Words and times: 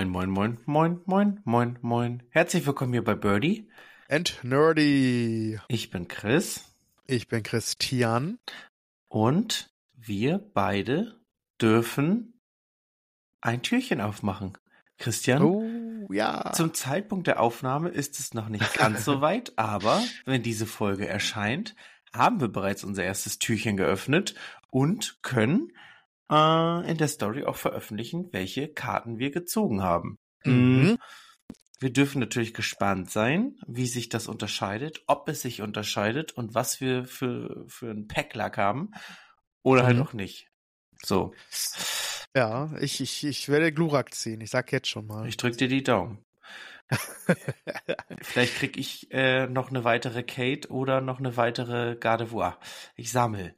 Moin, 0.00 0.08
moin, 0.08 0.30
moin, 0.30 0.58
moin, 0.64 1.00
moin, 1.04 1.40
moin, 1.44 1.78
moin. 1.82 2.22
Herzlich 2.30 2.64
willkommen 2.64 2.94
hier 2.94 3.04
bei 3.04 3.14
Birdie. 3.14 3.68
And 4.08 4.42
Nerdy. 4.42 5.60
Ich 5.68 5.90
bin 5.90 6.08
Chris. 6.08 6.64
Ich 7.06 7.28
bin 7.28 7.42
Christian. 7.42 8.38
Und 9.10 9.70
wir 9.92 10.38
beide 10.38 11.20
dürfen 11.60 12.40
ein 13.42 13.60
Türchen 13.60 14.00
aufmachen. 14.00 14.56
Christian? 14.96 15.42
Oh, 15.42 16.10
ja. 16.10 16.50
Zum 16.54 16.72
Zeitpunkt 16.72 17.26
der 17.26 17.38
Aufnahme 17.38 17.90
ist 17.90 18.18
es 18.20 18.32
noch 18.32 18.48
nicht 18.48 18.72
ganz 18.72 19.04
so 19.04 19.20
weit, 19.20 19.52
aber 19.56 20.02
wenn 20.24 20.42
diese 20.42 20.64
Folge 20.64 21.06
erscheint, 21.06 21.76
haben 22.14 22.40
wir 22.40 22.48
bereits 22.48 22.84
unser 22.84 23.04
erstes 23.04 23.38
Türchen 23.38 23.76
geöffnet 23.76 24.34
und 24.70 25.18
können 25.20 25.74
äh, 26.30 26.90
in 26.90 26.96
der 26.98 27.08
Story 27.08 27.44
auch 27.44 27.56
veröffentlichen, 27.56 28.28
welche 28.32 28.68
Karten 28.68 29.18
wir 29.18 29.30
gezogen 29.30 29.82
haben. 29.82 30.18
Mhm. 30.44 30.96
Wir 31.80 31.92
dürfen 31.92 32.20
natürlich 32.20 32.52
gespannt 32.54 33.10
sein, 33.10 33.56
wie 33.66 33.86
sich 33.86 34.08
das 34.10 34.28
unterscheidet, 34.28 35.02
ob 35.06 35.28
es 35.28 35.42
sich 35.42 35.62
unterscheidet 35.62 36.32
und 36.32 36.54
was 36.54 36.80
wir 36.80 37.04
für, 37.06 37.64
für 37.68 37.90
einen 37.90 38.06
Packlack 38.06 38.58
haben 38.58 38.90
oder 39.62 39.84
halt 39.84 39.96
Mhm. 39.96 40.02
auch 40.02 40.12
nicht. 40.12 40.48
So, 41.02 41.32
Ja, 42.36 42.70
ich, 42.80 43.00
ich, 43.00 43.24
ich 43.24 43.48
werde 43.48 43.72
Glurak 43.72 44.14
ziehen. 44.14 44.40
Ich 44.40 44.50
sag 44.50 44.72
jetzt 44.72 44.88
schon 44.88 45.06
mal. 45.06 45.28
ich 45.28 45.36
drück 45.36 45.56
dir 45.56 45.68
die 45.68 45.82
Daumen. 45.82 46.24
Vielleicht 48.22 48.56
krieg 48.56 48.76
ich 48.76 49.10
äh, 49.12 49.46
noch 49.46 49.70
eine 49.70 49.84
weitere 49.84 50.22
Kate 50.22 50.68
oder 50.70 51.00
noch 51.00 51.18
eine 51.18 51.36
weitere 51.36 51.96
Gardevoir. 51.96 52.58
Ich 52.96 53.10
sammel. 53.12 53.56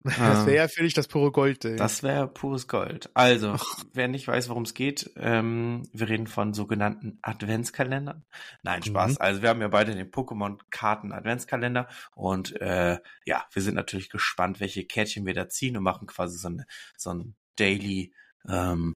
das 0.04 0.46
wäre 0.46 0.56
ja 0.56 0.68
für 0.68 0.82
dich 0.82 0.94
das 0.94 1.08
pure 1.08 1.32
Gold. 1.32 1.64
Ey. 1.64 1.76
Das 1.76 2.02
wäre 2.02 2.28
pures 2.28 2.68
Gold. 2.68 3.10
Also, 3.14 3.56
wer 3.92 4.06
nicht 4.06 4.28
weiß, 4.28 4.48
worum 4.48 4.62
es 4.62 4.74
geht, 4.74 5.10
ähm, 5.16 5.88
wir 5.92 6.08
reden 6.08 6.28
von 6.28 6.54
sogenannten 6.54 7.18
Adventskalendern. 7.22 8.24
Nein, 8.62 8.82
Spaß. 8.82 9.12
Mhm. 9.12 9.16
Also 9.20 9.42
wir 9.42 9.48
haben 9.48 9.60
ja 9.60 9.68
beide 9.68 9.94
den 9.94 10.10
Pokémon-Karten 10.10 11.12
Adventskalender 11.12 11.88
und 12.14 12.60
äh, 12.60 12.98
ja, 13.24 13.44
wir 13.52 13.62
sind 13.62 13.74
natürlich 13.74 14.08
gespannt, 14.08 14.60
welche 14.60 14.84
Kärtchen 14.84 15.26
wir 15.26 15.34
da 15.34 15.48
ziehen 15.48 15.76
und 15.76 15.82
machen 15.82 16.06
quasi 16.06 16.38
so, 16.38 16.48
eine, 16.48 16.66
so 16.96 17.10
ein 17.10 17.34
Daily 17.56 18.14
ähm, 18.48 18.94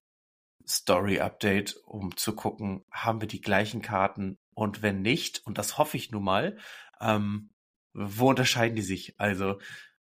Story-Update, 0.65 1.75
um 1.85 2.15
zu 2.15 2.33
gucken, 2.33 2.85
haben 2.91 3.19
wir 3.19 3.27
die 3.27 3.41
gleichen 3.41 3.81
Karten 3.81 4.37
und 4.53 4.81
wenn 4.81 5.01
nicht, 5.01 5.45
und 5.45 5.57
das 5.57 5.77
hoffe 5.77 5.97
ich 5.97 6.11
nun 6.11 6.23
mal, 6.23 6.57
ähm, 7.01 7.49
wo 7.93 8.29
unterscheiden 8.29 8.75
die 8.75 8.81
sich? 8.81 9.19
Also 9.19 9.59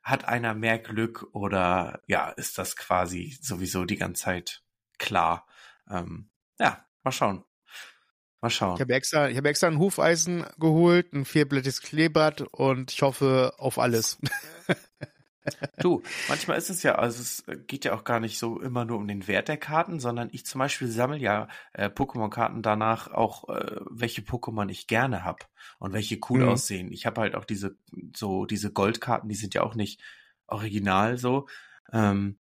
hat 0.04 0.26
einer 0.26 0.54
mehr 0.54 0.78
Glück 0.78 1.26
oder 1.32 2.02
ja, 2.06 2.28
ist 2.28 2.58
das 2.58 2.76
quasi 2.76 3.36
sowieso 3.40 3.84
die 3.86 3.96
ganze 3.96 4.22
Zeit 4.22 4.62
klar? 4.98 5.46
Ähm, 5.90 6.30
ja, 6.60 6.84
mal 7.02 7.10
schauen. 7.10 7.44
Mal 8.42 8.50
schauen. 8.50 8.74
Ich 8.74 8.82
habe 8.82 8.92
extra, 8.92 9.30
ich 9.30 9.38
habe 9.38 9.48
extra 9.48 9.68
ein 9.68 9.78
Hufeisen 9.78 10.44
geholt, 10.58 11.14
ein 11.14 11.24
vierblättiges 11.24 11.80
Kleeblatt 11.80 12.42
und 12.42 12.92
ich 12.92 13.00
hoffe 13.00 13.54
auf 13.56 13.78
alles. 13.78 14.18
Du, 15.78 16.02
manchmal 16.26 16.56
ist 16.58 16.70
es 16.70 16.82
ja, 16.82 16.94
also 16.94 17.20
es 17.20 17.44
geht 17.66 17.84
ja 17.84 17.94
auch 17.94 18.04
gar 18.04 18.20
nicht 18.20 18.38
so 18.38 18.60
immer 18.60 18.84
nur 18.84 18.96
um 18.96 19.06
den 19.06 19.26
Wert 19.26 19.48
der 19.48 19.56
Karten, 19.56 20.00
sondern 20.00 20.28
ich 20.32 20.46
zum 20.46 20.58
Beispiel 20.58 20.88
sammle 20.88 21.18
ja 21.18 21.48
äh, 21.72 21.88
Pokémon-Karten 21.88 22.62
danach 22.62 23.12
auch, 23.12 23.48
äh, 23.48 23.76
welche 23.90 24.22
Pokémon 24.22 24.68
ich 24.70 24.86
gerne 24.86 25.24
hab 25.24 25.48
und 25.78 25.92
welche 25.92 26.18
cool 26.30 26.42
Mhm. 26.42 26.48
aussehen. 26.48 26.92
Ich 26.92 27.06
habe 27.06 27.20
halt 27.20 27.34
auch 27.34 27.44
diese, 27.44 27.76
so 28.16 28.46
diese 28.46 28.72
Goldkarten, 28.72 29.28
die 29.28 29.34
sind 29.34 29.54
ja 29.54 29.62
auch 29.62 29.74
nicht 29.74 30.00
original 30.46 31.18
so. 31.18 31.46
Ähm, 31.92 32.38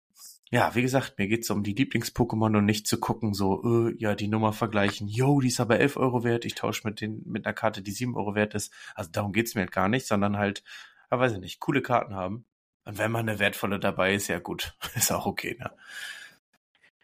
ja, 0.51 0.75
wie 0.75 0.83
gesagt, 0.83 1.17
mir 1.17 1.27
geht's 1.27 1.49
um 1.49 1.63
die 1.63 1.73
Lieblings-Pokémon 1.75 2.55
und 2.57 2.65
nicht 2.65 2.87
zu 2.87 2.99
gucken, 2.99 3.33
so, 3.33 3.89
äh, 3.89 3.95
ja, 3.97 4.13
die 4.15 4.27
Nummer 4.27 4.53
vergleichen, 4.53 5.07
yo, 5.07 5.39
die 5.41 5.47
ist 5.47 5.59
aber 5.59 5.79
11 5.79 5.97
Euro 5.97 6.23
wert, 6.23 6.45
ich 6.45 6.53
tausche 6.55 6.87
mit 6.87 7.01
den, 7.01 7.23
mit 7.25 7.45
einer 7.45 7.53
Karte, 7.53 7.81
die 7.81 7.91
7 7.91 8.15
Euro 8.15 8.35
wert 8.35 8.53
ist. 8.53 8.71
Also 8.95 9.09
darum 9.11 9.33
geht's 9.33 9.55
mir 9.55 9.61
halt 9.61 9.71
gar 9.71 9.89
nicht, 9.89 10.05
sondern 10.05 10.37
halt, 10.37 10.63
ja, 11.11 11.19
weiß 11.19 11.33
ich 11.33 11.39
nicht, 11.39 11.59
coole 11.59 11.81
Karten 11.81 12.13
haben. 12.15 12.45
Und 12.85 12.97
wenn 12.97 13.11
man 13.11 13.27
eine 13.27 13.39
wertvolle 13.39 13.79
dabei 13.79 14.13
ist, 14.13 14.27
ja 14.27 14.39
gut, 14.39 14.75
ist 14.95 15.11
auch 15.11 15.25
okay, 15.25 15.55
ne? 15.59 15.71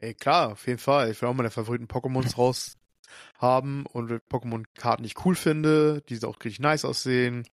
Ey, 0.01 0.13
klar, 0.13 0.53
auf 0.53 0.65
jeden 0.65 0.79
Fall. 0.79 1.11
Ich 1.11 1.21
will 1.21 1.29
auch 1.29 1.33
meine 1.33 1.51
Favoriten 1.51 1.87
Pokémons 1.87 2.35
raus 2.37 2.77
haben 3.37 3.85
und 3.87 4.11
Pokémon-Karten, 4.29 5.03
die 5.03 5.07
ich 5.07 5.25
cool 5.25 5.35
finde, 5.35 6.01
die 6.07 6.23
auch 6.23 6.37
richtig 6.37 6.59
nice 6.59 6.85
aussehen. 6.85 7.47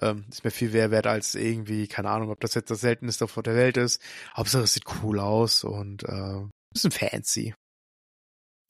Ähm, 0.00 0.24
ist 0.30 0.44
mir 0.44 0.50
viel 0.50 0.70
mehr 0.70 0.90
wert 0.90 1.06
als 1.06 1.34
irgendwie, 1.34 1.88
keine 1.88 2.10
Ahnung, 2.10 2.30
ob 2.30 2.40
das 2.40 2.54
jetzt 2.54 2.70
das 2.70 2.80
seltenste 2.80 3.24
auf 3.24 3.34
der 3.34 3.56
Welt 3.56 3.76
ist. 3.76 4.00
Hauptsache 4.36 4.62
es 4.62 4.74
sieht 4.74 4.84
cool 5.02 5.18
aus 5.18 5.64
und 5.64 6.04
äh, 6.04 6.46
bisschen 6.72 6.92
fancy. 6.92 7.54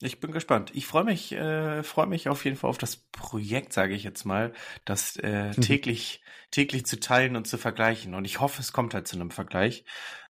Ich 0.03 0.19
bin 0.19 0.31
gespannt. 0.31 0.71
Ich 0.73 0.85
freue 0.85 1.03
mich, 1.03 1.31
äh, 1.31 1.83
freue 1.83 2.07
mich 2.07 2.27
auf 2.29 2.43
jeden 2.45 2.57
Fall 2.57 2.69
auf 2.69 2.77
das 2.77 2.97
Projekt, 2.97 3.73
sage 3.73 3.93
ich 3.93 4.03
jetzt 4.03 4.25
mal, 4.25 4.53
das 4.85 5.15
äh, 5.17 5.51
Mhm. 5.51 5.61
täglich, 5.61 6.21
täglich 6.51 6.85
zu 6.85 6.99
teilen 6.99 7.35
und 7.35 7.47
zu 7.47 7.57
vergleichen. 7.57 8.13
Und 8.13 8.25
ich 8.25 8.39
hoffe, 8.39 8.61
es 8.61 8.73
kommt 8.73 8.93
halt 8.93 9.07
zu 9.07 9.15
einem 9.15 9.31
Vergleich. 9.31 9.85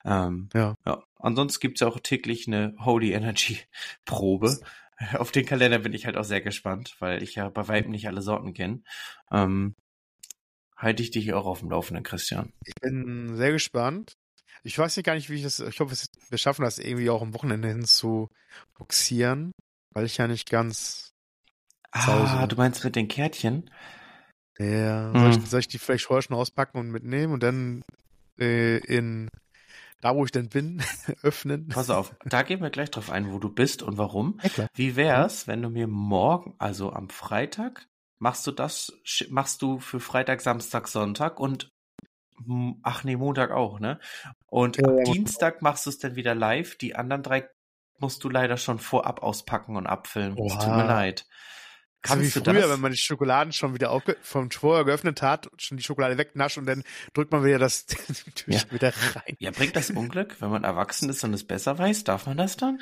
Ähm, 0.05 0.49
Ja. 0.53 0.75
ja. 0.85 1.03
Ansonsten 1.17 1.59
gibt's 1.61 1.81
ja 1.81 1.87
auch 1.87 1.99
täglich 1.99 2.47
eine 2.47 2.75
Holy 2.79 3.13
Energy 3.13 3.59
Probe. 4.05 4.59
Auf 5.17 5.31
den 5.31 5.45
Kalender 5.45 5.79
bin 5.79 5.93
ich 5.93 6.05
halt 6.05 6.17
auch 6.17 6.23
sehr 6.23 6.41
gespannt, 6.41 6.95
weil 6.99 7.23
ich 7.23 7.35
ja 7.35 7.49
bei 7.49 7.67
Weitem 7.67 7.91
nicht 7.91 8.07
alle 8.07 8.21
Sorten 8.21 8.53
kenne. 8.53 8.83
Ähm, 9.31 9.75
halte 10.77 11.01
ich 11.01 11.11
dich 11.11 11.33
auch 11.33 11.45
auf 11.45 11.59
dem 11.59 11.71
Laufenden, 11.71 12.03
Christian. 12.03 12.53
Ich 12.65 12.75
bin 12.75 13.35
sehr 13.35 13.51
gespannt. 13.51 14.17
Ich 14.63 14.77
weiß 14.77 14.95
nicht 14.95 15.05
gar 15.05 15.15
nicht, 15.15 15.29
wie 15.29 15.35
ich 15.35 15.43
das, 15.43 15.59
ich 15.59 15.79
hoffe, 15.79 15.95
wir 16.29 16.37
schaffen 16.37 16.63
das 16.63 16.79
irgendwie 16.79 17.09
auch 17.09 17.21
am 17.21 17.33
Wochenende 17.33 17.67
hin 17.67 17.85
zu 17.85 18.29
boxieren, 18.77 19.51
weil 19.93 20.05
ich 20.05 20.17
ja 20.17 20.27
nicht 20.27 20.49
ganz, 20.49 21.11
Ah, 21.91 22.47
du 22.47 22.55
meinst 22.55 22.83
mit 22.83 22.95
den 22.95 23.07
Kärtchen? 23.07 23.69
ja, 24.57 25.11
Mhm. 25.13 25.19
soll, 25.19 25.29
ich, 25.31 25.49
soll 25.49 25.59
ich 25.59 25.67
die 25.67 25.79
vielleicht 25.79 26.05
vorher 26.05 26.21
schon 26.21 26.35
auspacken 26.37 26.77
und 26.79 26.89
mitnehmen 26.91 27.33
und 27.33 27.43
dann 27.43 27.83
äh, 28.39 28.77
in, 28.77 29.27
da 30.01 30.15
wo 30.15 30.23
ich 30.25 30.31
denn 30.31 30.49
bin, 30.49 30.81
öffnen? 31.23 31.67
Pass 31.67 31.89
auf, 31.89 32.15
da 32.25 32.43
gehen 32.43 32.61
wir 32.61 32.69
gleich 32.69 32.89
drauf 32.89 33.09
ein, 33.09 33.31
wo 33.31 33.39
du 33.39 33.49
bist 33.49 33.83
und 33.83 33.97
warum. 33.97 34.39
Ja. 34.57 34.67
Wie 34.75 34.95
wär's, 34.95 35.47
wenn 35.47 35.61
du 35.61 35.69
mir 35.69 35.87
morgen, 35.87 36.55
also 36.57 36.91
am 36.93 37.09
Freitag, 37.09 37.87
machst 38.19 38.47
du 38.47 38.51
das, 38.51 38.93
machst 39.29 39.61
du 39.61 39.79
für 39.79 39.99
Freitag, 39.99 40.41
Samstag, 40.41 40.87
Sonntag 40.87 41.39
und 41.39 41.69
ach 42.83 43.03
nee, 43.03 43.15
Montag 43.15 43.51
auch, 43.51 43.79
ne? 43.79 43.99
Und 44.47 44.77
Ja, 44.77 44.87
ab 44.87 44.95
ja. 45.05 45.11
Dienstag 45.13 45.61
machst 45.61 45.85
du 45.85 45.89
es 45.89 45.99
dann 45.99 46.15
wieder 46.15 46.35
live. 46.35 46.75
Die 46.77 46.95
anderen 46.95 47.23
drei 47.23 47.47
musst 47.99 48.23
du 48.23 48.29
leider 48.29 48.57
schon 48.57 48.79
vorab 48.79 49.21
auspacken 49.23 49.75
und 49.75 49.87
abfilmen. 49.87 50.37
Es 50.45 50.53
tut 50.53 50.67
mir 50.67 50.73
Oha. 50.75 50.85
leid. 50.85 51.19
So 52.05 52.15
wie 52.15 52.17
Kannst 52.19 52.35
du 52.35 52.43
früher, 52.43 52.53
das? 52.61 52.69
wenn 52.69 52.81
man 52.81 52.91
die 52.91 52.97
Schokoladen 52.97 53.53
schon 53.53 53.73
wieder 53.73 53.97
vom 54.21 54.51
vorher 54.51 54.83
geöffnet 54.83 55.21
hat, 55.21 55.49
schon 55.57 55.77
die 55.77 55.83
Schokolade 55.83 56.17
wegnascht 56.17 56.57
und 56.57 56.65
dann 56.65 56.83
drückt 57.13 57.31
man 57.31 57.45
wieder 57.45 57.59
das 57.59 57.85
Türchen 58.35 58.71
wieder 58.71 58.89
rein. 59.15 59.35
ja, 59.39 59.51
bringt 59.51 59.75
das 59.77 59.89
Unglück, 59.89 60.35
wenn 60.41 60.49
man 60.49 60.65
erwachsen 60.65 61.09
ist 61.09 61.23
und 61.23 61.33
es 61.33 61.45
besser 61.47 61.77
weiß? 61.77 62.03
Darf 62.03 62.25
man 62.25 62.35
das 62.35 62.57
dann? 62.57 62.79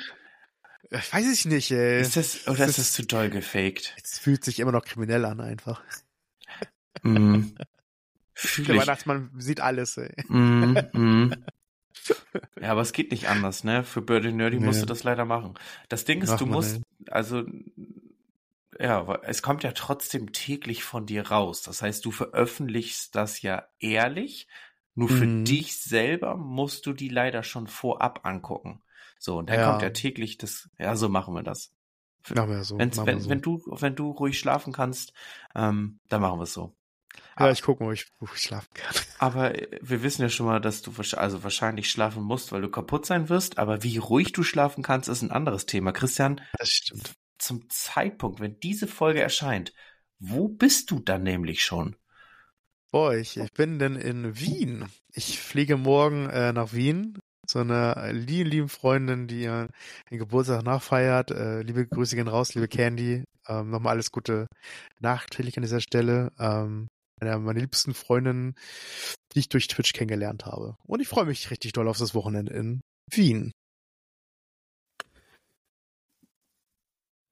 Ich 0.90 1.12
weiß 1.14 1.24
es 1.26 1.44
nicht, 1.44 1.70
ey. 1.70 2.00
Ist 2.00 2.16
das, 2.16 2.48
oder 2.48 2.66
ist 2.66 2.76
das- 2.78 2.86
das 2.88 2.92
zu 2.94 3.06
doll 3.06 3.30
gefaked? 3.30 3.94
Es 4.02 4.18
fühlt 4.18 4.44
sich 4.44 4.58
immer 4.58 4.72
noch 4.72 4.84
kriminell 4.84 5.24
an, 5.24 5.40
einfach. 5.40 5.80
Mm. 7.04 7.52
Fühl 8.34 8.64
Der 8.64 8.74
ich. 8.76 8.80
Weihnachtsmann 8.82 9.30
sieht 9.38 9.60
alles, 9.60 9.96
ey. 9.98 10.14
Mm, 10.28 10.76
mm. 10.92 11.32
Ja, 12.60 12.70
aber 12.72 12.80
es 12.80 12.92
geht 12.92 13.10
nicht 13.10 13.28
anders, 13.28 13.64
ne? 13.64 13.84
Für 13.84 14.02
Birdie 14.02 14.32
Nerdy 14.32 14.58
Nee. 14.58 14.64
musst 14.66 14.82
du 14.82 14.86
das 14.86 15.04
leider 15.04 15.24
machen. 15.24 15.54
Das 15.88 16.04
Ding 16.04 16.22
ist, 16.22 16.30
Macht 16.30 16.40
du 16.40 16.46
musst, 16.46 16.76
ey. 16.76 16.82
also, 17.10 17.44
ja, 18.78 19.14
es 19.22 19.42
kommt 19.42 19.62
ja 19.64 19.72
trotzdem 19.72 20.32
täglich 20.32 20.82
von 20.84 21.06
dir 21.06 21.28
raus. 21.28 21.62
Das 21.62 21.82
heißt, 21.82 22.04
du 22.04 22.10
veröffentlichst 22.10 23.14
das 23.14 23.42
ja 23.42 23.66
ehrlich. 23.78 24.48
Nur 24.94 25.08
für 25.08 25.26
Mhm. 25.26 25.44
dich 25.44 25.78
selber 25.80 26.36
musst 26.36 26.86
du 26.86 26.92
die 26.92 27.08
leider 27.08 27.42
schon 27.42 27.66
vorab 27.66 28.26
angucken. 28.26 28.82
So, 29.18 29.38
und 29.38 29.48
dann 29.50 29.60
Ja. 29.60 29.70
kommt 29.70 29.82
ja 29.82 29.90
täglich 29.90 30.36
das, 30.38 30.68
ja, 30.78 30.96
so 30.96 31.08
machen 31.08 31.34
wir 31.34 31.42
das. 31.42 31.72
Machen 32.34 32.50
wir 32.50 32.64
so. 32.64 32.78
Wenn's, 32.78 32.96
machen 32.96 33.06
wir 33.06 33.12
wenn, 33.14 33.20
so. 33.20 33.30
wenn 33.30 33.40
du, 33.40 33.62
wenn 33.80 33.94
du 33.96 34.10
ruhig 34.10 34.38
schlafen 34.38 34.72
kannst, 34.72 35.12
ähm, 35.54 35.98
dann 36.08 36.20
machen 36.20 36.38
wir 36.38 36.44
es 36.44 36.52
so. 36.52 36.74
Ja, 37.38 37.50
ich 37.50 37.62
gucke, 37.62 37.84
wo 37.84 37.92
ich, 37.92 38.06
wo 38.20 38.26
ich 38.34 38.42
schlafen 38.42 38.68
kann. 38.74 38.94
Aber 39.18 39.54
äh, 39.54 39.78
wir 39.80 40.02
wissen 40.02 40.22
ja 40.22 40.28
schon 40.28 40.46
mal, 40.46 40.60
dass 40.60 40.82
du 40.82 40.92
also 41.16 41.42
wahrscheinlich 41.42 41.90
schlafen 41.90 42.22
musst, 42.22 42.52
weil 42.52 42.62
du 42.62 42.70
kaputt 42.70 43.06
sein 43.06 43.28
wirst. 43.28 43.58
Aber 43.58 43.82
wie 43.82 43.98
ruhig 43.98 44.32
du 44.32 44.42
schlafen 44.42 44.82
kannst, 44.82 45.08
ist 45.08 45.22
ein 45.22 45.30
anderes 45.30 45.66
Thema. 45.66 45.92
Christian, 45.92 46.40
Das 46.58 46.68
stimmt. 46.70 47.12
zum 47.38 47.68
Zeitpunkt, 47.68 48.40
wenn 48.40 48.58
diese 48.60 48.86
Folge 48.86 49.20
erscheint, 49.20 49.72
wo 50.18 50.48
bist 50.48 50.90
du 50.90 51.00
dann 51.00 51.22
nämlich 51.22 51.64
schon? 51.64 51.96
Boah, 52.90 53.14
ich, 53.14 53.36
ich 53.38 53.52
bin 53.54 53.78
denn 53.78 53.96
in 53.96 54.38
Wien. 54.38 54.86
Ich 55.14 55.40
fliege 55.40 55.76
morgen 55.76 56.28
äh, 56.28 56.52
nach 56.52 56.72
Wien 56.74 57.18
zu 57.46 57.58
einer 57.60 58.12
lieben, 58.12 58.50
lieben 58.50 58.68
Freundin, 58.68 59.26
die 59.26 59.42
ihren 59.42 59.68
den 60.10 60.18
Geburtstag 60.18 60.62
nachfeiert. 60.62 61.30
Äh, 61.30 61.62
liebe 61.62 61.86
Grüße 61.86 62.14
gehen 62.16 62.28
raus, 62.28 62.54
liebe 62.54 62.68
Candy. 62.68 63.24
Ähm, 63.48 63.70
Nochmal 63.70 63.94
alles 63.94 64.12
Gute 64.12 64.46
nachträglich 65.00 65.56
an 65.56 65.62
dieser 65.62 65.80
Stelle. 65.80 66.30
Ähm, 66.38 66.88
einer 67.22 67.38
meiner 67.38 67.60
liebsten 67.60 67.94
Freundinnen, 67.94 68.54
die 69.34 69.40
ich 69.40 69.48
durch 69.48 69.68
Twitch 69.68 69.92
kennengelernt 69.92 70.44
habe. 70.44 70.76
Und 70.84 71.00
ich 71.00 71.08
freue 71.08 71.26
mich 71.26 71.50
richtig 71.50 71.72
doll 71.72 71.88
auf 71.88 71.98
das 71.98 72.14
Wochenende 72.14 72.52
in 72.52 72.80
Wien. 73.10 73.52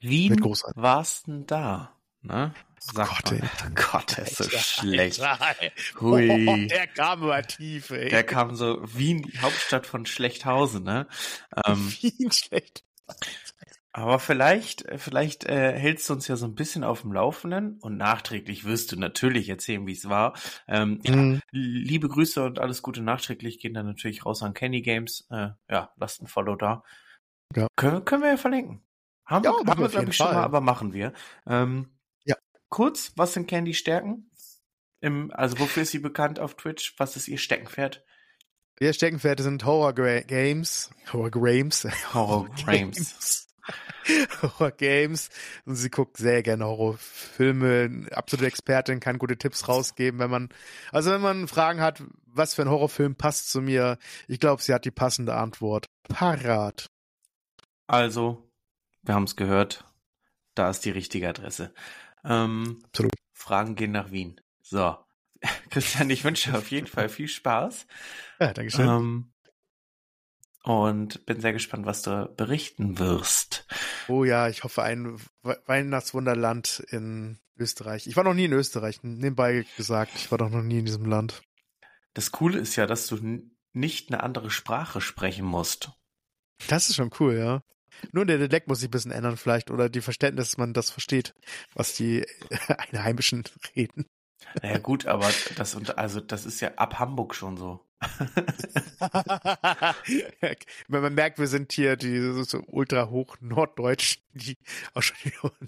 Wie 0.03 0.31
Wird 0.31 0.41
großartig. 0.41 0.83
war's 0.83 1.23
denn 1.25 1.47
da? 1.47 1.97
Ne? 2.23 2.55
Sag 2.79 3.09
Gott, 3.09 3.33
mal. 3.33 3.41
ey. 3.43 3.71
Gott, 3.75 4.17
der 4.17 4.25
ist 4.27 4.37
so 4.37 4.49
schlecht. 4.51 5.21
Alter, 5.21 5.55
Hui. 6.01 6.49
Oh, 6.49 6.67
der 6.69 6.87
kam 6.87 7.23
aber 7.23 7.43
tief, 7.43 7.91
ey. 7.91 8.09
Der 8.09 8.25
kam 8.25 8.55
so 8.57 8.79
Wien, 8.97 9.23
die 9.23 9.39
Hauptstadt 9.39 9.87
von 9.87 10.07
Schlechthausen, 10.07 10.85
ne? 10.85 11.07
Ähm, 11.67 11.93
Wien 12.01 12.31
schlecht. 12.33 12.85
Aber 13.93 14.19
vielleicht, 14.19 14.83
äh, 14.87 14.99
vielleicht 14.99 15.45
äh, 15.45 15.73
hältst 15.77 16.09
du 16.09 16.13
uns 16.15 16.29
ja 16.29 16.37
so 16.37 16.47
ein 16.47 16.55
bisschen 16.55 16.85
auf 16.85 17.03
dem 17.03 17.13
Laufenden 17.13 17.79
und 17.81 17.97
nachträglich 17.97 18.65
wirst 18.65 18.93
du 18.93 18.97
natürlich 18.97 19.49
erzählen, 19.49 19.87
wie 19.87 19.93
es 19.93 20.09
war. 20.09 20.35
Ähm, 20.69 21.01
ja, 21.03 21.17
Mhm. 21.17 21.41
liebe 21.51 22.09
Grüße 22.09 22.45
und 22.45 22.59
alles 22.61 22.83
Gute 22.83 23.03
nachträglich 23.03 23.59
gehen 23.59 23.75
dann 23.75 23.87
natürlich 23.87 24.25
raus 24.25 24.43
an 24.43 24.55
Kenny 24.55 24.83
Games. 24.83 25.27
Äh, 25.31 25.49
ja, 25.69 25.93
lasst 25.97 26.23
ein 26.23 26.27
Follow 26.29 26.55
da. 26.57 26.85
Ja. 27.57 27.67
Können, 27.77 28.05
können 28.05 28.23
wir 28.23 28.31
ja 28.31 28.37
verlinken. 28.37 28.83
Haben, 29.27 29.45
Ja, 29.45 29.53
haben 29.53 29.67
wir 29.81 29.89
glaube 29.89 30.11
ich, 30.11 30.17
schon 30.17 30.27
Fall. 30.27 30.35
mal, 30.37 30.45
aber 30.45 30.61
machen 30.61 30.93
wir. 30.93 31.13
Ähm, 31.47 31.91
Ja. 32.25 32.37
Kurz, 32.69 33.13
was 33.17 33.33
sind 33.33 33.49
Candy 33.49 33.75
Stärken? 33.75 34.31
Im, 35.01 35.33
also 35.33 35.59
wofür 35.59 35.83
ist 35.85 35.91
sie 35.93 35.99
bekannt 35.99 36.39
auf 36.39 36.57
Twitch? 36.57 36.95
Was 36.99 37.17
ist 37.17 37.27
ihr 37.27 37.39
Steckenpferd? 37.39 38.05
Wir 38.79 38.93
Steckenpferde 38.93 39.43
sind 39.43 39.65
Horror 39.65 39.93
Games. 39.95 40.91
Horror 41.13 41.31
Games. 41.31 41.87
Horror 42.15 42.49
Games. 42.67 43.49
Horror 44.43 44.70
Games. 44.72 45.28
Und 45.64 45.76
sie 45.76 45.90
guckt 45.90 46.17
sehr 46.17 46.43
gerne 46.43 46.67
Horrorfilme. 46.67 48.06
Absolute 48.12 48.46
Expertin, 48.46 49.00
kann 49.00 49.19
gute 49.19 49.37
Tipps 49.37 49.69
rausgeben, 49.69 50.20
wenn 50.20 50.31
man, 50.31 50.49
also 50.93 51.11
wenn 51.11 51.20
man 51.20 51.49
Fragen 51.49 51.81
hat, 51.81 52.02
was 52.26 52.55
für 52.55 52.62
ein 52.62 52.70
Horrorfilm 52.70 53.17
passt 53.17 53.50
zu 53.50 53.61
mir. 53.61 53.99
Ich 54.28 54.40
glaube, 54.40 54.62
sie 54.62 54.75
hat 54.75 54.84
die 54.84 54.90
passende 54.90 55.34
Antwort. 55.34 55.87
Parat. 56.08 56.90
Also, 57.87 58.50
wir 59.02 59.14
haben 59.14 59.25
es 59.25 59.37
gehört. 59.37 59.84
Da 60.55 60.70
ist 60.70 60.84
die 60.84 60.90
richtige 60.90 61.28
Adresse. 61.28 61.72
Ähm, 62.25 62.81
Absolut. 62.87 63.14
Fragen 63.32 63.75
gehen 63.75 63.93
nach 63.93 64.11
Wien. 64.11 64.40
So. 64.62 64.96
Christian, 65.70 66.11
ich 66.11 66.25
wünsche 66.25 66.50
dir 66.50 66.58
auf 66.58 66.70
jeden 66.70 66.87
Fall 66.87 67.08
viel 67.08 67.28
Spaß. 67.28 67.87
Ja, 68.40 68.52
Dankeschön. 68.52 68.88
Ähm, 68.88 69.30
und 70.62 71.25
bin 71.27 71.41
sehr 71.41 71.53
gespannt, 71.53 71.87
was 71.87 72.03
du 72.03 72.33
berichten 72.37 72.99
wirst. 72.99 73.67
Oh 74.09 74.25
ja, 74.25 74.49
ich 74.49 74.65
hoffe 74.65 74.83
ein 74.83 75.19
We 75.43 75.59
Weihnachtswunderland 75.67 76.85
in 76.91 77.39
Österreich. 77.57 78.07
Ich 78.07 78.17
war 78.17 78.25
noch 78.25 78.35
nie 78.35 78.45
in 78.47 78.53
Österreich, 78.53 79.03
nebenbei 79.03 79.67
gesagt. 79.77 80.12
Ich 80.17 80.31
war 80.31 80.39
doch 80.39 80.51
noch 80.51 80.62
nie 80.62 80.81
in 80.81 80.87
diesem 80.87 81.05
Land. 81.05 81.43
Das 82.15 82.33
Coole 82.33 82.59
ist 82.59 82.77
ja, 82.77 82.87
dass 82.87 83.07
du 83.07 83.43
nicht 83.73 84.11
eine 84.12 84.23
andere 84.23 84.51
Sprache 84.51 85.01
sprechen 85.01 85.47
musst. 85.47 85.93
Das 86.69 86.89
ist 86.89 86.97
schon 86.97 87.11
cool, 87.21 87.35
ja. 87.35 87.63
Nur 88.13 88.25
der 88.25 88.39
Dialekt 88.39 88.69
muss 88.69 88.81
sich 88.81 88.89
ein 88.89 88.93
bisschen 88.93 89.13
ändern 89.13 89.37
vielleicht 89.37 89.71
oder 89.71 89.89
die 89.89 90.01
Verständnis, 90.01 90.51
dass 90.51 90.59
man 90.59 90.73
das 90.73 90.91
versteht, 90.91 91.35
was 91.75 91.95
die 91.95 92.27
Einheimischen 92.69 93.45
reden. 93.77 94.06
Naja, 94.63 94.79
gut, 94.79 95.06
aber 95.06 95.31
das, 95.56 95.77
also, 95.97 96.21
das 96.21 96.47
ist 96.47 96.61
ja 96.61 96.75
ab 96.77 96.99
Hamburg 96.99 97.35
schon 97.35 97.56
so. 97.56 97.87
Wenn 100.88 101.02
man 101.02 101.14
merkt, 101.14 101.38
wir 101.38 101.47
sind 101.47 101.73
hier 101.73 101.97
die 101.97 102.44
so, 102.44 102.62
ultra 102.67 103.11
hoch 103.11 103.37
Norddeutschen, 103.41 104.23
die 104.32 104.56
auch 104.94 105.02
schon 105.02 105.17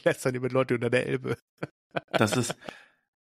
lästern 0.05 0.35
über 0.35 0.49
Leute 0.49 0.75
unter 0.75 0.91
der 0.91 1.07
Elbe. 1.07 1.37
Das 2.13 2.37
ist, 2.37 2.57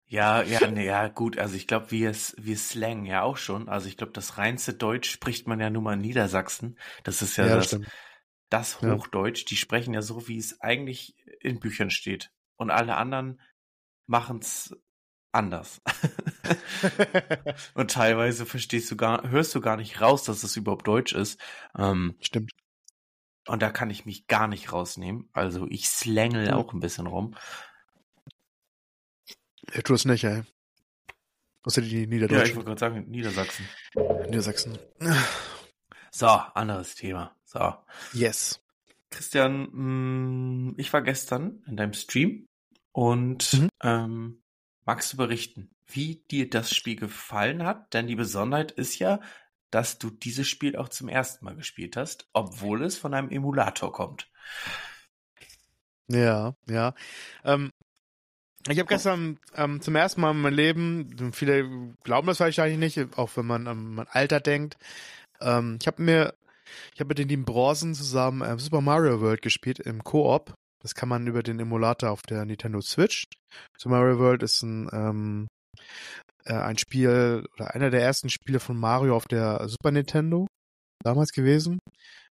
ja, 0.06 0.42
ja, 0.42 0.70
nee, 0.70 0.86
ja, 0.86 1.08
gut, 1.08 1.38
also 1.38 1.54
ich 1.54 1.66
glaube, 1.66 1.90
wir, 1.90 2.14
wir 2.36 2.56
slang 2.56 3.04
ja 3.04 3.22
auch 3.22 3.36
schon. 3.36 3.68
Also 3.68 3.88
ich 3.88 3.96
glaube, 3.98 4.12
das 4.12 4.38
reinste 4.38 4.74
Deutsch 4.74 5.10
spricht 5.10 5.46
man 5.46 5.60
ja 5.60 5.70
nur 5.70 5.82
mal 5.82 5.94
in 5.94 6.00
Niedersachsen. 6.00 6.78
Das 7.04 7.22
ist 7.22 7.36
ja, 7.36 7.46
Ja, 7.46 7.56
das 7.56 7.66
das, 7.66 7.66
stimmt. 7.66 7.88
das 8.50 8.78
Ja. 8.80 8.94
Hochdeutsch. 8.94 9.44
Die 9.46 9.56
sprechen 9.56 9.94
ja 9.94 10.02
so, 10.02 10.28
wie 10.28 10.38
es 10.38 10.60
eigentlich 10.62 11.14
in 11.40 11.60
Büchern 11.60 11.90
steht. 11.90 12.30
Und 12.56 12.70
alle 12.70 12.96
anderen 12.96 13.40
machen's 14.06 14.74
anders. 15.32 15.82
Und 17.74 17.90
teilweise 17.90 18.46
verstehst 18.46 18.90
du 18.90 18.96
gar, 18.96 19.28
hörst 19.30 19.54
du 19.54 19.60
gar 19.60 19.76
nicht 19.76 20.00
raus, 20.00 20.24
dass 20.24 20.42
es 20.42 20.56
überhaupt 20.56 20.86
Deutsch 20.86 21.12
ist. 21.12 21.40
Ähm, 21.76 22.16
Stimmt. 22.20 22.52
und 23.46 23.62
da 23.62 23.70
kann 23.70 23.90
ich 23.90 24.04
mich 24.06 24.26
gar 24.26 24.46
nicht 24.48 24.72
rausnehmen. 24.72 25.28
Also 25.32 25.66
ich 25.68 25.88
slängel 25.88 26.52
auch 26.52 26.72
ein 26.72 26.80
bisschen 26.80 27.06
rum. 27.06 27.34
Ja, 29.74 29.82
tu 29.82 29.94
es 29.94 30.04
nicht, 30.04 30.24
ey. 30.24 30.42
Außer 31.64 31.82
die 31.82 31.96
Ja, 31.96 32.02
ich 32.02 32.08
Niederdeutschen. 32.08 32.56
wollte 32.56 32.68
gerade 32.68 32.80
sagen, 32.80 33.04
Niedersachsen. 33.10 33.68
Niedersachsen. 34.28 34.78
So, 36.10 36.26
anderes 36.26 36.94
Thema. 36.94 37.36
So. 37.44 37.74
Yes. 38.12 38.60
Christian, 39.10 39.68
mh, 40.68 40.74
ich 40.78 40.92
war 40.92 41.02
gestern 41.02 41.62
in 41.66 41.76
deinem 41.76 41.92
Stream 41.94 42.46
und 42.92 43.52
Mhm. 43.54 43.68
ähm, 43.82 44.42
magst 44.88 45.12
du 45.12 45.18
berichten, 45.18 45.68
wie 45.86 46.24
dir 46.30 46.48
das 46.48 46.74
Spiel 46.74 46.96
gefallen 46.96 47.62
hat? 47.62 47.92
Denn 47.92 48.06
die 48.06 48.16
Besonderheit 48.16 48.72
ist 48.72 48.98
ja, 48.98 49.20
dass 49.70 49.98
du 49.98 50.08
dieses 50.08 50.48
Spiel 50.48 50.76
auch 50.76 50.88
zum 50.88 51.10
ersten 51.10 51.44
Mal 51.44 51.56
gespielt 51.56 51.94
hast, 51.94 52.26
obwohl 52.32 52.82
es 52.82 52.96
von 52.96 53.12
einem 53.12 53.28
Emulator 53.28 53.92
kommt. 53.92 54.30
Ja, 56.10 56.54
ja. 56.70 56.94
Ähm, 57.44 57.70
ich 58.66 58.78
habe 58.78 58.88
gestern 58.88 59.38
ähm, 59.54 59.82
zum 59.82 59.94
ersten 59.94 60.22
Mal 60.22 60.30
in 60.30 60.40
meinem 60.40 60.54
Leben, 60.54 61.32
viele 61.34 61.94
glauben 62.02 62.26
das 62.26 62.40
wahrscheinlich 62.40 62.78
nicht, 62.78 63.18
auch 63.18 63.36
wenn 63.36 63.44
man 63.44 63.66
an 63.66 63.94
mein 63.94 64.08
Alter 64.08 64.40
denkt. 64.40 64.78
Ähm, 65.42 65.76
ich 65.82 65.86
habe 65.86 66.02
mir, 66.02 66.34
ich 66.94 67.00
habe 67.00 67.08
mit 67.08 67.18
den 67.18 67.28
lieben 67.28 67.44
Bronzen 67.44 67.94
zusammen 67.94 68.40
äh, 68.40 68.58
Super 68.58 68.80
Mario 68.80 69.20
World 69.20 69.42
gespielt 69.42 69.80
im 69.80 70.02
Koop. 70.02 70.54
Das 70.82 70.94
kann 70.94 71.08
man 71.08 71.26
über 71.26 71.42
den 71.42 71.58
Emulator 71.58 72.10
auf 72.10 72.22
der 72.22 72.44
Nintendo 72.44 72.80
Switch. 72.80 73.24
Super 73.76 73.96
Mario 73.96 74.18
World 74.18 74.42
ist 74.42 74.62
ein 74.62 74.88
ähm, 74.92 75.48
äh, 76.44 76.54
ein 76.54 76.78
Spiel 76.78 77.44
oder 77.54 77.74
einer 77.74 77.90
der 77.90 78.02
ersten 78.02 78.30
Spiele 78.30 78.60
von 78.60 78.76
Mario 78.76 79.16
auf 79.16 79.26
der 79.26 79.68
Super 79.68 79.90
Nintendo 79.90 80.46
damals 81.04 81.32
gewesen. 81.32 81.78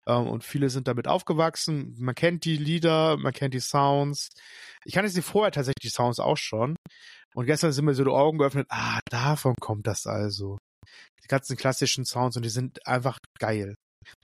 Ähm, 0.07 0.27
und 0.27 0.43
viele 0.43 0.69
sind 0.69 0.87
damit 0.87 1.07
aufgewachsen. 1.07 1.95
Man 1.99 2.15
kennt 2.15 2.45
die 2.45 2.57
Lieder, 2.57 3.17
man 3.17 3.33
kennt 3.33 3.53
die 3.53 3.59
Sounds. 3.59 4.29
Ich 4.85 4.93
kannte 4.93 5.09
sie 5.09 5.21
vorher 5.21 5.51
tatsächlich 5.51 5.91
die 5.91 5.95
Sounds 5.95 6.19
auch 6.19 6.37
schon. 6.37 6.75
Und 7.33 7.45
gestern 7.45 7.71
sind 7.71 7.85
mir 7.85 7.93
so 7.93 8.03
die 8.03 8.09
Augen 8.09 8.37
geöffnet. 8.37 8.67
Ah, 8.69 8.99
davon 9.09 9.55
kommt 9.59 9.87
das 9.87 10.05
also. 10.05 10.57
Die 11.23 11.27
ganzen 11.27 11.55
klassischen 11.57 12.05
Sounds 12.05 12.35
und 12.35 12.43
die 12.43 12.49
sind 12.49 12.85
einfach 12.87 13.19
geil. 13.39 13.75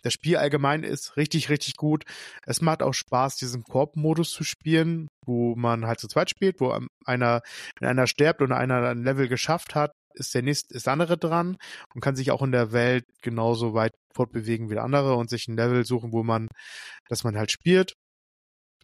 Das 0.01 0.13
Spiel 0.13 0.37
allgemein 0.37 0.83
ist 0.83 1.17
richtig, 1.17 1.49
richtig 1.49 1.75
gut. 1.75 2.03
Es 2.45 2.61
macht 2.61 2.81
auch 2.81 2.93
Spaß, 2.93 3.37
diesen 3.37 3.63
Koop-Modus 3.63 4.31
zu 4.31 4.43
spielen, 4.43 5.07
wo 5.25 5.55
man 5.55 5.85
halt 5.85 5.99
zu 5.99 6.07
zweit 6.07 6.29
spielt, 6.29 6.59
wo 6.59 6.77
einer, 7.05 7.41
wenn 7.79 7.89
einer 7.89 8.07
stirbt 8.07 8.41
und 8.41 8.51
einer 8.51 8.89
ein 8.89 9.03
Level 9.03 9.27
geschafft 9.27 9.75
hat, 9.75 9.91
ist 10.13 10.33
der 10.33 10.41
nächste, 10.41 10.73
ist 10.73 10.87
der 10.87 10.93
andere 10.93 11.17
dran 11.17 11.57
und 11.93 12.01
kann 12.01 12.15
sich 12.15 12.31
auch 12.31 12.41
in 12.41 12.51
der 12.51 12.71
Welt 12.71 13.05
genauso 13.21 13.73
weit 13.73 13.93
fortbewegen 14.13 14.69
wie 14.69 14.75
der 14.75 14.83
andere 14.83 15.15
und 15.15 15.29
sich 15.29 15.47
ein 15.47 15.57
Level 15.57 15.85
suchen, 15.85 16.11
wo 16.11 16.23
man, 16.23 16.47
dass 17.07 17.23
man 17.23 17.37
halt 17.37 17.51
spielt. 17.51 17.93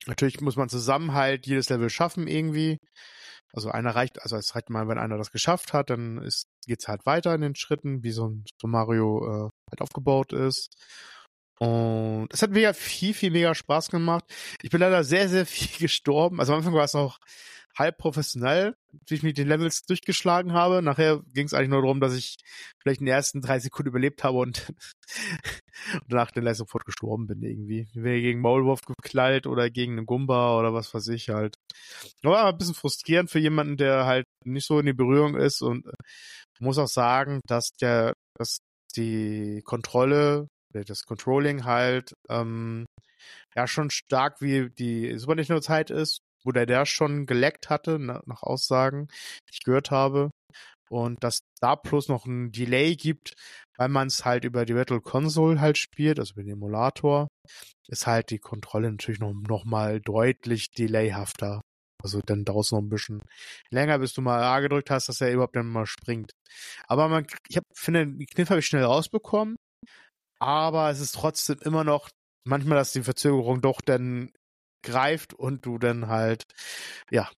Natürlich 0.06 0.42
muss 0.42 0.58
man 0.58 0.70
zusammen 0.70 1.14
halt 1.14 1.48
jedes 1.48 1.70
Level 1.70 1.90
schaffen 1.90 2.28
irgendwie. 2.28 2.78
Also 3.56 3.70
einer 3.70 3.96
reicht, 3.96 4.22
also 4.22 4.36
es 4.36 4.56
reicht 4.56 4.70
mal, 4.70 4.88
wenn 4.88 4.98
einer 4.98 5.18
das 5.18 5.32
geschafft 5.32 5.74
hat, 5.74 5.90
dann 5.90 6.18
ist, 6.18 6.48
geht's 6.66 6.88
halt 6.88 7.06
weiter 7.06 7.36
in 7.36 7.42
den 7.42 7.56
Schritten, 7.56 8.04
wie 8.04 8.12
so 8.12 8.28
ein 8.28 8.44
Super 8.50 8.68
Mario 8.68 9.26
äh, 9.26 9.50
halt 9.70 9.82
aufgebaut 9.82 10.34
ist. 10.34 10.76
Und 11.60 12.28
es 12.32 12.42
hat 12.42 12.50
mega 12.50 12.74
viel, 12.74 13.14
viel 13.14 13.32
mega 13.32 13.54
Spaß 13.54 13.90
gemacht. 13.90 14.26
Ich 14.62 14.72
bin 14.72 14.82
leider 14.82 15.04
sehr, 15.04 15.30
sehr 15.30 15.46
viel 15.46 15.78
gestorben. 15.78 16.40
Also 16.40 16.54
am 16.54 16.60
Anfang 16.60 16.74
war 16.74 16.84
es 16.84 16.94
noch 16.94 17.20
halb 17.78 17.98
professionell, 17.98 18.76
wie 19.08 19.16
ich 19.16 19.24
mit 19.24 19.38
den 19.38 19.48
Levels 19.48 19.84
durchgeschlagen 19.84 20.54
habe. 20.54 20.82
Nachher 20.82 21.22
ging 21.34 21.46
es 21.46 21.54
eigentlich 21.54 21.70
nur 21.70 21.82
darum, 21.82 22.00
dass 22.00 22.16
ich 22.16 22.38
vielleicht 22.82 23.02
in 23.02 23.06
den 23.06 23.14
ersten 23.14 23.42
drei 23.42 23.60
Sekunden 23.60 23.90
überlebt 23.90 24.24
habe 24.24 24.38
und, 24.38 24.74
und 26.04 26.12
nach 26.12 26.32
der 26.32 26.44
Leistung 26.44 26.68
sofort 26.68 26.86
gestorben 26.86 27.28
bin 27.28 27.42
irgendwie. 27.44 27.88
Wäre 27.94 28.22
gegen 28.22 28.42
Maulwurf 28.42 28.82
geklallt 28.82 29.48
oder 29.48 29.70
gegen 29.70 29.98
einen 29.98 30.06
Gumba 30.06 30.58
oder 30.58 30.74
was 30.74 30.94
weiß 30.94 31.08
ich 31.10 31.30
halt. 31.30 31.56
Aber 32.24 32.46
ein 32.46 32.58
bisschen 32.58 32.76
frustrierend 32.76 33.30
für 33.30 33.40
jemanden, 33.40 33.78
der 33.78 34.06
halt 34.06 34.26
nicht 34.46 34.68
so 34.68 34.80
in 34.80 34.86
die 34.86 34.94
Berührung 34.94 35.36
ist 35.36 35.62
und 35.62 35.86
muss 36.60 36.78
auch 36.78 36.88
sagen, 36.88 37.42
dass 37.48 37.72
der, 37.82 38.14
dass 38.38 38.60
die 38.96 39.62
Kontrolle, 39.64 40.48
das 40.74 41.04
Controlling 41.04 41.66
halt 41.66 42.14
ähm, 42.30 42.86
ja 43.56 43.68
schon 43.68 43.90
stark 43.90 44.42
wie 44.42 44.70
die 44.70 45.18
Super 45.20 45.36
Nintendo 45.36 45.62
Zeit 45.62 45.92
ist, 45.92 46.20
wo 46.44 46.52
der 46.52 46.66
der 46.66 46.86
schon 46.86 47.26
geleckt 47.26 47.70
hatte, 47.70 48.00
nach 48.00 48.44
Aussagen, 48.44 49.08
die 49.50 49.54
ich 49.54 49.64
gehört 49.64 49.92
habe. 49.92 50.32
Und 50.94 51.24
dass 51.24 51.40
da 51.60 51.76
plus 51.76 52.08
noch 52.08 52.28
ein 52.28 52.52
Delay 52.52 52.96
gibt, 52.96 53.34
weil 53.78 53.90
man 53.90 54.08
es 54.10 54.26
halt 54.26 54.44
über 54.44 54.64
die 54.64 54.76
Virtual 54.76 55.02
Console 55.02 55.60
halt 55.60 55.80
spielt, 55.80 56.20
also 56.20 56.34
über 56.34 56.44
den 56.44 56.54
Emulator, 56.54 57.30
ist 57.88 58.06
halt 58.06 58.30
die 58.30 58.38
Kontrolle 58.38 58.92
natürlich 58.92 59.20
noch, 59.20 59.34
noch 59.34 59.66
mal 59.66 60.00
deutlich 60.02 60.70
delayhafter. 60.70 61.62
Also 62.04 62.22
dann 62.22 62.46
dauert 62.46 62.66
es 62.66 62.72
noch 62.72 62.80
ein 62.80 62.90
bisschen 62.90 63.24
länger, 63.72 63.98
bis 63.98 64.14
du 64.14 64.22
mal 64.22 64.44
A 64.44 64.60
gedrückt 64.60 64.92
hast, 64.92 65.10
dass 65.10 65.20
er 65.20 65.32
überhaupt 65.32 65.56
dann 65.56 65.66
mal 65.66 65.88
springt. 65.88 66.32
Aber 66.88 67.08
man, 67.08 67.26
ich 67.48 67.58
hab, 67.58 67.64
finde, 67.74 68.06
die 68.06 68.28
Kniff 68.28 68.52
habe 68.52 68.60
ich 68.60 68.68
schnell 68.68 68.84
rausbekommen. 68.84 69.56
Aber 70.40 70.92
es 70.92 71.00
ist 71.00 71.16
trotzdem 71.16 71.58
immer 71.64 71.84
noch 71.84 72.10
manchmal, 72.46 72.78
dass 72.78 72.92
die 72.92 73.02
Verzögerung 73.02 73.62
doch 73.62 73.82
dann 73.82 74.32
greift 74.84 75.34
und 75.34 75.66
du 75.66 75.80
dann 75.80 76.08
halt, 76.08 76.44
ja, 77.10 77.32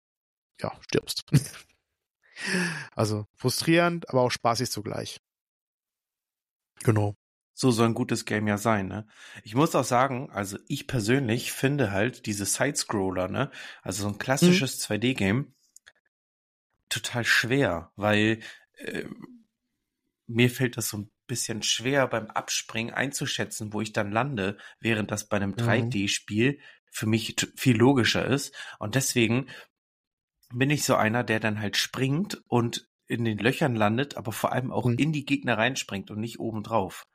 ja, 0.61 0.73
stirbst. 0.81 1.23
also 2.95 3.27
frustrierend, 3.37 4.09
aber 4.11 4.23
auch 4.23 4.31
spaßig 4.31 4.71
zugleich. 4.71 5.21
Genau. 6.83 7.17
So 7.57 7.71
soll 7.71 7.87
ein 7.87 7.95
gutes 7.95 8.25
Game 8.25 8.49
ja 8.49 8.59
sein, 8.59 8.89
ne? 8.89 9.07
Ich 9.45 9.55
muss 9.55 9.77
auch 9.77 9.85
sagen, 9.85 10.29
also 10.31 10.59
ich 10.67 10.89
persönlich 10.89 11.53
finde 11.53 11.93
halt 11.93 12.27
diese 12.27 12.47
Sidescroller, 12.47 13.29
ne? 13.29 13.51
Also 13.83 14.03
so 14.03 14.09
ein 14.09 14.19
klassisches 14.19 14.89
mhm. 14.89 14.95
2D-Game 14.95 15.55
total 16.89 17.25
schwer, 17.25 17.93
weil 17.95 18.41
äh, 18.79 19.05
mir 20.27 20.51
fällt 20.51 20.77
das 20.77 20.89
so 20.89 20.99
ein 20.99 21.11
bisschen 21.27 21.63
schwer 21.63 22.07
beim 22.09 22.27
Abspringen 22.27 22.93
einzuschätzen, 22.93 23.73
wo 23.73 23.81
ich 23.81 23.93
dann 23.93 24.11
lande, 24.11 24.59
während 24.81 25.11
das 25.11 25.29
bei 25.29 25.37
einem 25.37 25.55
3D-Spiel 25.55 26.53
mhm. 26.53 26.61
für 26.91 27.07
mich 27.07 27.37
viel 27.57 27.77
logischer 27.77 28.27
ist. 28.27 28.55
Und 28.81 28.97
deswegen 28.97 29.49
bin 30.55 30.71
ich 30.71 30.85
so 30.85 30.95
einer, 30.95 31.25
der 31.25 31.41
dann 31.41 31.61
halt 31.61 31.77
springt 31.77 32.43
und 32.49 32.89
in 33.07 33.25
den 33.25 33.39
Löchern 33.39 33.75
landet, 33.75 34.17
aber 34.17 34.33
vor 34.33 34.53
allem 34.53 34.73
auch 34.73 34.87
mhm. 34.87 34.97
in 34.99 35.13
die 35.13 35.25
Gegner 35.25 35.59
reinspringt 35.59 36.11
und 36.11 36.21
nicht 36.21 36.41
oben 36.41 36.63
drauf. 36.63 37.07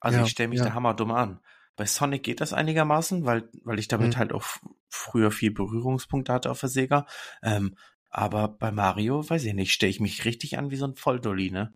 Also 0.00 0.18
ja, 0.18 0.24
ich 0.24 0.30
stelle 0.30 0.48
mich 0.48 0.58
ja. 0.58 0.66
da 0.66 0.74
hammerdumm 0.74 1.12
an. 1.12 1.40
Bei 1.76 1.86
Sonic 1.86 2.22
geht 2.22 2.40
das 2.40 2.52
einigermaßen, 2.52 3.24
weil, 3.24 3.48
weil 3.64 3.78
ich 3.78 3.88
damit 3.88 4.14
mhm. 4.14 4.16
halt 4.18 4.32
auch 4.32 4.44
früher 4.88 5.30
viel 5.30 5.50
Berührungspunkte 5.50 6.32
hatte 6.32 6.50
auf 6.50 6.60
der 6.60 6.68
Sega. 6.68 7.06
Ähm, 7.42 7.76
aber 8.10 8.48
bei 8.48 8.72
Mario, 8.72 9.28
weiß 9.28 9.44
ich 9.44 9.54
nicht, 9.54 9.72
stelle 9.72 9.90
ich 9.90 10.00
mich 10.00 10.24
richtig 10.24 10.58
an 10.58 10.70
wie 10.70 10.76
so 10.76 10.86
ein 10.86 10.96
Volldolly, 10.96 11.50
ne? 11.50 11.72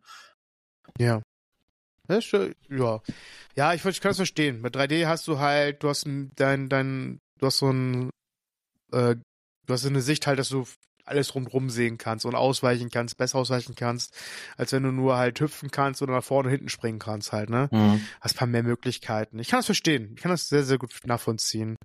Ja. 0.98 1.22
Ja, 2.68 3.00
ja. 3.54 3.72
Ich, 3.72 3.84
ich 3.84 4.00
kann 4.00 4.10
es 4.10 4.16
verstehen. 4.16 4.60
Bei 4.60 4.68
3D 4.68 5.06
hast 5.06 5.26
du 5.26 5.38
halt, 5.38 5.82
du 5.82 5.88
hast 5.88 6.06
dein, 6.06 6.68
dein, 6.68 7.20
du 7.38 7.46
hast 7.46 7.58
so 7.58 7.70
ein, 7.70 8.10
äh, 8.92 9.16
du 9.66 9.72
hast 9.72 9.82
so 9.82 9.88
eine 9.88 10.02
Sicht 10.02 10.26
halt, 10.26 10.38
dass 10.38 10.50
du 10.50 10.66
alles 11.04 11.34
rundrum 11.34 11.70
sehen 11.70 11.98
kannst 11.98 12.24
und 12.24 12.34
ausweichen 12.34 12.90
kannst, 12.90 13.16
besser 13.16 13.38
ausweichen 13.38 13.74
kannst, 13.74 14.16
als 14.56 14.72
wenn 14.72 14.82
du 14.82 14.92
nur 14.92 15.16
halt 15.16 15.40
hüpfen 15.40 15.70
kannst 15.70 16.02
oder 16.02 16.14
nach 16.14 16.24
vorne 16.24 16.48
und 16.48 16.52
hinten 16.52 16.68
springen 16.68 16.98
kannst 16.98 17.32
halt, 17.32 17.50
ne? 17.50 17.68
Mhm. 17.72 18.00
Hast 18.20 18.36
ein 18.36 18.38
paar 18.38 18.48
mehr 18.48 18.62
Möglichkeiten. 18.62 19.38
Ich 19.38 19.48
kann 19.48 19.58
das 19.58 19.66
verstehen. 19.66 20.12
Ich 20.16 20.22
kann 20.22 20.30
das 20.30 20.48
sehr, 20.48 20.64
sehr 20.64 20.78
gut 20.78 20.94
nachvollziehen. 21.04 21.76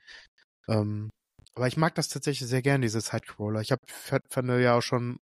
Ähm, 0.67 1.09
aber 1.55 1.67
ich 1.67 1.77
mag 1.77 1.95
das 1.95 2.07
tatsächlich 2.07 2.47
sehr 2.47 2.61
gern, 2.61 2.81
diese 2.81 3.01
Sidecrawler. 3.01 3.61
Ich 3.61 3.71
hab, 3.71 3.79
fand 3.89 4.47
ja 4.47 4.77
auch 4.77 4.81
schon 4.81 5.17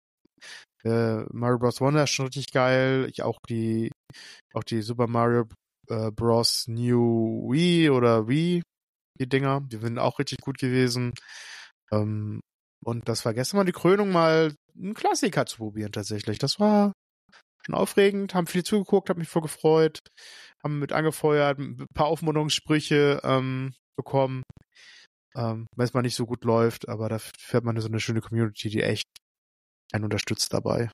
äh, 0.85 1.23
Mario 1.33 1.59
Bros. 1.59 1.81
Wonder 1.81 2.05
ist 2.05 2.11
schon 2.11 2.27
richtig 2.27 2.53
geil. 2.53 3.07
Ich 3.11 3.23
auch 3.23 3.39
die, 3.49 3.91
auch 4.53 4.65
die 4.65 4.83
Super 4.83 5.07
Mario 5.07 5.47
äh, 5.89 6.11
Bros. 6.11 6.67
New 6.69 7.51
Wii 7.51 7.91
oder 7.91 8.29
Wii, 8.29 8.63
die 9.21 9.29
Dinger, 9.29 9.61
die 9.61 9.79
sind 9.79 9.99
auch 9.99 10.19
richtig 10.19 10.39
gut 10.41 10.59
gewesen. 10.59 11.13
Ähm, 11.93 12.41
und 12.85 13.09
das 13.09 13.25
war 13.25 13.35
gestern 13.35 13.59
mal 13.59 13.65
die 13.65 13.73
Krönung, 13.73 14.13
mal 14.13 14.55
einen 14.77 14.95
Klassiker 14.95 15.47
zu 15.47 15.59
probieren 15.59 15.93
tatsächlich. 15.93 16.39
Das 16.39 16.61
war 16.61 16.93
schon 17.65 17.75
aufregend, 17.75 18.35
haben 18.35 18.47
viel 18.47 18.65
zugeguckt, 18.65 19.09
haben 19.09 19.19
mich 19.19 19.29
voll 19.29 19.43
gefreut, 19.43 19.99
haben 20.63 20.79
mit 20.79 20.93
angefeuert, 20.93 21.59
ein 21.59 21.87
paar 21.95 22.07
Aufmunterungssprüche 22.07 23.21
ähm, 23.25 23.75
bekommen, 23.97 24.43
ähm, 25.35 25.67
wenn 25.77 25.85
es 25.85 25.95
mal 25.95 26.03
nicht 26.03 26.17
so 26.17 26.27
gut 26.27 26.45
läuft, 26.45 26.89
aber 26.89 27.09
da 27.09 27.19
fährt 27.19 27.65
man 27.65 27.81
so 27.81 27.89
eine 27.89 28.01
schöne 28.01 28.21
Community, 28.21 28.69
die 28.69 28.83
echt 28.83 29.07
einen 29.93 30.05
unterstützt 30.05 30.53
dabei. 30.53 30.91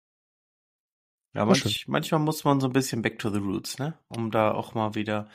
Ja, 1.35 1.44
manch, 1.44 1.87
manchmal 1.87 2.20
muss 2.20 2.44
man 2.44 2.61
so 2.61 2.66
ein 2.66 2.73
bisschen 2.73 3.02
back 3.02 3.18
to 3.18 3.30
the 3.30 3.38
roots, 3.38 3.78
ne? 3.78 3.97
Um 4.09 4.30
da 4.30 4.52
auch 4.52 4.75
mal 4.75 4.94
wieder 4.94 5.28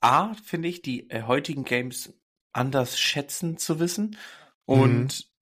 A, 0.00 0.34
finde 0.34 0.68
ich, 0.68 0.82
die 0.82 1.08
äh, 1.10 1.22
heutigen 1.22 1.64
Games 1.64 2.12
anders 2.52 2.98
schätzen 2.98 3.56
zu 3.56 3.78
wissen 3.78 4.16
und 4.64 5.20
mhm. 5.20 5.35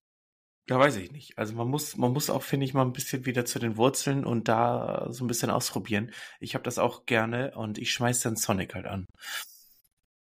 Ja, 0.68 0.78
weiß 0.78 0.97
ich 0.97 1.12
nicht. 1.12 1.37
Also 1.37 1.54
man 1.54 1.68
muss, 1.68 1.97
man 1.97 2.12
muss 2.12 2.30
auch, 2.30 2.42
finde 2.42 2.64
ich, 2.64 2.73
mal 2.73 2.83
ein 2.83 2.92
bisschen 2.92 3.26
wieder 3.26 3.44
zu 3.44 3.59
den 3.59 3.76
Wurzeln 3.76 4.25
und 4.25 4.49
da 4.49 5.09
so 5.11 5.25
ein 5.25 5.28
bisschen 5.28 5.50
ausprobieren. 5.50 6.11
Ich 6.40 6.54
habe 6.54 6.64
das 6.64 6.78
auch 6.78 7.04
gerne 7.04 7.54
und 7.54 7.76
ich 7.76 7.92
schmeiß 7.92 8.21
dann 8.21 8.37
Sonic 8.37 8.75
halt 8.75 8.87
an. 8.87 9.04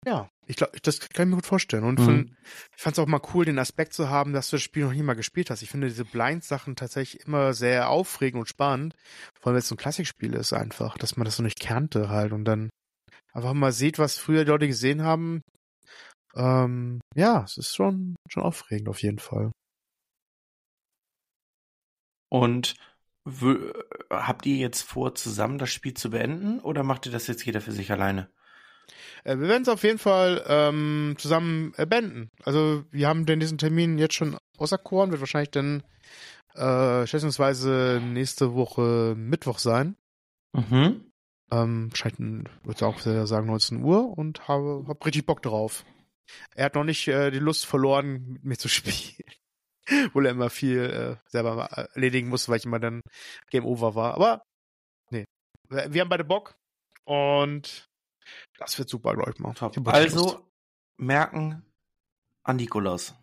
Ja, 0.06 0.30
ich 0.48 0.56
glaube, 0.56 0.80
das 0.82 1.02
kann 1.10 1.28
ich 1.28 1.30
mir 1.32 1.36
gut 1.36 1.46
vorstellen. 1.46 1.84
Und 1.84 2.00
von, 2.00 2.16
mhm. 2.16 2.36
ich 2.76 2.82
fand 2.82 2.98
es 2.98 3.00
auch 3.00 3.08
mal 3.08 3.22
cool, 3.34 3.44
den 3.44 3.60
Aspekt 3.60 3.94
zu 3.94 4.10
haben, 4.10 4.32
dass 4.32 4.50
du 4.50 4.56
das 4.56 4.64
Spiel 4.64 4.86
noch 4.86 4.94
nie 4.94 5.04
mal 5.04 5.16
gespielt 5.16 5.50
hast. 5.50 5.62
Ich 5.62 5.70
finde 5.70 5.88
diese 5.88 6.06
Blind-Sachen 6.06 6.78
tatsächlich 6.78 7.26
immer 7.26 7.54
sehr 7.54 7.90
aufregend 7.90 8.40
und 8.40 8.48
spannend. 8.48 8.96
Vor 9.42 9.48
allem, 9.48 9.56
wenn 9.56 9.60
es 9.60 9.68
so 9.68 9.76
ein 9.76 9.80
Klassikspiel 9.80 10.34
ist 10.36 10.54
einfach, 10.54 10.98
dass 10.98 11.18
man 11.18 11.26
das 11.26 11.36
so 11.36 11.44
nicht 11.44 11.60
kannte 11.60 12.08
halt 12.08 12.32
und 12.32 12.46
dann 12.46 12.70
einfach 13.34 13.54
mal 13.54 13.74
sieht, 13.74 14.00
was 14.00 14.18
früher 14.18 14.46
die 14.46 14.52
Leute 14.52 14.68
gesehen 14.68 15.04
haben. 15.04 15.42
Ähm, 16.34 17.02
ja, 17.14 17.44
es 17.44 17.58
ist 17.58 17.76
schon, 17.76 18.16
schon 18.30 18.44
aufregend 18.44 18.88
auf 18.88 19.02
jeden 19.02 19.20
Fall. 19.20 19.52
Und 22.30 22.76
habt 24.10 24.46
ihr 24.46 24.56
jetzt 24.56 24.82
vor, 24.82 25.16
zusammen 25.16 25.58
das 25.58 25.70
Spiel 25.70 25.94
zu 25.94 26.10
beenden 26.10 26.60
oder 26.60 26.84
macht 26.84 27.06
ihr 27.06 27.12
das 27.12 27.28
jetzt 27.28 27.46
jeder 27.46 27.62
für 27.62 27.72
sich 27.72 27.92
alleine? 27.92 28.30
Äh, 29.24 29.38
wir 29.38 29.48
werden 29.48 29.64
es 29.64 29.70
auf 29.70 29.84
jeden 29.84 30.00
Fall 30.00 30.44
ähm, 30.48 31.16
zusammen 31.18 31.74
äh, 31.78 31.86
beenden. 31.86 32.32
Also 32.44 32.86
wir 32.92 33.08
haben 33.08 33.26
den 33.26 33.40
diesen 33.40 33.58
Termin 33.58 33.98
jetzt 33.98 34.16
schon 34.16 34.38
auserkoren, 34.58 35.12
wird 35.12 35.22
wahrscheinlich 35.22 35.52
dann 35.52 35.84
äh, 36.56 37.06
schätzungsweise 37.06 38.02
nächste 38.04 38.54
Woche 38.54 39.16
Mittwoch 39.18 39.60
sein. 39.60 39.96
Mhm. 40.54 41.12
Ähm, 41.52 41.90
wahrscheinlich 41.92 42.48
würde 42.64 42.78
ich 42.78 42.84
auch 42.84 43.00
sagen 43.00 43.48
19 43.48 43.84
Uhr 43.84 44.18
und 44.18 44.48
habe 44.48 44.86
hab 44.88 45.06
richtig 45.06 45.26
Bock 45.26 45.42
drauf. 45.42 45.86
Er 46.56 46.66
hat 46.66 46.76
noch 46.76 46.84
nicht 46.84 47.08
äh, 47.08 47.32
die 47.32 47.40
Lust 47.40 47.66
verloren, 47.66 48.34
mit 48.34 48.44
mir 48.44 48.58
zu 48.58 48.68
spielen. 48.70 49.26
Obwohl 50.08 50.26
er 50.26 50.32
immer 50.32 50.50
viel 50.50 50.80
äh, 50.80 51.30
selber 51.30 51.66
erledigen 51.94 52.30
musste, 52.30 52.52
weil 52.52 52.58
ich 52.58 52.66
immer 52.66 52.80
dann 52.80 53.02
Game 53.50 53.66
Over 53.66 53.96
war. 53.96 54.14
Aber 54.16 54.44
nee, 55.10 55.26
wir 55.70 56.02
haben 56.02 56.10
beide 56.10 56.24
Bock 56.24 56.56
und 57.06 57.88
das 58.58 58.78
wird 58.78 58.90
super, 58.90 59.16
glaube 59.16 59.32
ich 59.32 59.40
mal. 59.40 59.54
Top. 59.54 59.76
Also 59.88 60.46
merken 60.98 61.64
an 62.44 62.58
Nikolaus. 62.58 63.16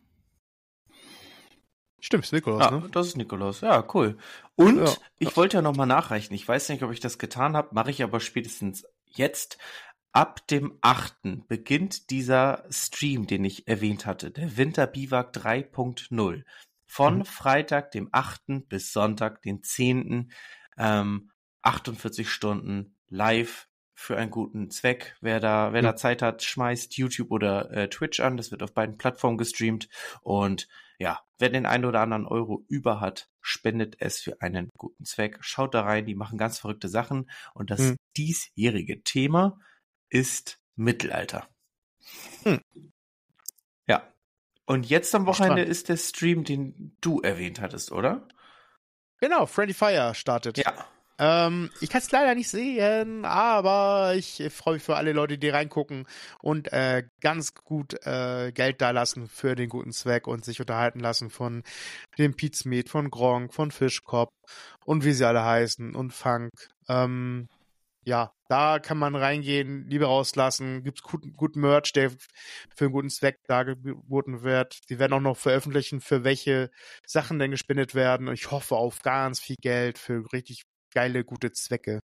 Stimmt, 2.00 2.25
ist 2.25 2.32
Nikolaus, 2.32 2.62
ja, 2.62 2.70
ne? 2.70 2.88
Das 2.92 3.08
ist 3.08 3.16
Nikolaus, 3.16 3.62
ja, 3.62 3.85
cool. 3.94 4.16
Und 4.54 4.78
ja, 4.78 4.94
ich 5.18 5.37
wollte 5.37 5.56
ja 5.56 5.62
nochmal 5.62 5.87
nachreichen. 5.87 6.35
Ich 6.35 6.46
weiß 6.46 6.68
nicht, 6.68 6.82
ob 6.82 6.92
ich 6.92 7.00
das 7.00 7.18
getan 7.18 7.56
habe, 7.56 7.75
mache 7.75 7.90
ich 7.90 8.02
aber 8.02 8.20
spätestens 8.20 8.87
jetzt. 9.06 9.58
Ab 10.16 10.46
dem 10.46 10.78
8. 10.80 11.46
beginnt 11.46 12.08
dieser 12.08 12.64
Stream, 12.70 13.26
den 13.26 13.44
ich 13.44 13.68
erwähnt 13.68 14.06
hatte, 14.06 14.30
der 14.30 14.56
Winterbiwak 14.56 15.37
3.0. 15.37 16.42
Von 16.87 17.18
mhm. 17.18 17.25
Freitag, 17.26 17.90
dem 17.90 18.08
8. 18.12 18.66
bis 18.66 18.94
Sonntag, 18.94 19.42
den 19.42 19.62
10. 19.62 20.32
Ähm, 20.78 21.30
48 21.61 22.30
Stunden 22.30 22.96
live 23.08 23.68
für 23.92 24.16
einen 24.16 24.30
guten 24.30 24.70
Zweck. 24.70 25.18
Wer 25.20 25.38
da, 25.38 25.75
wer 25.75 25.82
mhm. 25.82 25.87
da 25.87 25.96
Zeit 25.96 26.23
hat, 26.23 26.42
schmeißt 26.42 26.96
YouTube 26.96 27.30
oder 27.30 27.70
äh, 27.73 27.90
Twitch 27.90 28.20
an. 28.20 28.38
Das 28.38 28.50
wird 28.50 28.62
auf 28.62 28.73
beiden 28.73 28.96
Plattformen 28.96 29.37
gestreamt. 29.37 29.90
Und 30.23 30.66
ja, 30.99 31.20
wer 31.38 31.50
den 31.50 31.66
einen 31.66 31.85
oder 31.85 32.00
anderen 32.00 32.25
Euro 32.26 32.64
über 32.68 33.00
hat, 33.02 33.28
spendet 33.42 33.96
es 33.99 34.20
für 34.20 34.40
einen 34.40 34.70
guten 34.78 35.04
Zweck. 35.04 35.37
Schaut 35.42 35.75
da 35.75 35.82
rein, 35.82 36.06
die 36.06 36.14
machen 36.14 36.38
ganz 36.38 36.58
verrückte 36.58 36.88
Sachen. 36.88 37.30
Und 37.52 37.68
das 37.68 37.80
mhm. 37.80 37.96
diesjährige 38.16 39.02
Thema 39.02 39.58
ist 40.11 40.59
Mittelalter. 40.75 41.49
Hm. 42.43 42.61
Ja. 43.87 44.03
Und 44.67 44.89
jetzt 44.89 45.15
am 45.15 45.27
Wochenende 45.27 45.63
Spannend. 45.63 45.71
ist 45.71 45.89
der 45.89 45.97
Stream, 45.97 46.45
den 46.45 46.97
du 47.01 47.21
erwähnt 47.21 47.61
hattest, 47.61 47.93
oder? 47.93 48.27
Genau, 49.21 49.47
Friendly 49.47 49.75
Fire 49.75 50.15
startet. 50.15 50.59
Ja. 50.59 50.87
Ähm, 51.19 51.71
ich 51.81 51.89
kann 51.89 52.03
es 52.03 52.11
leider 52.11 52.35
nicht 52.35 52.51
sehen, 52.51 53.25
aber 53.25 54.15
ich 54.17 54.43
freue 54.51 54.75
mich 54.75 54.83
für 54.83 54.97
alle 54.97 55.13
Leute, 55.13 55.39
die 55.39 55.49
reingucken 55.49 56.07
und 56.43 56.71
äh, 56.73 57.05
ganz 57.23 57.55
gut 57.55 57.95
äh, 58.07 58.53
Geld 58.53 58.83
da 58.83 58.91
lassen 58.91 59.27
für 59.27 59.55
den 59.55 59.71
guten 59.71 59.93
Zweck 59.93 60.27
und 60.27 60.45
sich 60.45 60.61
unterhalten 60.61 61.01
lassen 61.01 61.31
von 61.31 61.63
dem 62.19 62.35
Pizmeet, 62.35 62.91
von 62.91 63.11
Gronk, 63.11 63.55
von 63.55 63.71
Fischkopf 63.71 64.31
und 64.85 65.05
wie 65.05 65.13
sie 65.13 65.27
alle 65.27 65.43
heißen 65.43 65.95
und 65.95 66.13
Funk. 66.13 66.51
Ähm, 66.89 67.49
ja, 68.07 68.33
da 68.49 68.79
kann 68.79 68.99
man 68.99 69.17
reingehen, 69.17 69.89
Liebe 69.89 70.05
rauslassen, 70.05 70.85
gibt's 70.85 71.03
guten, 71.03 71.35
guten 71.37 71.61
Merch, 71.61 71.93
der 71.93 72.11
für 72.75 72.85
einen 72.85 72.93
guten 72.93 73.11
Zweck 73.11 73.41
dargeboten 73.49 74.43
wird. 74.43 74.89
Die 74.89 75.01
werden 75.01 75.13
auch 75.13 75.21
noch 75.21 75.37
veröffentlichen, 75.37 76.01
für 76.01 76.23
welche 76.23 76.71
Sachen 77.05 77.41
denn 77.41 77.51
gespendet 77.51 77.97
werden. 77.97 78.29
Und 78.29 78.35
ich 78.35 78.53
hoffe 78.53 78.77
auf 78.77 79.03
ganz 79.03 79.41
viel 79.41 79.57
Geld 79.61 79.99
für 79.99 80.25
richtig 80.33 80.63
geile, 80.95 81.25
gute 81.25 81.51
Zwecke. 81.51 81.99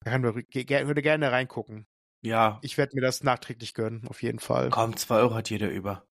Da 0.00 0.10
kann 0.10 0.22
man, 0.22 0.34
würde 0.34 1.02
gerne 1.02 1.30
reingucken. 1.30 1.86
Ja. 2.22 2.58
Ich 2.62 2.78
werde 2.78 2.94
mir 2.94 3.02
das 3.02 3.22
nachträglich 3.22 3.74
gönnen, 3.74 4.08
auf 4.08 4.22
jeden 4.22 4.38
Fall. 4.38 4.70
Komm, 4.70 4.96
zwei 4.96 5.16
Euro 5.16 5.34
hat 5.34 5.50
jeder 5.50 5.68
über. 5.68 6.06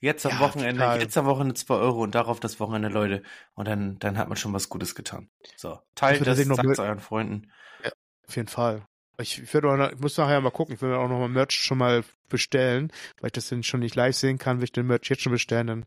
Jetzt 0.00 0.26
am 0.26 0.32
ja, 0.32 0.40
Wochenende, 0.40 0.80
total. 0.80 1.00
jetzt 1.00 1.16
am 1.16 1.26
Wochenende 1.26 1.54
zwei 1.54 1.76
Euro 1.76 2.02
und 2.02 2.14
darauf 2.14 2.40
das 2.40 2.58
Wochenende, 2.58 2.88
Leute. 2.88 3.22
Und 3.54 3.68
dann, 3.68 4.00
dann 4.00 4.18
hat 4.18 4.28
man 4.28 4.36
schon 4.36 4.52
was 4.52 4.68
Gutes 4.68 4.96
getan. 4.96 5.30
So, 5.56 5.78
teilt 5.94 6.26
das, 6.26 6.38
sagt 6.38 6.66
es 6.66 6.78
euren 6.80 6.98
Freunden. 6.98 7.52
Ja, 7.84 7.92
auf 8.26 8.36
jeden 8.36 8.48
Fall. 8.48 8.84
Ich, 9.18 9.42
ich, 9.42 9.54
auch 9.54 9.90
ich 9.92 9.98
muss 9.98 10.16
nachher 10.16 10.40
mal 10.40 10.50
gucken. 10.50 10.74
Ich 10.74 10.82
will 10.82 10.94
auch 10.94 11.08
noch 11.08 11.18
mal 11.18 11.28
Merch 11.28 11.52
schon 11.52 11.78
mal 11.78 12.02
bestellen, 12.28 12.90
weil 13.20 13.28
ich 13.28 13.32
das 13.32 13.48
dann 13.48 13.62
schon 13.62 13.80
nicht 13.80 13.94
live 13.94 14.16
sehen 14.16 14.38
kann, 14.38 14.58
will 14.58 14.64
ich 14.64 14.72
den 14.72 14.86
Merch 14.86 15.08
jetzt 15.08 15.22
schon 15.22 15.32
bestellen. 15.32 15.66
Dann 15.66 15.84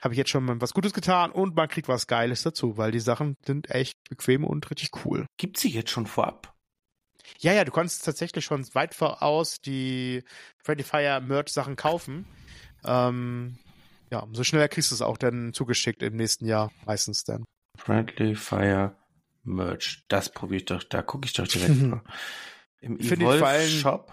habe 0.00 0.14
ich 0.14 0.18
jetzt 0.18 0.30
schon 0.30 0.44
mal 0.44 0.60
was 0.60 0.74
Gutes 0.74 0.92
getan 0.92 1.30
und 1.30 1.54
man 1.54 1.68
kriegt 1.68 1.88
was 1.88 2.06
Geiles 2.06 2.42
dazu, 2.42 2.76
weil 2.76 2.90
die 2.90 3.00
Sachen 3.00 3.36
sind 3.46 3.70
echt 3.70 3.96
bequem 4.08 4.44
und 4.44 4.70
richtig 4.70 4.90
cool. 5.04 5.26
Gibt 5.38 5.58
sie 5.58 5.70
jetzt 5.70 5.90
schon 5.90 6.06
vorab? 6.06 6.52
Ja, 7.38 7.52
ja, 7.52 7.64
du 7.64 7.72
kannst 7.72 8.04
tatsächlich 8.04 8.44
schon 8.44 8.66
weit 8.74 8.94
voraus 8.94 9.60
die 9.60 10.24
Freddy 10.62 10.82
Fire 10.82 11.20
Merch 11.20 11.50
Sachen 11.50 11.76
kaufen. 11.76 12.26
Ähm, 12.84 13.58
ja, 14.10 14.18
umso 14.18 14.44
schneller 14.44 14.68
kriegst 14.68 14.90
du 14.90 14.94
es 14.94 15.02
auch 15.02 15.16
dann 15.16 15.52
zugeschickt 15.52 16.02
im 16.02 16.16
nächsten 16.16 16.46
Jahr, 16.46 16.70
meistens 16.84 17.24
dann. 17.24 17.44
Friendly 17.78 18.34
Fire 18.34 18.94
Merch. 19.44 20.04
Das 20.08 20.30
probiere 20.30 20.58
ich 20.58 20.64
doch, 20.64 20.82
da 20.82 21.02
gucke 21.02 21.26
ich 21.26 21.32
doch 21.32 21.46
direkt 21.46 21.82
mal. 21.82 22.02
Im 22.80 22.98
Evolve 22.98 23.66
Shop. 23.68 24.12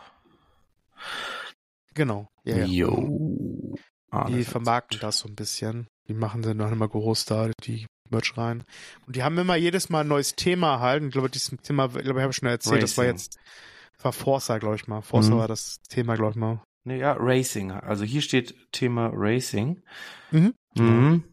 Genau. 1.94 2.28
Ja, 2.44 2.58
ja. 2.58 2.66
Yo. 2.66 3.76
Ah, 4.12 4.30
die 4.30 4.44
vermarkten 4.44 5.00
das 5.00 5.20
so 5.20 5.30
ein 5.30 5.36
bisschen. 5.36 5.88
Die 6.08 6.14
machen 6.14 6.42
dann 6.42 6.58
noch 6.58 6.72
immer 6.72 6.88
groß 6.88 7.26
da, 7.26 7.52
die 7.64 7.86
Merch 8.10 8.38
rein. 8.38 8.64
Und 9.08 9.16
die 9.16 9.24
haben 9.24 9.38
immer 9.38 9.56
jedes 9.56 9.90
Mal 9.90 10.02
ein 10.02 10.08
neues 10.08 10.36
Thema 10.36 10.80
halt. 10.80 11.04
Ich 11.04 11.12
glaube, 11.12 11.30
dieses 11.30 11.58
Thema, 11.64 11.88
glaube 11.88 12.20
ich, 12.20 12.22
habe 12.22 12.32
ich 12.32 12.36
schon 12.36 12.50
erzählt, 12.50 12.76
Racing. 12.76 12.82
das 12.82 12.98
war 12.98 13.06
jetzt, 13.06 13.40
war 14.02 14.14
Forza, 14.14 14.58
glaube 14.58 14.76
ich 14.76 14.88
mal. 14.88 15.02
Forza 15.02 15.32
mhm. 15.32 15.38
war 15.38 15.48
das 15.48 15.78
Thema, 15.90 16.16
glaube 16.16 16.32
ich 16.32 16.38
mal. 16.38 16.62
Naja, 16.84 17.16
Racing. 17.18 17.72
Also 17.72 18.04
hier 18.04 18.22
steht 18.22 18.56
Thema 18.72 19.12
Racing. 19.14 19.82
Mhm. 20.32 20.54
mhm. 20.76 21.24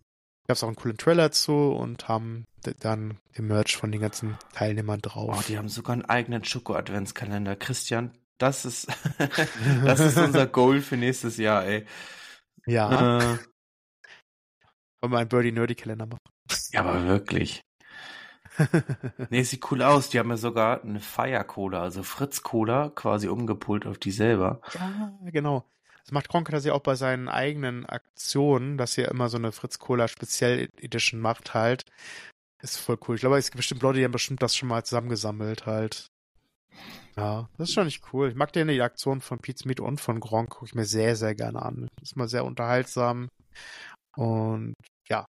Gab 0.49 0.57
es 0.57 0.63
auch 0.63 0.69
einen 0.69 0.77
coolen 0.77 0.97
Trailer 0.97 1.31
zu 1.31 1.53
und 1.53 2.09
haben 2.09 2.47
dann 2.81 3.19
den 3.37 3.49
Merch 3.49 3.77
von 3.77 3.93
den 3.93 4.01
ganzen 4.01 4.39
Teilnehmern 4.55 5.03
drauf. 5.03 5.37
Oh, 5.39 5.43
die 5.47 5.59
haben 5.59 5.69
sogar 5.69 5.93
einen 5.93 6.07
eigenen 6.07 6.43
Schoko-Adventskalender. 6.43 7.55
Christian, 7.55 8.13
das 8.39 8.65
ist, 8.65 8.89
das 9.85 10.01
ist 10.01 10.17
unser 10.17 10.47
Goal 10.47 10.81
für 10.81 10.97
nächstes 10.97 11.37
Jahr, 11.37 11.67
ey. 11.67 11.85
Ja. 12.65 13.19
Äh, 13.19 13.39
Wollen 15.03 15.13
wir 15.13 15.19
einen 15.19 15.29
Birdie-Nerdy-Kalender 15.29 16.07
machen? 16.07 16.23
Ja, 16.73 16.81
aber 16.81 17.05
wirklich. 17.05 17.61
nee, 19.29 19.43
sieht 19.43 19.71
cool 19.71 19.83
aus. 19.83 20.09
Die 20.09 20.19
haben 20.19 20.31
ja 20.31 20.39
sogar 20.39 20.83
eine 20.83 21.01
Fire 21.01 21.45
Cola, 21.45 21.83
also 21.83 22.03
Fritz 22.03 22.43
Cola, 22.43 22.89
quasi 22.89 23.29
umgepult 23.29 23.87
auf 23.87 23.99
die 23.99 24.13
selber. 24.13 24.63
Ja, 24.73 25.13
genau. 25.31 25.67
Das 26.09 26.13
macht 26.15 26.33
das 26.55 26.65
ja 26.65 26.73
auch 26.73 26.81
bei 26.81 26.95
seinen 26.95 27.29
eigenen 27.29 27.85
Aktionen, 27.85 28.79
dass 28.79 28.97
er 28.97 29.11
immer 29.11 29.29
so 29.29 29.37
eine 29.37 29.53
Fritz 29.53 29.79
Cola 29.79 30.09
Speziell 30.09 30.71
Edition 30.81 31.21
macht 31.21 31.53
halt. 31.53 31.85
Ist 32.63 32.79
voll 32.79 32.99
cool. 33.07 33.17
Ich 33.17 33.21
glaube, 33.21 33.37
es 33.37 33.51
gibt 33.51 33.59
bestimmt 33.59 33.83
Leute, 33.83 33.99
die 33.99 34.07
haben 34.07 34.13
bestimmt 34.13 34.41
das 34.41 34.57
schon 34.57 34.71
mal 34.71 34.83
zusammengesammelt 34.83 35.67
halt. 35.67 36.07
Ja, 37.15 37.51
das 37.59 37.69
ist 37.69 37.75
schon 37.75 37.85
nicht 37.85 38.03
cool. 38.15 38.31
Ich 38.31 38.37
mag 38.37 38.55
den 38.55 38.69
die 38.69 38.81
Aktion 38.81 39.21
von 39.21 39.39
Pete's 39.39 39.67
Meat 39.67 39.81
und 39.81 40.01
von 40.01 40.19
Gronk, 40.19 40.49
gucke 40.49 40.65
ich 40.65 40.75
mir 40.75 40.87
sehr, 40.87 41.15
sehr 41.15 41.35
gerne 41.35 41.61
an. 41.61 41.89
Ist 42.01 42.17
mal 42.17 42.27
sehr 42.27 42.47
unterhaltsam. 42.47 43.29
Und 44.17 44.73
ja, 45.11 45.27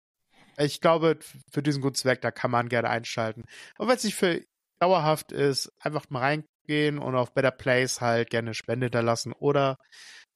ich 0.58 0.80
glaube, 0.80 1.18
für 1.50 1.62
diesen 1.64 1.82
guten 1.82 1.96
Zweck, 1.96 2.20
da 2.20 2.30
kann 2.30 2.52
man 2.52 2.68
gerne 2.68 2.88
einschalten. 2.88 3.42
Und 3.78 3.88
wenn 3.88 3.96
es 3.96 4.04
nicht 4.04 4.14
für 4.14 4.44
dauerhaft 4.78 5.32
ist, 5.32 5.72
einfach 5.80 6.08
mal 6.08 6.20
reingehen 6.20 7.00
und 7.00 7.16
auf 7.16 7.34
Better 7.34 7.50
Place 7.50 8.00
halt 8.00 8.30
gerne 8.30 8.54
Spende 8.54 8.86
hinterlassen. 8.86 9.32
Oder 9.32 9.76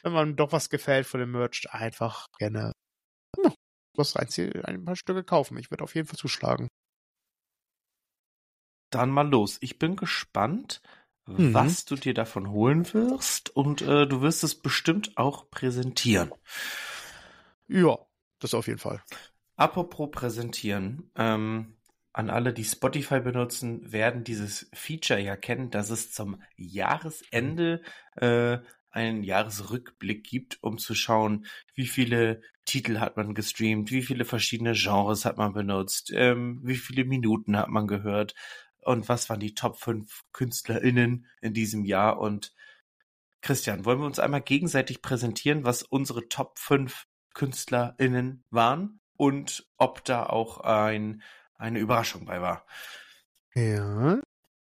wenn 0.03 0.13
man 0.13 0.37
doch 0.37 0.53
was 0.53 0.69
gefällt 0.71 1.07
von 1.07 1.21
dem 1.21 1.31
Merch, 1.31 1.67
einfach 1.71 2.27
gerne 2.39 2.73
ja, 3.43 3.53
was 3.95 4.17
ein, 4.17 4.29
ein 4.65 4.85
paar 4.85 4.97
Stücke 4.97 5.25
kaufen. 5.25 5.59
Ich 5.59 5.71
würde 5.71 5.85
auf 5.85 5.95
jeden 5.95 6.07
Fall 6.07 6.19
zuschlagen. 6.19 6.69
Dann 8.91 9.11
mal 9.11 9.29
los. 9.29 9.59
Ich 9.61 9.79
bin 9.79 9.97
gespannt, 9.97 10.83
mhm. 11.27 11.55
was 11.55 11.85
du 11.85 11.97
dir 11.97 12.15
davon 12.15 12.51
holen 12.51 12.93
wirst 12.93 13.51
und 13.51 13.83
äh, 13.83 14.07
du 14.07 14.21
wirst 14.21 14.45
es 14.45 14.55
bestimmt 14.55 15.17
auch 15.17 15.51
präsentieren. 15.51 16.33
Ja, 17.69 17.99
das 18.39 18.55
auf 18.55 18.67
jeden 18.67 18.79
Fall. 18.79 19.03
Apropos 19.57 20.11
präsentieren, 20.11 21.11
ähm, 21.15 21.77
an 22.13 22.29
alle, 22.29 22.53
die 22.53 22.65
Spotify 22.65 23.21
benutzen, 23.21 23.91
werden 23.91 24.25
dieses 24.25 24.69
Feature 24.75 25.21
ja 25.21 25.37
kennen, 25.37 25.71
dass 25.71 25.89
es 25.89 26.13
zum 26.13 26.43
Jahresende 26.57 27.83
äh, 28.17 28.59
einen 28.93 29.25
Jahresrückblick 29.25 30.25
gibt, 30.25 30.63
um 30.63 30.79
zu 30.79 30.95
schauen, 30.95 31.47
wie 31.75 31.87
viele 31.87 32.43
Titel 32.65 33.01
hat 33.01 33.17
man 33.17 33.35
gestreamt, 33.35 33.91
wie 33.91 34.03
viele 34.03 34.25
verschiedene 34.25 34.75
Genres 34.75 35.25
hat 35.25 35.37
man 35.37 35.53
benutzt, 35.53 36.13
ähm, 36.15 36.61
wie 36.63 36.77
viele 36.77 37.05
Minuten 37.05 37.57
hat 37.57 37.69
man 37.69 37.87
gehört 37.87 38.35
und 38.81 39.09
was 39.09 39.29
waren 39.29 39.41
die 39.41 39.55
Top 39.55 39.79
5 39.79 40.23
KünstlerInnen 40.33 41.27
in 41.41 41.55
diesem 41.55 41.85
Jahr 41.85 42.19
und 42.19 42.55
Christian, 43.41 43.85
wollen 43.85 43.99
wir 43.99 44.07
uns 44.07 44.21
einmal 44.21 44.43
gegenseitig 44.43 45.03
präsentieren, 45.03 45.65
was 45.65 45.83
unsere 45.83 46.29
Top 46.29 46.59
5 46.59 47.07
KünstlerInnen 47.35 48.45
waren 48.51 49.01
und 49.17 49.67
ob 49.79 50.05
da 50.05 50.27
auch 50.27 50.61
ein, 50.61 51.23
eine 51.57 51.81
Überraschung 51.81 52.25
bei 52.27 52.41
war? 52.41 52.65
Ja, 53.55 54.21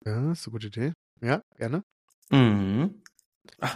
ja, 0.06 0.32
ist 0.32 0.46
eine 0.46 0.52
gute 0.52 0.68
Idee. 0.68 0.94
Ja, 1.22 1.42
gerne. 1.58 1.84
Mhm. 2.30 3.02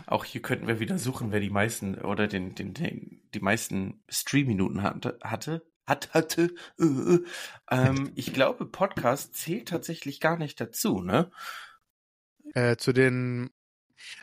Auch 0.08 0.26
hier 0.26 0.42
könnten 0.42 0.68
wir 0.68 0.80
wieder 0.80 0.98
suchen, 0.98 1.32
wer 1.32 1.40
die 1.40 1.50
meisten 1.50 1.96
oder 1.96 2.28
den, 2.28 2.56
den, 2.56 2.74
den 2.74 3.22
die 3.34 3.40
meisten 3.40 4.04
Stream-Minuten 4.10 4.84
hatte, 4.84 5.20
hatte, 5.24 5.66
hat, 5.86 6.14
hatte. 6.14 6.54
Äh, 6.80 6.86
äh. 6.86 7.24
Ähm, 7.72 8.12
ich 8.16 8.34
glaube, 8.34 8.66
Podcast 8.66 9.36
zählt 9.36 9.70
tatsächlich 9.70 10.20
gar 10.20 10.38
nicht 10.38 10.60
dazu, 10.60 11.02
ne? 11.02 11.32
Äh, 12.54 12.78
zu 12.78 12.94
den, 12.94 13.52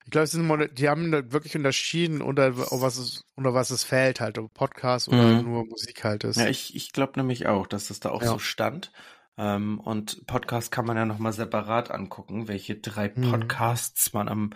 ich 0.05 0.11
glaube, 0.11 0.69
die 0.69 0.89
haben 0.89 1.13
wirklich 1.33 1.57
unterschieden, 1.57 2.23
unter 2.23 2.57
was 2.57 2.99
es, 2.99 3.25
unter 3.35 3.55
was 3.55 3.71
es 3.71 3.85
fällt 3.85 4.21
halt, 4.21 4.39
ob 4.39 4.53
Podcast 4.53 5.09
oder 5.09 5.23
mhm. 5.23 5.45
nur 5.45 5.67
Musik 5.67 6.05
halt 6.05 6.25
ist. 6.25 6.37
Ja, 6.37 6.49
ich, 6.49 6.75
ich 6.75 6.93
glaube 6.93 7.13
nämlich 7.17 7.47
auch, 7.47 7.67
dass 7.67 7.89
das 7.89 8.01
da 8.01 8.11
auch 8.11 8.23
ja. 8.23 8.29
so 8.29 8.39
stand. 8.39 8.93
Ähm, 9.39 9.81
und 9.81 10.27
Podcast 10.27 10.73
kann 10.73 10.87
man 10.87 10.97
ja 10.97 11.05
nochmal 11.05 11.33
separat 11.33 11.91
angucken, 11.91 12.49
welche 12.49 12.77
drei 12.77 13.13
mhm. 13.15 13.31
Podcasts 13.31 14.13
mhm. 14.13 14.19
man 14.19 14.29
am 14.29 14.51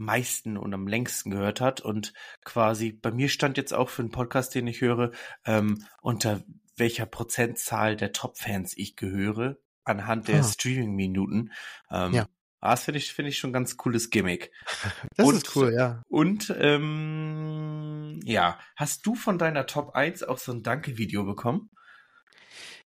meisten 0.00 0.56
und 0.56 0.74
am 0.74 0.86
längsten 0.86 1.30
gehört 1.30 1.60
hat. 1.60 1.80
Und 1.80 2.12
quasi 2.44 2.92
bei 2.92 3.12
mir 3.12 3.28
stand 3.28 3.56
jetzt 3.56 3.72
auch 3.72 3.88
für 3.88 4.02
einen 4.02 4.10
Podcast, 4.10 4.54
den 4.54 4.66
ich 4.66 4.80
höre, 4.80 5.12
ähm, 5.44 5.84
unter 6.02 6.42
welcher 6.76 7.06
Prozentzahl 7.06 7.96
der 7.96 8.12
Top-Fans 8.12 8.72
ich 8.76 8.96
gehöre, 8.96 9.58
anhand 9.84 10.28
der 10.28 10.40
ah. 10.40 10.44
Streaming-Minuten. 10.44 11.52
Ähm, 11.90 12.14
ja. 12.14 12.26
Das 12.60 12.84
finde 12.84 12.98
ich, 12.98 13.12
finde 13.12 13.30
ich 13.30 13.38
schon 13.38 13.50
ein 13.50 13.54
ganz 13.54 13.76
cooles 13.76 14.10
Gimmick. 14.10 14.52
Das 15.16 15.26
und, 15.26 15.36
ist 15.36 15.56
cool, 15.56 15.72
ja. 15.72 16.02
Und 16.08 16.54
ähm, 16.58 18.20
ja, 18.24 18.58
hast 18.76 19.06
du 19.06 19.14
von 19.14 19.38
deiner 19.38 19.66
Top 19.66 19.94
1 19.94 20.22
auch 20.22 20.38
so 20.38 20.52
ein 20.52 20.62
Danke-Video 20.62 21.24
bekommen? 21.24 21.70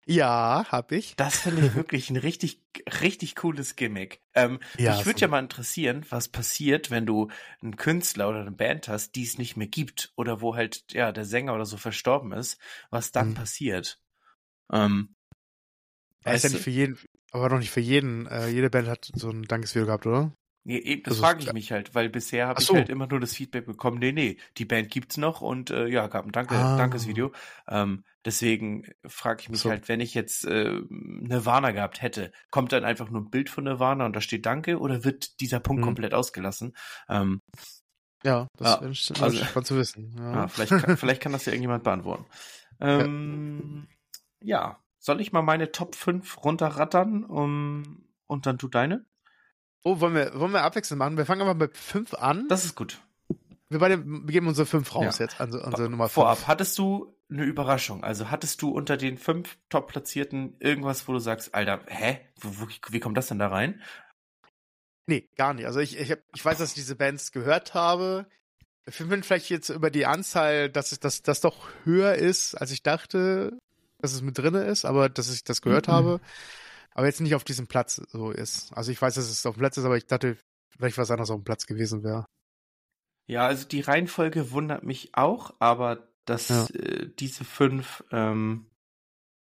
Ja, 0.07 0.67
hab 0.69 0.93
ich. 0.93 1.17
Das 1.17 1.41
finde 1.41 1.67
ich 1.67 1.75
wirklich 1.75 2.11
ein 2.11 2.17
richtig, 2.17 2.61
richtig 3.01 3.35
cooles 3.37 3.77
Gimmick. 3.77 4.21
Ähm, 4.35 4.61
ja, 4.77 4.97
mich 4.97 5.07
würde 5.07 5.19
so. 5.19 5.25
ja 5.25 5.29
mal 5.29 5.39
interessieren, 5.39 6.05
was 6.11 6.29
passiert, 6.29 6.91
wenn 6.91 7.07
du 7.07 7.31
einen 7.63 7.77
Künstler 7.77 8.29
oder 8.29 8.41
eine 8.41 8.53
Band 8.53 8.89
hast, 8.89 9.15
die 9.15 9.23
es 9.23 9.39
nicht 9.39 9.57
mehr 9.57 9.67
gibt 9.67 10.13
oder 10.17 10.41
wo 10.41 10.57
halt 10.57 10.85
ja 10.93 11.11
der 11.13 11.25
Sänger 11.25 11.55
oder 11.55 11.65
so 11.65 11.77
verstorben 11.77 12.33
ist, 12.33 12.59
was 12.91 13.13
dann 13.13 13.31
mhm. 13.31 13.35
passiert. 13.35 14.01
Ähm, 14.71 15.15
er 16.23 16.35
ist 16.35 16.45
ja 16.45 16.51
nicht 16.51 16.63
für 16.63 16.71
jeden, 16.71 16.99
aber 17.33 17.49
noch 17.49 17.59
nicht 17.59 17.71
für 17.71 17.81
jeden. 17.81 18.27
Äh, 18.27 18.49
jede 18.49 18.71
Band 18.71 18.89
hat 18.89 19.11
so 19.15 19.31
ein 19.31 19.45
Dankesvideo 19.45 19.87
gehabt, 19.87 20.07
oder? 20.07 20.33
Nee, 20.67 20.79
eben, 20.79 21.03
das 21.03 21.13
also, 21.13 21.23
frage 21.23 21.41
ich 21.43 21.53
mich 21.53 21.73
halt, 21.73 21.95
weil 21.95 22.09
bisher 22.09 22.49
habe 22.49 22.61
so. 22.63 22.73
ich 22.73 22.79
halt 22.79 22.89
immer 22.89 23.07
nur 23.07 23.21
das 23.21 23.35
Feedback 23.35 23.67
bekommen, 23.67 23.99
nee, 23.99 24.13
nee, 24.13 24.39
die 24.57 24.65
Band 24.65 24.91
gibt's 24.91 25.19
noch 25.19 25.43
und 25.43 25.71
äh, 25.71 25.87
ja, 25.89 26.07
gab 26.07 26.25
ein 26.25 26.33
Danke, 26.33 26.55
ah. 26.55 26.79
Dankesvideo. 26.79 27.33
Ähm, 27.69 28.03
deswegen 28.25 28.91
frage 29.07 29.43
ich 29.43 29.51
mich 29.51 29.61
so. 29.61 29.69
halt, 29.69 29.89
wenn 29.89 30.01
ich 30.01 30.15
jetzt 30.15 30.47
äh, 30.47 30.81
Nirvana 30.89 31.73
gehabt 31.73 32.01
hätte, 32.01 32.33
kommt 32.51 32.73
dann 32.73 32.87
einfach 32.87 33.11
nur 33.11 33.21
ein 33.21 33.31
Bild 33.31 33.51
von 33.51 33.65
Nirvana 33.65 34.07
und 34.07 34.17
da 34.17 34.23
steht 34.23 34.47
Danke 34.47 34.79
oder 34.79 35.05
wird 35.05 35.39
dieser 35.41 35.61
Punkt 35.61 35.83
hm. 35.83 35.87
komplett 35.87 36.15
ausgelassen? 36.15 36.75
Ähm, 37.11 37.43
ja, 38.25 38.49
das 38.57 38.77
ja, 38.77 38.81
wäre 38.81 38.89
also, 39.23 39.45
spannend 39.45 39.67
zu 39.67 39.77
wissen. 39.77 40.17
Ja. 40.19 40.33
ja 40.33 40.49
vielleicht, 40.49 40.71
kann, 40.71 40.97
vielleicht 40.97 41.21
kann 41.21 41.33
das 41.33 41.45
ja 41.45 41.53
irgendjemand 41.53 41.85
beantworten. 41.85 42.25
Ähm, 42.81 43.87
ja. 44.41 44.61
ja. 44.61 44.83
soll 44.99 45.21
ich 45.21 45.31
mal 45.33 45.43
meine 45.43 45.73
Top 45.73 45.95
5 45.95 46.43
runterrattern 46.43 47.23
um, 47.23 48.09
und 48.27 48.47
dann 48.47 48.57
du 48.57 48.69
deine? 48.69 49.05
Oh, 49.87 50.01
wollen 50.01 50.15
wir, 50.15 50.41
wollen 50.41 50.53
wir 50.53 50.63
abwechselnd 50.63 50.99
machen? 50.99 51.19
Wir 51.19 51.27
fangen 51.27 51.43
aber 51.43 51.55
mit 51.55 51.77
fünf 51.77 52.15
an. 52.15 52.49
Das 52.49 52.65
ist 52.65 52.75
gut. 52.75 53.01
Wir 53.69 53.79
beide 53.79 53.99
geben 53.99 54.49
unsere 54.49 54.67
fünf 54.67 54.95
raus 54.95 55.19
ja. 55.19 55.27
jetzt, 55.27 55.41
also 55.41 55.63
unsere 55.63 55.91
Nummer 55.91 56.05
fünf. 56.05 56.15
Vorab, 56.15 56.47
hattest 56.47 56.79
du 56.79 57.15
eine 57.31 57.45
Überraschung? 57.45 58.03
Also 58.03 58.31
hattest 58.31 58.63
du 58.63 58.71
unter 58.71 58.97
den 58.97 59.19
fünf 59.19 59.59
Top-Platzierten 59.69 60.57
irgendwas, 60.59 61.07
wo 61.07 61.13
du 61.13 61.19
sagst, 61.19 61.55
Alter, 61.55 61.81
hä? 61.87 62.21
Wo, 62.41 62.67
wie 62.89 63.01
kommt 63.01 63.19
das 63.19 63.29
denn 63.29 63.39
da 63.39 63.49
rein? 63.49 63.83
Nee, 65.07 65.29
gar 65.37 65.53
nicht. 65.53 65.67
Also 65.67 65.81
ich, 65.81 65.99
ich, 65.99 66.11
hab, 66.11 66.21
ich 66.35 66.43
weiß, 66.43 66.59
dass 66.59 66.71
ich 66.71 66.75
diese 66.77 66.97
Bands 66.97 67.31
gehört 67.31 67.75
habe. 67.75 68.27
Ich 68.87 68.97
bin 68.99 69.23
vielleicht 69.23 69.51
jetzt 69.51 69.69
über 69.69 69.91
die 69.91 70.07
Anzahl, 70.07 70.71
dass 70.71 70.93
es 70.93 71.01
das, 71.01 71.23
das 71.23 71.43
doch 71.43 71.69
höher 71.85 72.15
ist, 72.15 72.55
als 72.55 72.71
ich 72.71 72.83
dachte, 72.83 73.59
dass 73.99 74.15
es 74.15 74.23
mit 74.23 74.39
drinne 74.39 74.65
ist, 74.65 74.87
aber 74.87 75.11
dass 75.11 75.33
ich 75.33 75.45
das 75.45 75.61
gehört 75.61 75.89
mhm. 75.89 75.93
habe 75.93 76.21
aber 76.95 77.07
jetzt 77.07 77.21
nicht 77.21 77.35
auf 77.35 77.45
diesem 77.45 77.67
Platz 77.67 77.97
so 78.13 78.31
ist. 78.31 78.73
Also 78.73 78.91
ich 78.93 79.01
weiß, 79.01 79.15
dass 79.15 79.29
es 79.29 79.45
auf 79.47 79.55
dem 79.57 79.61
Platz 79.61 79.77
ist, 79.77 79.85
aber 79.85 79.97
ich 79.97 80.07
dachte, 80.07 80.39
vielleicht 80.77 80.99
was 80.99 81.11
anderes 81.11 81.31
auf 81.31 81.41
dem 81.41 81.45
Platz 81.45 81.67
gewesen 81.67 82.03
wäre. 82.03 82.25
Ja, 83.27 83.47
also 83.47 83.67
die 83.67 83.81
Reihenfolge 83.81 84.51
wundert 84.51 84.83
mich 84.85 85.15
auch, 85.15 85.55
aber 85.59 86.09
dass 86.25 86.49
Ja. 86.49 86.67
äh, 86.75 87.11
diese 87.19 87.45
fünf 87.45 88.05
ähm, 88.11 88.71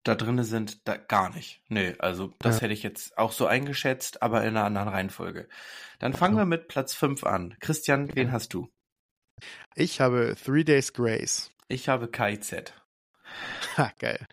da 0.06 0.16
drinne 0.16 0.44
sind, 0.44 0.86
da 0.88 0.98
gar 0.98 1.34
nicht. 1.34 1.64
Nö, 1.70 1.94
also 2.00 2.34
das 2.40 2.58
Ja. 2.58 2.62
hätte 2.64 2.74
ich 2.74 2.84
jetzt 2.84 3.18
auch 3.18 3.32
so 3.32 3.46
eingeschätzt, 3.46 4.22
aber 4.22 4.42
in 4.44 4.50
einer 4.58 4.66
anderen 4.66 4.90
Reihenfolge. 4.90 5.48
Dann 6.00 6.14
fangen 6.14 6.36
Ja. 6.36 6.42
wir 6.42 6.46
mit 6.46 6.68
Platz 6.68 6.94
fünf 6.94 7.24
an. 7.24 7.56
Christian, 7.62 8.14
wen 8.16 8.32
hast 8.32 8.54
du? 8.54 8.70
Ich 9.76 10.02
habe 10.02 10.36
Three 10.44 10.64
Days 10.64 10.94
Grace. 10.94 11.52
Ich 11.68 11.88
habe 11.90 12.10
KIZ. 12.10 12.74
Ha, 13.78 13.92
geil. 14.00 14.26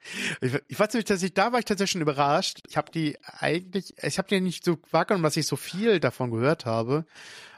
Ich, 0.42 0.54
ich 0.68 0.78
weiß 0.78 0.92
nicht, 0.94 1.08
dass 1.08 1.22
ich 1.22 1.32
da 1.32 1.52
war 1.52 1.58
ich 1.58 1.64
tatsächlich 1.64 1.92
schon 1.92 2.02
überrascht. 2.02 2.58
Ich 2.68 2.76
habe 2.76 2.90
die 2.92 3.16
eigentlich, 3.24 3.94
ich 4.02 4.18
habe 4.18 4.28
die 4.28 4.40
nicht 4.40 4.64
so 4.64 4.78
wahrgenommen, 4.90 5.24
dass 5.24 5.36
ich 5.36 5.46
so 5.46 5.56
viel 5.56 5.98
davon 6.00 6.30
gehört 6.30 6.66
habe. 6.66 7.06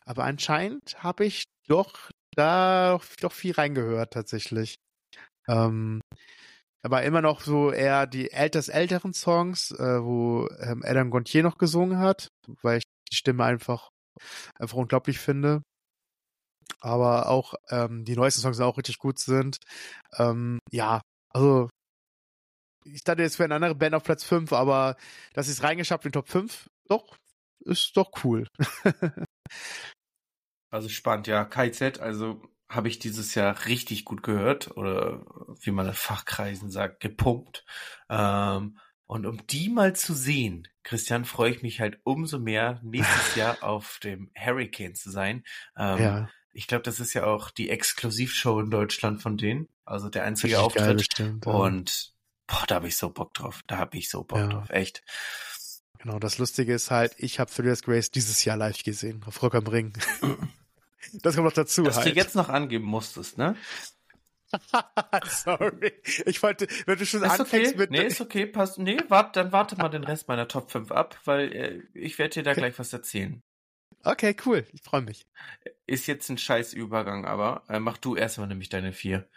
Aber 0.05 0.25
anscheinend 0.25 1.03
habe 1.03 1.25
ich 1.25 1.45
doch 1.69 2.11
da 2.37 3.01
doch 3.21 3.33
viel 3.33 3.53
reingehört 3.53 4.13
tatsächlich. 4.13 4.77
Ähm, 5.49 6.01
aber 6.85 7.03
immer 7.05 7.23
noch 7.23 7.43
so 7.43 7.73
eher 7.73 8.07
die 8.07 8.33
ältest 8.33 8.69
älteren 8.71 9.13
Songs, 9.15 9.71
äh, 9.73 10.03
wo 10.03 10.49
ähm, 10.61 10.83
Adam 10.85 11.11
Gontier 11.11 11.43
noch 11.43 11.59
gesungen 11.59 11.99
hat, 11.99 12.29
weil 12.63 12.79
ich 12.79 12.85
die 13.11 13.17
Stimme 13.17 13.45
einfach 13.45 13.91
einfach 14.59 14.77
unglaublich 14.77 15.19
finde. 15.19 15.63
Aber 16.81 17.29
auch 17.29 17.55
ähm, 17.71 18.05
die 18.05 18.17
neuesten 18.17 18.41
Songs 18.41 18.61
auch 18.61 18.77
richtig 18.79 18.99
gut 18.99 19.19
sind. 19.19 19.59
Ähm, 20.19 20.59
ja, 20.71 21.01
also 21.33 21.69
ich 22.85 23.05
dachte, 23.05 23.23
jetzt 23.23 23.39
wäre 23.39 23.47
eine 23.47 23.55
andere 23.55 23.75
Band 23.75 23.95
auf 23.95 24.03
Platz 24.05 24.25
5, 24.25 24.53
aber 24.53 24.97
dass 25.35 25.47
sie 25.47 25.53
es 25.53 25.63
reingeschafft 25.63 26.05
in 26.05 26.13
Top 26.13 26.29
5, 26.29 26.69
doch, 26.89 27.17
ist 27.65 27.97
doch 27.97 28.11
cool. 28.25 28.47
Also 30.73 30.89
spannend, 30.89 31.27
ja. 31.27 31.45
KIZ, 31.45 32.01
also 32.01 32.41
habe 32.69 32.89
ich 32.89 32.99
dieses 32.99 33.35
Jahr 33.35 33.67
richtig 33.67 34.07
gut 34.07 34.23
gehört 34.23 34.75
oder 34.77 35.23
wie 35.61 35.71
man 35.71 35.87
in 35.87 35.93
Fachkreisen 35.93 36.71
sagt, 36.71 37.01
gepumpt. 37.01 37.67
Ähm, 38.09 38.79
und 39.05 39.27
um 39.27 39.47
die 39.49 39.69
mal 39.69 39.95
zu 39.95 40.15
sehen, 40.15 40.67
Christian, 40.83 41.27
freue 41.27 41.51
ich 41.51 41.63
mich 41.63 41.81
halt 41.81 42.01
umso 42.05 42.39
mehr, 42.39 42.81
nächstes 42.83 43.35
Jahr 43.37 43.63
auf 43.63 43.99
dem 44.03 44.31
Hurricane 44.35 44.95
zu 44.95 45.11
sein. 45.11 45.45
Ähm, 45.77 46.03
ja, 46.03 46.31
Ich 46.55 46.67
glaube, 46.67 46.85
das 46.85 47.01
ist 47.01 47.13
ja 47.13 47.25
auch 47.25 47.51
die 47.51 47.69
Exklusivshow 47.69 48.59
in 48.61 48.71
Deutschland 48.71 49.21
von 49.21 49.37
denen. 49.37 49.69
Also 49.93 50.09
der 50.09 50.25
einzige 50.25 50.57
richtig 50.59 50.75
geil 50.75 50.85
Auftritt. 50.91 50.97
bestimmt. 50.99 51.47
ja. 51.47 51.53
Und 51.53 52.15
boah, 52.47 52.65
da 52.67 52.77
habe 52.77 52.89
ich 52.89 52.97
so 52.97 53.11
Bock 53.11 53.35
drauf. 53.35 53.63
Da 53.67 53.77
habe 53.79 53.97
ich 53.99 54.09
so 54.11 54.25
Bock 54.25 54.39
Ja. 54.39 54.47
drauf. 54.49 54.71
Echt. 54.71 55.03
Genau, 55.99 56.19
das 56.19 56.39
Lustige 56.39 56.75
ist 56.75 56.91
halt, 56.91 57.15
ich 57.19 57.39
habe 57.39 57.51
Days 57.63 57.83
Grace 57.83 58.11
dieses 58.11 58.45
Jahr 58.45 58.57
live 58.57 58.83
gesehen, 58.83 59.23
auf 59.27 59.41
Rock 59.43 59.55
am 59.55 59.67
Ring. 59.69 59.93
das 61.23 61.35
kommt 61.37 61.45
noch 61.47 61.53
dazu 61.53 61.83
Dass 61.85 61.97
halt. 61.99 62.07
du 62.07 62.11
jetzt 62.15 62.35
noch 62.35 62.49
angeben 62.49 62.87
musstest, 62.87 63.39
ne? 63.39 63.55
Sorry. 65.27 65.93
Ich 66.27 66.43
wollte, 66.43 66.67
wenn 66.87 66.99
du 66.99 67.07
schon 67.07 67.23
Ist 67.23 67.31
okay. 67.31 67.41
anfängst 67.41 67.77
mit... 67.77 67.91
Nee, 67.91 68.05
ist 68.07 68.21
okay, 68.21 68.47
passt. 68.47 68.79
Nee, 68.79 68.99
wart, 69.09 69.37
dann 69.37 69.53
warte 69.53 69.77
mal 69.77 69.89
den 69.89 70.05
Rest 70.05 70.27
meiner 70.29 70.49
Top 70.49 70.71
5 70.71 70.91
ab, 70.91 71.19
weil 71.25 71.53
äh, 71.53 71.83
ich 71.95 72.19
werde 72.19 72.35
dir 72.35 72.43
da 72.43 72.55
gleich 72.55 72.79
was 72.79 72.93
erzählen. 72.93 73.43
Okay, 74.05 74.35
cool. 74.45 74.67
Ich 74.73 74.83
freue 74.83 75.03
mich. 75.03 75.27
Ist 75.87 76.07
jetzt 76.09 76.29
ein 76.29 76.37
scheiß 76.39 76.73
Übergang, 76.73 77.25
aber 77.25 77.63
äh, 77.69 77.79
mach 77.79 77.97
du 77.99 78.17
erstmal 78.17 78.49
nämlich 78.49 78.69
deine 78.69 78.93
vier. 78.93 79.29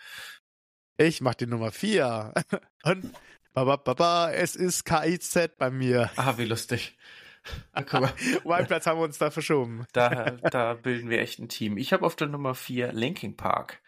Ich 0.97 1.21
mach 1.21 1.36
die 1.36 1.47
Nummer 1.47 1.71
4. 1.71 2.34
Und 2.84 3.13
baba, 3.53 3.75
baba, 3.75 4.31
es 4.31 4.55
ist 4.55 4.86
KIZ 4.86 5.58
bei 5.58 5.69
mir. 5.69 6.10
Ah, 6.15 6.38
wie 6.38 6.45
lustig. 6.45 6.97
Um 7.75 8.05
einen 8.51 8.67
Platz 8.67 8.88
haben 8.88 8.99
wir 8.99 9.03
uns 9.03 9.17
da 9.17 9.29
verschoben. 9.29 9.86
da, 9.93 10.31
da 10.31 10.73
bilden 10.73 11.10
wir 11.10 11.19
echt 11.19 11.39
ein 11.39 11.49
Team. 11.49 11.77
Ich 11.77 11.93
habe 11.93 12.05
auf 12.05 12.15
der 12.15 12.27
Nummer 12.27 12.55
4 12.55 12.91
Linking 12.93 13.36
Park. 13.36 13.81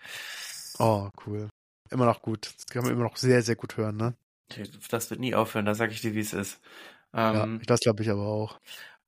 Oh, 0.80 1.10
cool. 1.26 1.50
Immer 1.89 2.06
noch 2.06 2.22
gut. 2.22 2.54
Das 2.56 2.65
kann 2.67 2.84
man 2.84 2.91
immer 2.91 3.04
noch 3.04 3.17
sehr, 3.17 3.41
sehr 3.41 3.56
gut 3.56 3.78
hören, 3.78 3.98
ne? 3.98 4.15
Das 4.89 5.10
wird 5.10 5.20
nie 5.20 5.36
aufhören, 5.36 5.65
da 5.65 5.76
sage 5.76 5.91
ich 5.91 6.02
dir, 6.02 6.13
wie 6.13 6.20
es 6.20 6.34
ist. 6.34 6.62
Ja, 7.13 7.43
Ähm, 7.43 7.62
das 7.65 7.80
glaube 7.82 8.04
ich 8.04 8.10
aber 8.10 8.26
auch. 8.26 8.60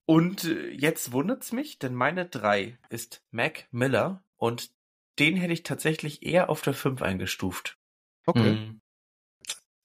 Und 0.05 0.45
äh, 0.45 0.69
jetzt 0.69 1.11
wundert's 1.11 1.51
mich, 1.51 1.79
denn 1.79 1.93
meine 1.93 2.25
drei 2.25 2.77
ist 2.89 3.21
Mac 3.31 3.67
Miller 3.71 4.23
und 4.37 4.71
den 5.19 5.35
hätte 5.35 5.53
ich 5.53 5.63
tatsächlich 5.63 6.23
eher 6.23 6.49
auf 6.49 6.61
der 6.61 6.73
5 6.73 7.01
eingestuft. 7.01 7.77
Okay. 8.29 8.53
Mhm. 8.55 8.81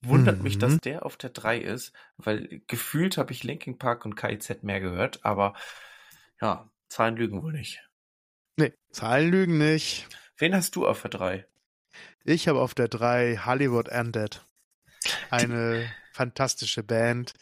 Wundert 0.02 0.42
mich, 0.42 0.56
Mhm. 0.56 0.60
dass 0.60 0.78
der 0.80 1.06
auf 1.06 1.16
der 1.16 1.30
3 1.30 1.58
ist, 1.58 1.92
weil 2.18 2.62
gefühlt 2.66 3.16
habe 3.16 3.32
ich 3.32 3.42
Linkin 3.42 3.78
Park 3.78 4.04
und 4.04 4.16
KIZ 4.16 4.62
mehr 4.62 4.80
gehört, 4.80 5.24
aber 5.24 5.54
ja, 6.40 6.70
Zahlen 6.88 7.16
lügen 7.16 7.42
wohl 7.42 7.52
nicht. 7.52 7.82
Nee, 8.56 8.74
Zahlen 8.90 9.30
lügen 9.30 9.56
nicht. 9.58 10.06
Wen 10.36 10.54
hast 10.54 10.76
du 10.76 10.86
auf 10.86 11.00
der 11.00 11.10
3? 11.10 11.46
Ich 12.24 12.48
habe 12.48 12.60
auf 12.60 12.74
der 12.74 12.88
3 12.88 13.38
Hollywood 13.44 13.88
Undead. 13.88 14.44
Eine 15.30 15.90
fantastische 16.12 16.82
Band. 16.82 17.32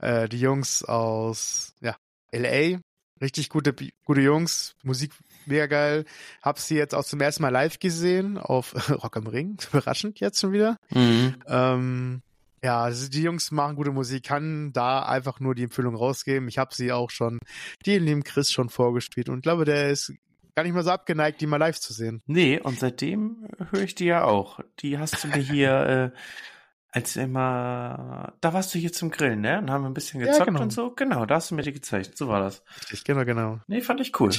Äh, 0.00 0.28
die 0.28 0.40
Jungs 0.40 0.82
aus 0.84 1.74
ja, 1.80 1.96
LA. 2.32 2.80
Richtig 3.20 3.50
gute, 3.50 3.74
gute 4.04 4.20
Jungs. 4.20 4.74
Musik 4.82 5.12
mega 5.46 5.66
geil. 5.66 6.04
Hab 6.42 6.58
sie 6.58 6.76
jetzt 6.76 6.94
auch 6.94 7.04
zum 7.04 7.20
ersten 7.20 7.42
Mal 7.42 7.50
live 7.50 7.78
gesehen 7.78 8.38
auf 8.38 8.74
Rock 9.02 9.16
am 9.16 9.26
Ring. 9.26 9.58
Überraschend 9.72 10.20
jetzt 10.20 10.40
schon 10.40 10.52
wieder. 10.52 10.76
Ähm, 10.94 12.22
ja, 12.62 12.82
also 12.82 13.08
die 13.08 13.22
Jungs 13.22 13.50
machen 13.52 13.76
gute 13.76 13.90
Musik, 13.90 14.24
kann 14.24 14.72
da 14.72 15.02
einfach 15.02 15.40
nur 15.40 15.54
die 15.54 15.64
Empfehlung 15.64 15.94
rausgeben. 15.94 16.48
Ich 16.48 16.58
habe 16.58 16.74
sie 16.74 16.92
auch 16.92 17.10
schon, 17.10 17.38
die 17.86 17.98
lieben 17.98 18.22
Chris 18.22 18.52
schon 18.52 18.68
vorgespielt 18.68 19.28
und 19.28 19.42
glaube, 19.42 19.64
der 19.64 19.90
ist 19.90 20.12
gar 20.54 20.64
nicht 20.64 20.74
mal 20.74 20.84
so 20.84 20.90
abgeneigt, 20.90 21.40
die 21.40 21.46
mal 21.46 21.56
live 21.56 21.78
zu 21.78 21.92
sehen. 21.94 22.22
Nee, 22.26 22.58
und 22.60 22.78
seitdem 22.78 23.48
höre 23.70 23.82
ich 23.82 23.94
die 23.94 24.04
ja 24.06 24.24
auch. 24.24 24.60
Die 24.80 24.98
hast 24.98 25.24
du 25.24 25.28
mir 25.28 25.38
hier, 25.38 26.12
äh, 26.14 26.18
als 26.92 27.16
immer, 27.16 28.34
da 28.40 28.52
warst 28.52 28.74
du 28.74 28.78
hier 28.78 28.92
zum 28.92 29.10
Grillen, 29.10 29.40
ne? 29.40 29.58
Und 29.58 29.70
haben 29.70 29.84
ein 29.84 29.94
bisschen 29.94 30.20
Ja, 30.20 30.26
gezockt 30.26 30.48
genau. 30.48 30.62
und 30.62 30.72
so. 30.72 30.90
Genau, 30.90 31.24
da 31.24 31.36
hast 31.36 31.50
du 31.50 31.54
mir 31.54 31.62
die 31.62 31.72
gezeigt. 31.72 32.18
So 32.18 32.28
war 32.28 32.40
das. 32.40 32.62
Richtig, 32.80 33.04
genau, 33.04 33.24
genau. 33.24 33.60
Nee, 33.68 33.80
fand 33.80 34.00
ich 34.00 34.18
cool. 34.20 34.32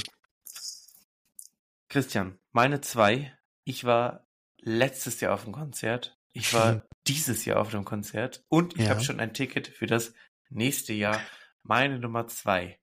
Christian, 1.92 2.38
meine 2.52 2.80
zwei. 2.80 3.36
Ich 3.64 3.84
war 3.84 4.26
letztes 4.56 5.20
Jahr 5.20 5.34
auf 5.34 5.44
dem 5.44 5.52
Konzert. 5.52 6.18
Ich 6.32 6.54
war 6.54 6.82
dieses 7.06 7.44
Jahr 7.44 7.60
auf 7.60 7.70
dem 7.70 7.84
Konzert. 7.84 8.42
Und 8.48 8.74
ich 8.78 8.84
Ja. 8.84 8.90
habe 8.92 9.02
schon 9.04 9.20
ein 9.20 9.34
Ticket 9.34 9.68
für 9.68 9.84
das 9.86 10.14
nächste 10.48 10.94
Jahr. 10.94 11.20
Meine 11.62 11.98
Nummer 11.98 12.26
zwei. 12.28 12.80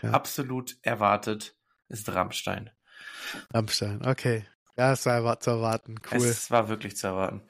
Ja. 0.00 0.12
Absolut 0.12 0.78
erwartet 0.80 1.58
ist 1.88 2.08
Rammstein. 2.08 2.70
Rammstein, 3.52 4.02
okay. 4.06 4.46
Ja, 4.78 4.92
es 4.94 5.04
war 5.04 5.38
zu 5.38 5.50
erwarten. 5.50 5.96
Cool. 6.10 6.16
Es 6.26 6.50
war 6.50 6.70
wirklich 6.70 6.96
zu 6.96 7.08
erwarten. 7.08 7.42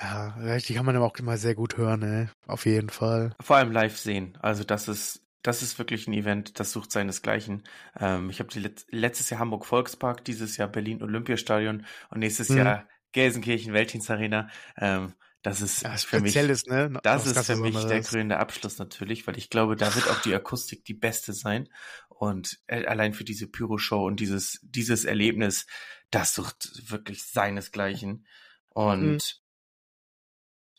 ja, 0.00 0.58
die 0.58 0.74
kann 0.74 0.84
man 0.84 0.96
aber 0.96 1.06
auch 1.06 1.16
immer 1.16 1.36
sehr 1.36 1.54
gut 1.54 1.76
hören, 1.76 2.02
ey. 2.02 2.28
Auf 2.48 2.66
jeden 2.66 2.90
Fall. 2.90 3.36
Vor 3.40 3.56
allem 3.56 3.70
live 3.70 3.96
sehen. 3.96 4.36
Also 4.42 4.64
das 4.64 4.88
ist, 4.88 5.22
das 5.42 5.62
ist 5.62 5.78
wirklich 5.78 6.06
ein 6.08 6.12
Event, 6.14 6.58
das 6.60 6.72
sucht 6.72 6.90
seinesgleichen. 6.92 7.64
Ähm, 7.98 8.30
ich 8.30 8.40
habe 8.40 8.58
Let 8.58 8.86
letztes 8.90 9.30
Jahr 9.30 9.40
Hamburg 9.40 9.64
Volkspark, 9.66 10.24
dieses 10.24 10.56
Jahr 10.56 10.68
Berlin 10.68 11.02
Olympiastadion 11.02 11.86
und 12.10 12.18
nächstes 12.20 12.48
Mhm. 12.48 12.56
Jahr 12.56 12.88
Gelsenkirchen 13.12 13.72
Weltdienst 13.72 14.10
Arena. 14.10 14.48
Ähm, 14.76 15.14
das 15.42 15.60
ist 15.60 15.82
Ja, 15.84 15.96
für 15.96 16.18
mich, 16.20 16.54
ne? 16.66 17.00
das 17.02 17.26
ist 17.26 17.44
für 17.46 17.56
mich 17.56 17.86
der 17.86 18.02
krönende 18.02 18.38
Abschluss 18.38 18.78
natürlich, 18.78 19.26
weil 19.26 19.38
ich 19.38 19.50
glaube, 19.50 19.76
da 19.76 19.94
wird 19.94 20.08
auch 20.08 20.20
die 20.20 20.34
Akustik 20.34 20.84
die 20.84 20.94
beste 20.94 21.32
sein. 21.32 21.68
Und 22.08 22.58
äh, 22.66 22.84
allein 22.86 23.14
für 23.14 23.24
diese 23.24 23.46
Pyro-Show 23.48 24.04
und 24.04 24.18
dieses, 24.20 24.58
dieses 24.62 25.04
Erlebnis, 25.04 25.66
das 26.10 26.34
sucht 26.34 26.90
wirklich 26.90 27.24
seinesgleichen. 27.24 28.26
Und 28.70 28.96
Mhm. 29.00 29.18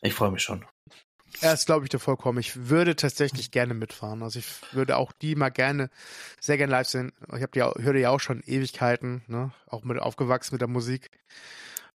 ich 0.02 0.12
freue 0.14 0.30
mich 0.30 0.42
schon. 0.42 0.66
Ja, 1.40 1.52
das 1.52 1.66
glaube 1.66 1.84
ich 1.84 1.90
dir 1.90 1.98
vollkommen. 1.98 2.38
Ich 2.38 2.68
würde 2.68 2.96
tatsächlich 2.96 3.50
gerne 3.50 3.74
mitfahren. 3.74 4.22
Also 4.22 4.38
ich 4.38 4.46
würde 4.72 4.96
auch 4.96 5.12
die 5.12 5.34
mal 5.36 5.50
gerne, 5.50 5.90
sehr 6.40 6.58
gerne 6.58 6.72
live 6.72 6.88
sehen. 6.88 7.12
Ich 7.28 7.42
habe 7.42 7.52
die, 7.52 7.60
höre 7.60 7.92
die 7.94 8.06
auch 8.06 8.20
schon 8.20 8.42
Ewigkeiten, 8.46 9.22
ne? 9.26 9.52
Auch 9.66 9.84
mit 9.84 9.98
aufgewachsen 9.98 10.54
mit 10.54 10.60
der 10.60 10.68
Musik. 10.68 11.10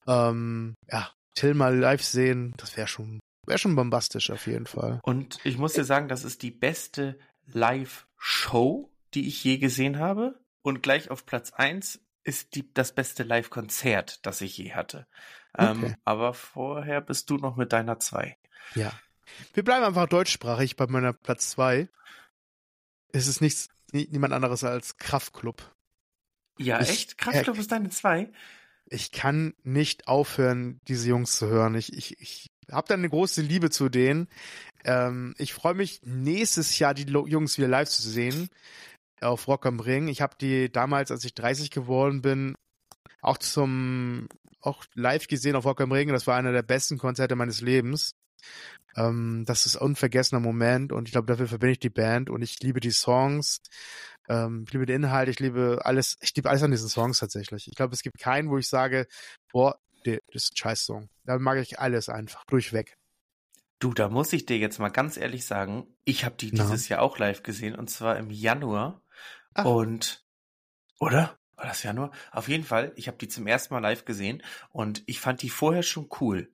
Ähm, 0.07 0.75
ja, 0.91 1.09
Till 1.35 1.53
mal 1.53 1.75
live 1.77 2.03
sehen, 2.03 2.53
das 2.57 2.77
wäre 2.77 2.87
schon, 2.87 3.19
wäre 3.45 3.57
schon 3.57 3.75
bombastisch 3.75 4.29
auf 4.29 4.45
jeden 4.47 4.67
Fall. 4.67 4.99
Und 5.03 5.39
ich 5.43 5.57
muss 5.57 5.73
dir 5.73 5.85
sagen, 5.85 6.07
das 6.07 6.23
ist 6.23 6.41
die 6.43 6.51
beste 6.51 7.17
Live-Show, 7.47 8.91
die 9.13 9.27
ich 9.27 9.43
je 9.43 9.57
gesehen 9.57 9.99
habe. 9.99 10.39
Und 10.61 10.83
gleich 10.83 11.11
auf 11.11 11.25
Platz 11.25 11.51
eins 11.53 11.99
ist 12.23 12.55
die, 12.55 12.71
das 12.73 12.93
beste 12.93 13.23
Live-Konzert, 13.23 14.25
das 14.25 14.41
ich 14.41 14.57
je 14.57 14.73
hatte. 14.73 15.07
Ähm, 15.57 15.83
Okay. 15.83 15.95
aber 16.05 16.33
vorher 16.33 17.01
bist 17.01 17.29
du 17.29 17.37
noch 17.37 17.55
mit 17.57 17.73
deiner 17.73 17.99
zwei. 17.99 18.37
Ja. 18.75 18.91
Wir 19.53 19.63
bleiben 19.63 19.85
einfach 19.85 20.07
deutschsprachig 20.07 20.75
bei 20.75 20.87
meiner 20.87 21.13
Platz 21.13 21.49
zwei. 21.51 21.89
Es 23.11 23.27
ist 23.27 23.41
nichts, 23.41 23.69
nie, 23.91 24.07
niemand 24.11 24.33
anderes 24.33 24.63
als 24.63 24.97
Kraftklub. 24.97 25.73
Ja, 26.57 26.81
Ich- 26.81 26.89
echt? 26.89 27.17
Kraftklub 27.17 27.57
ist 27.57 27.71
deine 27.71 27.89
zwei? 27.89 28.31
ich 28.85 29.11
kann 29.11 29.53
nicht 29.63 30.07
aufhören, 30.07 30.79
diese 30.87 31.09
Jungs 31.09 31.37
zu 31.37 31.47
hören. 31.47 31.73
Ich, 31.73 31.93
ich, 31.93 32.19
ich 32.19 32.51
habe 32.69 32.87
da 32.87 32.93
eine 32.93 33.09
große 33.09 33.41
Liebe 33.41 33.69
zu 33.71 33.89
denen. 33.89 34.27
Ähm, 34.83 35.33
ich 35.39 35.53
freue 35.53 35.73
mich, 35.73 36.01
nächstes 36.03 36.77
Jahr 36.77 36.93
die 36.93 37.05
Jungs 37.11 37.57
wieder 37.57 37.69
live 37.69 37.89
zu 37.89 38.01
sehen. 38.03 38.49
auf 39.21 39.47
Rock 39.47 39.65
am 39.65 39.79
Ring. 39.79 40.09
Ich 40.09 40.21
habe 40.21 40.35
die 40.39 40.69
damals, 40.71 41.09
als 41.11 41.23
ich 41.25 41.33
30 41.33 41.71
geworden 41.71 42.21
bin, 42.21 42.55
auch 43.21 43.37
zum 43.37 44.27
auch 44.59 44.83
live 44.93 45.27
gesehen 45.27 45.55
auf 45.55 45.65
Rock 45.65 45.81
am 45.81 45.91
Ring. 45.91 46.09
Das 46.09 46.27
war 46.27 46.35
einer 46.37 46.51
der 46.51 46.61
besten 46.61 46.97
Konzerte 46.97 47.35
meines 47.35 47.61
Lebens. 47.61 48.13
Ähm, 48.95 49.43
das 49.45 49.65
ist 49.65 49.77
ein 49.77 49.85
unvergessener 49.85 50.39
Moment 50.39 50.91
und 50.91 51.07
ich 51.07 51.11
glaube, 51.11 51.27
dafür 51.27 51.47
verbinde 51.47 51.73
ich 51.73 51.79
die 51.79 51.89
Band 51.89 52.29
und 52.29 52.41
ich 52.41 52.59
liebe 52.59 52.79
die 52.79 52.91
Songs. 52.91 53.61
Ähm, 54.29 54.65
ich 54.67 54.73
liebe 54.73 54.85
den 54.85 55.03
Inhalt, 55.03 55.29
ich 55.29 55.39
liebe 55.39 55.81
alles, 55.83 56.17
ich 56.21 56.35
liebe 56.35 56.49
alles 56.49 56.63
an 56.63 56.71
diesen 56.71 56.89
Songs 56.89 57.19
tatsächlich. 57.19 57.67
Ich 57.67 57.75
glaube, 57.75 57.93
es 57.93 58.03
gibt 58.03 58.19
keinen, 58.19 58.49
wo 58.49 58.57
ich 58.57 58.67
sage, 58.67 59.07
boah, 59.51 59.79
das 60.03 60.19
ist 60.31 60.53
ein 60.53 60.57
Scheiß-Song. 60.57 61.09
Da 61.25 61.39
mag 61.39 61.57
ich 61.57 61.79
alles 61.79 62.09
einfach 62.09 62.43
durchweg. 62.45 62.97
Du, 63.79 63.93
da 63.93 64.09
muss 64.09 64.31
ich 64.31 64.45
dir 64.45 64.57
jetzt 64.57 64.79
mal 64.79 64.89
ganz 64.89 65.17
ehrlich 65.17 65.45
sagen, 65.45 65.87
ich 66.05 66.23
habe 66.23 66.35
die 66.35 66.51
Na? 66.53 66.63
dieses 66.63 66.87
Jahr 66.87 67.01
auch 67.01 67.17
live 67.17 67.43
gesehen 67.43 67.75
und 67.75 67.89
zwar 67.89 68.17
im 68.17 68.29
Januar. 68.29 69.01
Ach. 69.53 69.65
Und 69.65 70.23
oder? 70.99 71.37
War 71.55 71.65
das 71.65 71.83
Januar? 71.83 72.11
Auf 72.31 72.47
jeden 72.47 72.63
Fall, 72.63 72.93
ich 72.95 73.07
habe 73.07 73.17
die 73.17 73.27
zum 73.27 73.45
ersten 73.45 73.73
Mal 73.73 73.79
live 73.79 74.05
gesehen 74.05 74.41
und 74.69 75.03
ich 75.05 75.19
fand 75.19 75.41
die 75.41 75.49
vorher 75.49 75.83
schon 75.83 76.09
cool. 76.21 76.51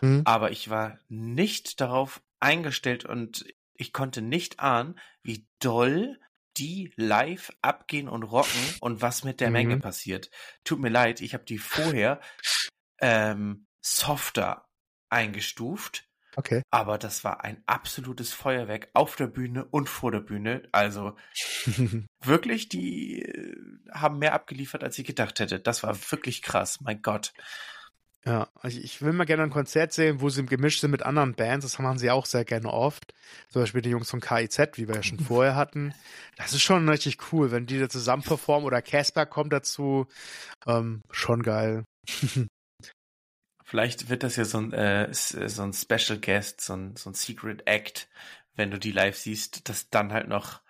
Hm? 0.00 0.22
Aber 0.24 0.50
ich 0.50 0.70
war 0.70 0.98
nicht 1.08 1.80
darauf 1.80 2.22
eingestellt 2.40 3.04
und 3.04 3.44
ich 3.74 3.92
konnte 3.92 4.22
nicht 4.22 4.60
ahnen, 4.60 4.98
wie 5.22 5.46
doll 5.58 6.18
die 6.56 6.92
live 6.96 7.52
abgehen 7.62 8.08
und 8.08 8.24
rocken 8.24 8.60
und 8.80 9.00
was 9.02 9.24
mit 9.24 9.40
der 9.40 9.48
Mhm. 9.48 9.52
Menge 9.52 9.76
passiert. 9.78 10.30
Tut 10.64 10.80
mir 10.80 10.88
leid, 10.88 11.20
ich 11.20 11.32
habe 11.34 11.44
die 11.44 11.58
vorher 11.58 12.20
ähm, 13.00 13.66
softer 13.80 14.66
eingestuft, 15.08 16.06
Okay. 16.36 16.62
aber 16.70 16.96
das 16.98 17.24
war 17.24 17.42
ein 17.44 17.62
absolutes 17.66 18.32
Feuerwerk 18.32 18.90
auf 18.94 19.16
der 19.16 19.26
Bühne 19.26 19.64
und 19.64 19.88
vor 19.88 20.12
der 20.12 20.20
Bühne. 20.20 20.68
Also 20.72 21.16
wirklich, 22.22 22.68
die 22.68 23.22
äh, 23.22 23.56
haben 23.92 24.18
mehr 24.18 24.34
abgeliefert, 24.34 24.84
als 24.84 24.98
ich 24.98 25.06
gedacht 25.06 25.40
hätte. 25.40 25.58
Das 25.60 25.82
war 25.82 25.96
wirklich 26.12 26.42
krass, 26.42 26.80
mein 26.80 27.02
Gott. 27.02 27.32
Ja, 28.26 28.48
also 28.60 28.78
ich 28.78 29.00
will 29.00 29.14
mal 29.14 29.24
gerne 29.24 29.44
ein 29.44 29.50
Konzert 29.50 29.94
sehen, 29.94 30.20
wo 30.20 30.28
sie 30.28 30.44
gemischt 30.44 30.80
sind 30.80 30.90
mit 30.90 31.02
anderen 31.02 31.34
Bands. 31.34 31.64
Das 31.64 31.78
machen 31.78 31.98
sie 31.98 32.10
auch 32.10 32.26
sehr 32.26 32.44
gerne 32.44 32.70
oft. 32.70 33.14
Zum 33.48 33.62
Beispiel 33.62 33.80
die 33.80 33.88
Jungs 33.90 34.10
von 34.10 34.20
KIZ, 34.20 34.58
wie 34.74 34.88
wir 34.88 34.96
ja 34.96 35.02
schon 35.02 35.18
vorher 35.20 35.56
hatten. 35.56 35.94
Das 36.36 36.52
ist 36.52 36.62
schon 36.62 36.86
richtig 36.88 37.32
cool, 37.32 37.50
wenn 37.50 37.66
die 37.66 37.78
da 37.78 37.88
zusammen 37.88 38.22
performen 38.22 38.66
oder 38.66 38.82
Casper 38.82 39.24
kommt 39.24 39.52
dazu. 39.52 40.06
Ähm, 40.66 41.02
schon 41.10 41.42
geil. 41.42 41.84
Vielleicht 43.70 44.10
wird 44.10 44.24
das 44.24 44.34
ja 44.34 44.44
so 44.44 44.58
ein, 44.58 44.72
äh, 44.72 45.04
äh, 45.04 45.12
so 45.14 45.62
ein 45.62 45.72
Special 45.72 46.18
Guest, 46.18 46.60
so 46.60 46.74
ein, 46.74 46.96
so 46.96 47.08
ein 47.08 47.14
Secret 47.14 47.62
Act, 47.66 48.08
wenn 48.56 48.72
du 48.72 48.78
die 48.80 48.90
live 48.90 49.16
siehst, 49.16 49.68
das 49.68 49.90
dann 49.90 50.12
halt 50.12 50.26
noch, 50.26 50.60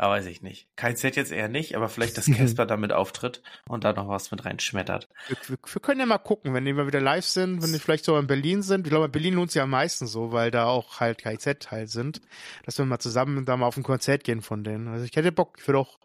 ah, 0.00 0.10
weiß 0.10 0.26
ich 0.26 0.40
nicht. 0.40 0.68
Kein 0.76 0.96
Set 0.96 1.16
jetzt 1.16 1.30
eher 1.30 1.48
nicht, 1.48 1.76
aber 1.76 1.88
vielleicht, 1.88 2.16
dass 2.16 2.26
Casper 2.32 2.66
damit 2.66 2.92
auftritt 2.92 3.42
und 3.68 3.84
da 3.84 3.92
noch 3.92 4.08
was 4.08 4.30
mit 4.30 4.44
reinschmettert. 4.44 5.08
Wir, 5.28 5.36
wir, 5.46 5.58
wir 5.62 5.80
können 5.82 6.00
ja 6.00 6.06
mal 6.06 6.18
gucken, 6.18 6.54
wenn 6.54 6.64
die 6.64 6.72
mal 6.72 6.86
wieder 6.86 7.00
live 7.00 7.24
sind, 7.24 7.62
wenn 7.62 7.72
die 7.72 7.78
vielleicht 7.78 8.04
so 8.04 8.16
in 8.16 8.26
Berlin 8.26 8.62
sind. 8.62 8.86
Ich 8.86 8.90
glaube, 8.90 9.06
in 9.06 9.12
Berlin 9.12 9.34
lohnt 9.34 9.50
sich 9.50 9.60
am 9.60 9.70
meisten 9.70 10.06
so, 10.06 10.32
weil 10.32 10.50
da 10.50 10.66
auch 10.66 11.00
halt 11.00 11.18
KIZ 11.18 11.70
halt 11.70 11.90
sind, 11.90 12.20
dass 12.64 12.78
wir 12.78 12.84
mal 12.86 12.98
zusammen 12.98 13.44
da 13.44 13.56
mal 13.56 13.66
auf 13.66 13.76
ein 13.76 13.82
Konzert 13.82 14.24
gehen 14.24 14.40
von 14.40 14.64
denen. 14.64 14.88
Also 14.88 15.04
ich 15.04 15.14
hätte 15.14 15.32
Bock, 15.32 15.58
ich 15.60 15.68
würde 15.68 15.80
auch, 15.80 15.98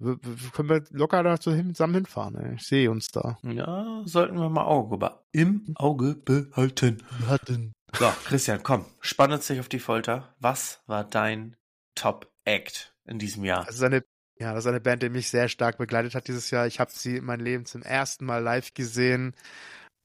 wir, 0.00 0.18
können 0.52 0.68
wir 0.68 0.84
locker 0.90 1.22
da 1.22 1.38
zusammen 1.38 1.94
hinfahren. 1.94 2.34
Ey. 2.36 2.54
Ich 2.56 2.66
sehe 2.66 2.90
uns 2.90 3.08
da. 3.08 3.38
Ja, 3.42 4.02
sollten 4.04 4.36
wir 4.38 4.48
mal 4.48 4.64
Auge 4.64 4.96
über, 4.96 5.22
im 5.32 5.74
Auge 5.76 6.14
behalten. 6.16 7.04
Hatten. 7.28 7.72
So, 7.96 8.12
Christian, 8.24 8.62
komm, 8.62 8.84
spann 9.00 9.32
uns 9.32 9.46
dich 9.46 9.60
auf 9.60 9.68
die 9.68 9.78
Folter. 9.78 10.34
Was 10.40 10.82
war 10.86 11.04
dein 11.04 11.56
Top 11.94 12.30
Act 12.44 12.94
in 13.08 13.18
diesem 13.18 13.44
Jahr? 13.44 13.64
Das 13.64 13.76
ist 13.76 13.82
eine, 13.82 14.04
ja, 14.38 14.54
das 14.54 14.64
ist 14.64 14.68
eine 14.68 14.80
Band, 14.80 15.02
die 15.02 15.08
mich 15.08 15.28
sehr 15.28 15.48
stark 15.48 15.78
begleitet 15.78 16.14
hat 16.14 16.28
dieses 16.28 16.50
Jahr. 16.50 16.66
Ich 16.66 16.80
habe 16.80 16.90
sie 16.92 17.16
in 17.16 17.24
meinem 17.24 17.44
Leben 17.44 17.66
zum 17.66 17.82
ersten 17.82 18.24
Mal 18.24 18.42
live 18.42 18.74
gesehen. 18.74 19.34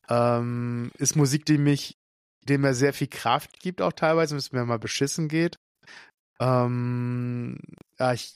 Ähm, 0.09 0.91
ist 0.97 1.15
Musik, 1.15 1.45
die 1.45 1.57
mich, 1.57 1.95
die 2.47 2.57
mir 2.57 2.73
sehr 2.73 2.93
viel 2.93 3.07
Kraft 3.07 3.59
gibt, 3.59 3.81
auch 3.81 3.93
teilweise, 3.93 4.31
wenn 4.31 4.39
es 4.39 4.51
mir 4.51 4.65
mal 4.65 4.79
beschissen 4.79 5.27
geht. 5.27 5.57
Ähm, 6.39 7.59
ja, 7.99 8.13
ich, 8.13 8.35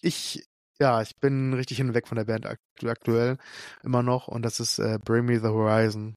ich, 0.00 0.44
ja, 0.80 1.02
ich 1.02 1.16
bin 1.20 1.52
richtig 1.54 1.76
hin 1.76 1.88
und 1.88 1.94
weg 1.94 2.08
von 2.08 2.16
der 2.16 2.24
Band 2.24 2.46
aktu 2.46 2.88
aktuell 2.88 3.38
immer 3.82 4.02
noch 4.02 4.28
und 4.28 4.42
das 4.42 4.60
ist 4.60 4.78
äh, 4.78 4.98
Bring 5.04 5.26
Me 5.26 5.38
the 5.38 5.48
Horizon. 5.48 6.14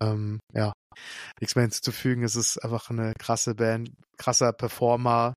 Ähm, 0.00 0.40
ja, 0.52 0.72
nichts 1.40 1.54
mehr 1.54 1.62
hinzuzufügen. 1.62 2.24
Es 2.24 2.36
ist 2.36 2.58
einfach 2.58 2.90
eine 2.90 3.14
krasse 3.14 3.54
Band, 3.54 3.92
krasser 4.18 4.52
Performer, 4.52 5.34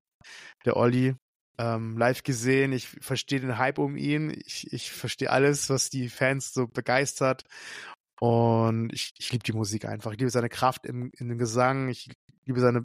der 0.64 0.76
Olli 0.76 1.14
ähm, 1.58 1.98
live 1.98 2.22
gesehen. 2.22 2.72
Ich 2.72 2.88
verstehe 2.88 3.40
den 3.40 3.58
Hype 3.58 3.78
um 3.78 3.96
ihn. 3.96 4.30
Ich, 4.46 4.72
ich 4.72 4.90
verstehe 4.92 5.30
alles, 5.30 5.68
was 5.70 5.90
die 5.90 6.08
Fans 6.08 6.52
so 6.52 6.66
begeistert. 6.66 7.44
Und 8.20 8.92
ich, 8.92 9.12
ich 9.18 9.32
liebe 9.32 9.44
die 9.44 9.52
Musik 9.52 9.84
einfach. 9.84 10.12
Ich 10.12 10.18
liebe 10.18 10.30
seine 10.30 10.48
Kraft 10.48 10.86
im, 10.86 11.10
in 11.18 11.28
dem 11.28 11.38
Gesang. 11.38 11.88
Ich 11.88 12.10
liebe 12.46 12.60
seine, 12.60 12.82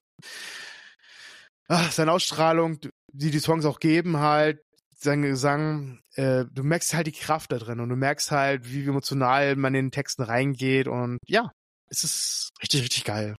ach, 1.67 1.91
seine 1.91 2.12
Ausstrahlung, 2.12 2.79
die 3.12 3.31
die 3.31 3.39
Songs 3.39 3.65
auch 3.65 3.79
geben 3.79 4.17
halt. 4.17 4.62
Sein 4.95 5.21
Gesang, 5.21 5.99
äh, 6.15 6.45
du 6.51 6.63
merkst 6.63 6.93
halt 6.93 7.07
die 7.07 7.12
Kraft 7.12 7.51
da 7.51 7.57
drin 7.57 7.81
und 7.81 7.89
du 7.89 7.95
merkst 7.95 8.31
halt, 8.31 8.71
wie 8.71 8.86
emotional 8.86 9.55
man 9.57 9.75
in 9.75 9.88
den 9.88 9.91
Texten 9.91 10.21
reingeht 10.23 10.88
und 10.88 11.17
ja, 11.27 11.51
es 11.89 12.05
ist 12.05 12.51
richtig, 12.62 12.83
richtig 12.83 13.03
geil. 13.03 13.36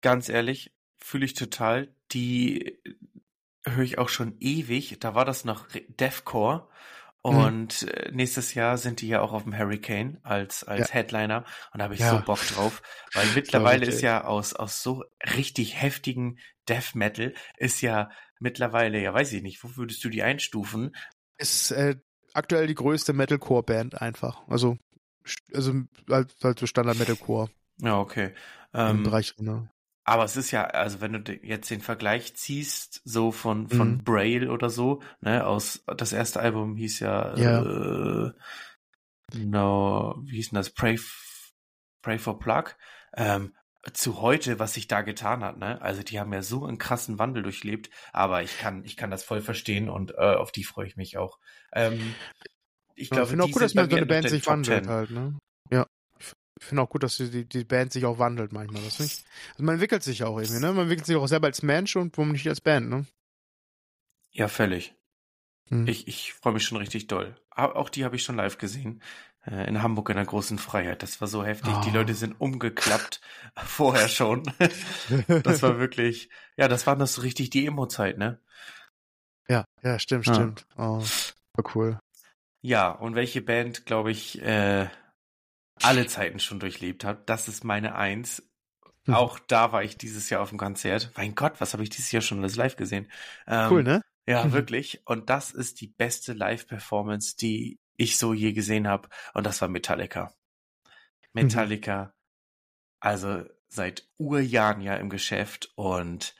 Ganz 0.00 0.30
ehrlich, 0.30 0.72
fühle 0.98 1.26
ich 1.26 1.34
total. 1.34 1.94
Die 2.12 2.80
höre 3.64 3.84
ich 3.84 3.98
auch 3.98 4.08
schon 4.08 4.36
ewig. 4.40 4.98
Da 5.00 5.14
war 5.14 5.24
das 5.24 5.44
noch 5.44 5.74
Re- 5.74 5.82
Deathcore. 5.88 6.68
Und 7.22 7.84
äh, 7.84 8.10
nächstes 8.12 8.54
Jahr 8.54 8.78
sind 8.78 9.00
die 9.00 9.06
ja 9.08 9.20
auch 9.20 9.32
auf 9.32 9.44
dem 9.44 9.56
Hurricane 9.56 10.18
als, 10.24 10.64
als 10.64 10.88
Ja. 10.88 10.94
Headliner. 10.94 11.44
Und 11.72 11.78
da 11.78 11.84
habe 11.84 11.94
ich 11.94 12.00
Ja. 12.00 12.18
so 12.18 12.24
Bock 12.24 12.40
drauf. 12.48 12.82
Weil 13.14 13.26
mittlerweile 13.34 13.86
ist 13.86 14.00
ja 14.00 14.24
aus, 14.24 14.54
aus 14.54 14.82
so 14.82 15.04
richtig 15.36 15.80
heftigen 15.80 16.38
Death 16.68 16.94
Metal 16.94 17.32
ist 17.58 17.80
ja 17.80 18.10
mittlerweile, 18.40 19.00
ja 19.00 19.14
weiß 19.14 19.32
ich 19.32 19.42
nicht, 19.42 19.62
wo 19.62 19.76
würdest 19.76 20.02
du 20.04 20.08
die 20.08 20.22
einstufen? 20.22 20.94
Ist 21.38 21.70
äh, 21.72 21.96
aktuell 22.34 22.66
die 22.66 22.74
größte 22.74 23.12
Metalcore-Band 23.12 24.00
einfach. 24.00 24.42
Also, 24.48 24.76
also 25.54 25.74
halt, 26.10 26.34
halt 26.42 26.58
so 26.58 26.66
Standard 26.66 26.98
Metalcore 26.98 27.50
Ja, 27.78 27.98
okay. 27.98 28.32
im 28.72 28.78
Ähm, 28.80 29.02
Bereich. 29.02 29.36
Ne? 29.38 29.70
Aber 30.04 30.24
es 30.24 30.36
ist 30.36 30.50
ja, 30.50 30.64
also 30.64 31.00
wenn 31.00 31.12
du 31.24 31.32
jetzt 31.32 31.70
den 31.70 31.80
Vergleich 31.80 32.34
ziehst, 32.34 33.00
so 33.04 33.30
von, 33.30 33.68
von 33.68 33.98
Mhm. 33.98 34.04
Braille 34.04 34.50
oder 34.50 34.68
so, 34.68 35.00
ne, 35.20 35.46
aus, 35.46 35.84
das 35.96 36.12
erste 36.12 36.40
Album 36.40 36.76
hieß 36.76 37.00
ja, 37.00 37.34
Ja. 37.36 37.60
äh, 37.62 38.32
no, 39.34 40.16
wie 40.24 40.36
hieß 40.36 40.50
denn 40.50 40.56
das? 40.56 40.70
Pray, 40.70 40.98
Pray 42.02 42.18
for 42.18 42.38
Plug. 42.38 42.64
Ähm, 43.16 43.54
zu 43.94 44.20
heute, 44.20 44.58
was 44.60 44.74
sich 44.74 44.86
da 44.86 45.02
getan 45.02 45.42
hat, 45.42 45.58
ne? 45.58 45.80
Also 45.82 46.02
die 46.02 46.20
haben 46.20 46.32
ja 46.32 46.42
so 46.42 46.64
einen 46.64 46.78
krassen 46.78 47.18
Wandel 47.18 47.42
durchlebt, 47.42 47.90
aber 48.12 48.42
ich 48.42 48.58
kann, 48.58 48.84
ich 48.84 48.96
kann 48.96 49.10
das 49.10 49.24
voll 49.24 49.40
verstehen 49.40 49.88
und 49.88 50.12
äh, 50.12 50.34
auf 50.36 50.52
die 50.52 50.62
freue 50.62 50.86
ich 50.86 50.96
mich 50.96 51.16
auch. 51.18 51.38
Ähm, 51.72 52.14
ich 52.94 53.10
Ja, 53.10 53.16
glaube, 53.16 53.24
ich 53.24 53.30
finde 53.30 53.44
auch 53.44 53.50
gut, 53.50 53.62
dass 53.62 53.74
man 53.74 53.90
so 53.90 53.96
eine 53.96 54.06
Band 54.06 54.28
sich 54.28 54.46
wandelt 54.46 54.84
10. 54.84 54.90
halt, 54.90 55.10
ne? 55.10 55.36
Ja. 55.70 55.86
Ich 56.62 56.68
finde 56.68 56.82
auch 56.82 56.88
gut, 56.90 57.02
dass 57.02 57.16
die, 57.16 57.44
die 57.44 57.64
Band 57.64 57.92
sich 57.92 58.04
auch 58.04 58.20
wandelt 58.20 58.52
manchmal. 58.52 58.82
Das 58.84 59.00
nicht? 59.00 59.24
Also 59.54 59.64
man 59.64 59.74
entwickelt 59.74 60.04
sich 60.04 60.22
auch 60.22 60.38
irgendwie, 60.38 60.60
ne? 60.60 60.68
Man 60.72 60.82
entwickelt 60.82 61.06
sich 61.06 61.16
auch 61.16 61.26
selber 61.26 61.48
als 61.48 61.62
Mensch 61.62 61.96
und 61.96 62.16
warum 62.16 62.30
nicht 62.30 62.48
als 62.48 62.60
Band, 62.60 62.88
ne? 62.88 63.04
Ja, 64.30 64.46
völlig. 64.46 64.94
Hm. 65.70 65.88
Ich, 65.88 66.06
ich 66.06 66.32
freue 66.34 66.52
mich 66.52 66.64
schon 66.64 66.78
richtig 66.78 67.08
doll. 67.08 67.34
Auch 67.50 67.88
die 67.90 68.04
habe 68.04 68.14
ich 68.14 68.22
schon 68.22 68.36
live 68.36 68.58
gesehen. 68.58 69.02
Äh, 69.44 69.66
in 69.68 69.82
Hamburg 69.82 70.08
in 70.10 70.14
der 70.16 70.24
großen 70.24 70.56
Freiheit. 70.56 71.02
Das 71.02 71.20
war 71.20 71.26
so 71.26 71.44
heftig. 71.44 71.74
Die 71.84 71.90
Oh. 71.90 71.94
Leute 71.94 72.14
sind 72.14 72.40
umgeklappt. 72.40 73.20
Vorher 73.56 74.08
schon. 74.08 74.44
Das 75.42 75.62
war 75.62 75.80
wirklich, 75.80 76.30
ja, 76.56 76.68
das 76.68 76.86
war 76.86 76.94
das 76.94 77.14
so 77.14 77.22
richtig 77.22 77.50
die 77.50 77.66
Emo-Zeit, 77.66 78.18
ne? 78.18 78.40
ja, 79.48 79.64
ja, 79.82 79.98
stimmt, 79.98 80.26
Ja. 80.28 80.34
stimmt. 80.34 80.64
Oh, 80.78 81.02
war 81.54 81.74
cool. 81.74 81.98
Ja, 82.62 82.90
und 82.92 83.16
welche 83.16 83.42
Band, 83.42 83.84
glaube 83.84 84.12
ich, 84.12 84.40
äh, 84.40 84.88
alle 85.84 86.06
Zeiten 86.06 86.38
schon 86.40 86.60
durchlebt 86.60 87.04
hat, 87.04 87.28
das 87.28 87.48
ist 87.48 87.64
meine 87.64 87.94
Eins. 87.94 88.42
Hm. 89.04 89.14
Auch 89.14 89.38
da 89.40 89.72
war 89.72 89.82
ich 89.82 89.96
dieses 89.96 90.30
Jahr 90.30 90.42
auf 90.42 90.50
dem 90.50 90.58
Konzert. 90.58 91.10
Mein 91.16 91.34
Gott, 91.34 91.60
was 91.60 91.72
habe 91.72 91.82
ich 91.82 91.90
dieses 91.90 92.12
Jahr 92.12 92.22
schon 92.22 92.38
alles 92.38 92.56
live 92.56 92.76
gesehen? 92.76 93.10
Ähm, 93.46 93.70
Cool, 93.72 93.82
ne? 93.82 94.02
Ja, 94.26 94.44
Mhm. 94.44 94.52
wirklich. 94.52 95.02
Und 95.06 95.28
das 95.30 95.50
ist 95.50 95.80
die 95.80 95.88
beste 95.88 96.32
Live-Performance, 96.32 97.36
die 97.36 97.78
ich 97.96 98.16
so 98.16 98.32
je 98.32 98.52
gesehen 98.52 98.86
habe. 98.86 99.08
Und 99.34 99.44
das 99.44 99.60
war 99.60 99.68
Metallica. 99.68 100.32
Metallica, 101.32 102.14
also 103.00 103.44
seit 103.68 104.06
Urjahren 104.18 104.82
ja 104.82 104.96
im 104.96 105.08
Geschäft 105.08 105.72
und 105.76 106.34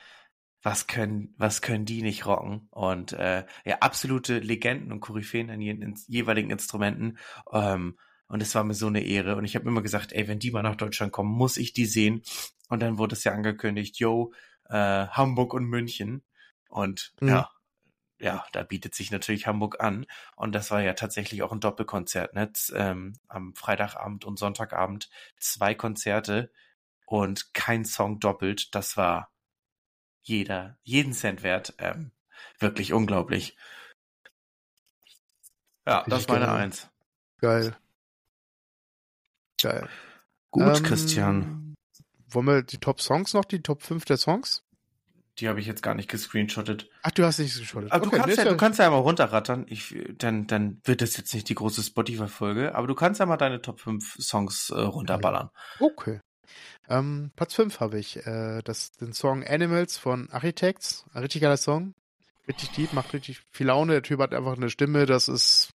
was 0.63 0.87
können, 0.87 1.35
was 1.39 1.61
können 1.63 1.87
die 1.87 2.03
nicht 2.03 2.27
rocken? 2.27 2.69
Und 2.71 3.13
äh, 3.15 3.47
ja, 3.65 3.79
absolute 3.81 4.39
Legenden 4.39 4.93
und 4.93 5.01
Koryphäen 5.01 5.51
an 5.51 5.61
ihren 5.61 5.83
ins- 5.83 6.07
jeweiligen 6.07 6.51
Instrumenten. 6.51 7.19
Ähm, 7.51 7.99
und 8.33 8.41
es 8.41 8.55
war 8.55 8.65
mir 8.65 8.73
so 8.73 8.87
eine 8.87 9.03
Ehre. 9.05 9.37
Und 9.37 9.45
ich 9.45 9.55
habe 9.57 9.69
immer 9.69 9.83
gesagt, 9.83 10.15
ey, 10.15 10.27
wenn 10.27 10.39
die 10.39 10.51
mal 10.51 10.63
nach 10.63 10.77
Deutschland 10.77 11.13
kommen, 11.13 11.31
muss 11.31 11.59
ich 11.59 11.75
die 11.75 11.85
sehen. 11.85 12.23
Und 12.71 12.81
dann 12.81 12.97
wurde 12.97 13.15
es 13.15 13.25
ja 13.25 13.33
angekündigt, 13.33 13.99
yo, 13.99 14.33
äh, 14.71 15.07
Hamburg 15.09 15.53
und 15.53 15.67
München. 15.67 16.25
Und 16.71 17.13
Mhm. 17.21 17.29
ja, 17.29 17.51
ja, 18.19 18.47
da 18.53 18.63
bietet 18.63 18.95
sich 18.95 19.11
natürlich 19.11 19.47
Hamburg 19.47 19.81
an. 19.81 20.07
Und 20.35 20.55
das 20.55 20.71
war 20.71 20.81
ja 20.81 20.95
tatsächlich 20.95 21.43
auch 21.43 21.53
ein 21.53 21.61
Doppelkonzert, 21.61 22.33
ne? 22.33 22.51
Ähm, 22.73 23.19
am 23.29 23.55
Freitagabend 23.55 24.25
und 24.25 24.39
Sonntagabend 24.39 25.11
zwei 25.39 25.75
Konzerte 25.75 26.51
und 27.05 27.53
kein 27.53 27.85
Song 27.85 28.19
doppelt. 28.19 28.75
Das 28.75 28.97
war 28.97 29.31
jeder, 30.23 30.79
jeden 30.85 31.13
Cent 31.13 31.43
wert. 31.43 31.75
Ähm, 31.77 32.13
wirklich 32.59 32.95
unglaublich. 32.95 33.59
Ja, 35.87 36.03
das 36.09 36.27
meine 36.29 36.47
geil. 36.47 36.57
Eins. 36.57 36.91
Geil. 37.39 37.77
Geil. 39.63 39.89
Gut, 40.51 40.77
ähm, 40.77 40.83
Christian. 40.83 41.75
Wollen 42.29 42.47
wir 42.47 42.63
die 42.63 42.79
Top-Songs 42.79 43.35
noch, 43.35 43.45
die 43.45 43.63
Top 43.63 43.83
5 43.83 44.05
der 44.05 44.17
Songs? 44.17 44.65
Die 45.39 45.49
habe 45.49 45.61
ich 45.61 45.67
jetzt 45.67 45.83
gar 45.83 45.95
nicht 45.95 46.11
gescreenshottet. 46.11 46.91
Ach, 47.03 47.11
du 47.11 47.25
hast 47.25 47.39
nicht 47.39 47.55
gescreenshottet. 47.55 47.93
Aber 47.93 48.07
okay, 48.07 48.17
du, 48.17 48.23
kannst 48.23 48.39
ja, 48.39 48.45
du 48.45 48.57
kannst 48.57 48.79
ja 48.79 48.91
mal 48.91 48.99
runterrattern. 48.99 49.65
Ich, 49.69 49.95
dann, 50.19 50.47
dann 50.47 50.81
wird 50.85 51.01
das 51.01 51.17
jetzt 51.17 51.33
nicht 51.33 51.49
die 51.49 51.55
große 51.55 51.83
Spotify-Folge, 51.83 52.75
aber 52.75 52.87
du 52.87 52.95
kannst 52.95 53.21
ja 53.21 53.27
mal 53.27 53.39
deine 53.39 53.63
Top 53.63 53.81
5 53.81 54.17
Songs 54.21 54.71
äh, 54.71 54.81
runterballern. 54.81 55.51
Okay. 55.81 56.21
Ähm, 56.89 57.31
Platz 57.35 57.55
5 57.55 57.81
habe 57.81 57.99
ich. 57.99 58.27
Äh, 58.27 58.61
das, 58.63 58.93
den 58.93 59.13
Song 59.15 59.43
Animals 59.45 59.97
von 59.97 60.29
Architects. 60.31 61.07
Ein 61.15 61.23
richtig 61.23 61.41
geiler 61.41 61.57
Song. 61.57 61.95
Richtig 62.49 62.71
deep, 62.73 62.93
macht 62.93 63.15
richtig 63.15 63.41
viel 63.51 63.69
Laune. 63.69 63.93
Der 63.93 64.03
Typ 64.03 64.21
hat 64.21 64.35
einfach 64.35 64.57
eine 64.57 64.69
Stimme, 64.69 65.07
das 65.07 65.29
ist 65.29 65.71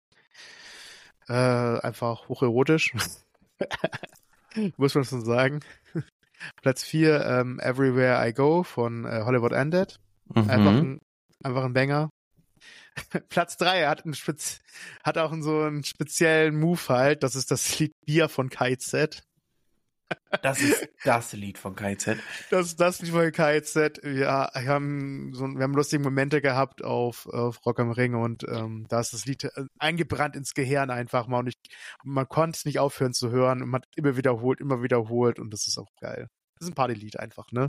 äh, 1.28 1.34
einfach 1.34 2.28
hocherotisch. 2.30 2.93
Muss 4.78 4.96
man 4.96 5.04
schon 5.04 5.24
sagen. 5.24 5.62
Platz 6.62 6.84
4, 6.84 7.26
ähm, 7.26 7.60
Everywhere 7.60 8.28
I 8.28 8.34
Go 8.34 8.63
von 8.63 9.06
äh, 9.06 9.22
Hollywood 9.24 9.54
Ended. 9.54 10.00
Mhm. 10.34 10.50
Einfach, 10.50 10.72
ein, 10.72 11.00
einfach 11.44 11.63
ein 11.63 11.74
Banger. 11.74 12.10
Platz 13.30 13.58
3 13.58 13.88
hat, 13.88 14.06
ein 14.06 14.13
Spez 14.13 14.60
hat 15.04 15.18
auch 15.18 15.34
so 15.42 15.62
einen 15.62 15.84
speziellen 15.84 16.60
Move 16.60 16.82
halt. 16.89 17.24
Das 17.24 17.36
ist 17.36 17.52
das 17.52 17.80
Lied 17.80 17.94
Bier 18.06 18.30
von 18.30 18.50
KZ. 18.50 19.24
Das 20.41 20.62
ist 20.62 20.89
das 21.04 21.34
Lied 21.34 21.58
von 21.58 21.76
KZ. 21.76 22.17
Das 22.49 22.67
ist 22.67 22.80
das 22.80 23.02
Lied 23.02 23.12
von 23.12 23.32
KZ. 23.32 24.02
Ja, 24.04 24.49
wir 24.54 24.67
haben 24.67 25.34
so, 25.34 25.45
wir 25.45 25.63
haben 25.63 25.73
lustige 25.73 26.04
Momente 26.04 26.41
gehabt 26.41 26.84
auf, 26.84 27.28
auf 27.28 27.65
Rock 27.65 27.80
am 27.80 27.91
Ring 27.91 28.15
und 28.15 28.43
ähm, 28.49 28.86
da 28.89 28.99
ist 28.99 29.13
das 29.13 29.26
Lied 29.26 29.45
äh, 29.45 29.65
eingebrannt 29.80 30.36
ins 30.36 30.54
Gehirn 30.54 30.89
einfach 30.89 31.28
mal 31.28 31.39
und 31.39 31.47
ich, 31.47 31.56
man 32.04 32.28
konnte 32.28 32.58
es 32.58 32.65
nicht 32.65 32.80
aufhören 32.80 33.13
zu 33.13 33.32
hören 33.32 33.62
und 33.62 33.69
man 33.69 33.82
hat 33.82 33.88
immer 33.95 34.17
wiederholt, 34.17 34.60
immer 34.60 34.82
wiederholt 34.82 35.39
und 35.39 35.52
das 35.54 35.67
ist 35.67 35.78
auch 35.78 35.89
geil. 35.99 36.28
Das 36.56 36.67
ist 36.67 36.71
ein 36.71 36.76
Partylied 36.76 37.19
einfach, 37.19 37.52
ne? 37.52 37.67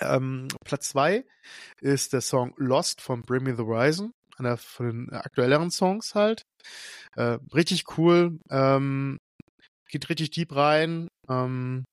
Ähm, 0.00 0.48
Platz 0.64 0.90
zwei 0.90 1.24
ist 1.80 2.12
der 2.12 2.20
Song 2.20 2.52
Lost 2.56 3.00
von 3.00 3.22
Bring 3.22 3.44
Me 3.44 3.54
the 3.56 3.62
Horizon, 3.62 4.12
einer 4.36 4.56
von 4.56 4.86
den 4.86 5.12
aktuelleren 5.12 5.70
Songs 5.70 6.14
halt. 6.14 6.42
Äh, 7.14 7.38
richtig 7.54 7.96
cool. 7.98 8.38
Ähm, 8.50 9.18
geht 9.88 10.08
richtig 10.08 10.30
deep 10.30 10.54
rein. 10.54 11.08
Ähm, 11.28 11.84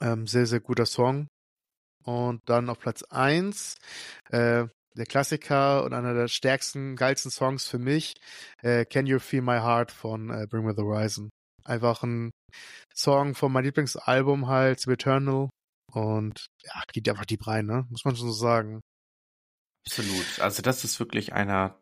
ähm, 0.00 0.26
sehr, 0.26 0.46
sehr 0.46 0.60
guter 0.60 0.86
Song. 0.86 1.28
Und 2.04 2.40
dann 2.46 2.70
auf 2.70 2.78
Platz 2.78 3.02
1, 3.02 3.76
äh, 4.30 4.66
der 4.96 5.06
Klassiker 5.06 5.84
und 5.84 5.92
einer 5.92 6.14
der 6.14 6.28
stärksten, 6.28 6.96
geilsten 6.96 7.30
Songs 7.30 7.68
für 7.68 7.78
mich, 7.78 8.14
äh, 8.62 8.84
Can 8.84 9.06
You 9.06 9.18
Feel 9.18 9.42
My 9.42 9.58
Heart 9.58 9.92
von 9.92 10.30
äh, 10.30 10.46
Bring 10.48 10.64
Me 10.64 10.74
the 10.74 10.82
Horizon. 10.82 11.30
Einfach 11.64 12.02
ein 12.02 12.32
Song 12.94 13.34
von 13.34 13.52
meinem 13.52 13.64
Lieblingsalbum 13.64 14.48
halt, 14.48 14.86
Eternal. 14.86 15.50
Und 15.92 16.46
ja, 16.62 16.82
geht 16.92 17.08
einfach 17.08 17.26
deep 17.26 17.46
rein, 17.46 17.66
ne? 17.66 17.86
Muss 17.90 18.04
man 18.04 18.16
schon 18.16 18.28
so 18.28 18.32
sagen. 18.32 18.80
Absolut. 19.86 20.40
Also 20.40 20.62
das 20.62 20.84
ist 20.84 21.00
wirklich 21.00 21.32
einer 21.32 21.80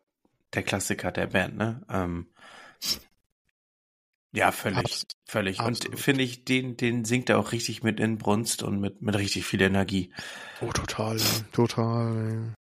der 0.53 0.63
Klassiker 0.63 1.11
der 1.11 1.27
Band, 1.27 1.57
ne? 1.57 1.85
Ähm, 1.89 2.31
ja, 4.31 4.51
völlig, 4.51 4.77
Abs 4.77 5.07
völlig. 5.25 5.59
Absolut. 5.59 5.95
Und 5.95 5.99
finde 5.99 6.23
ich, 6.23 6.45
den, 6.45 6.77
den 6.77 7.03
singt 7.05 7.29
er 7.29 7.39
auch 7.39 7.51
richtig 7.51 7.83
mit 7.83 7.99
Inbrunst 7.99 8.61
und 8.63 8.79
mit, 8.79 9.01
mit 9.01 9.15
richtig 9.15 9.45
viel 9.45 9.61
Energie. 9.61 10.13
Oh, 10.61 10.71
total, 10.71 11.19
total. 11.51 12.53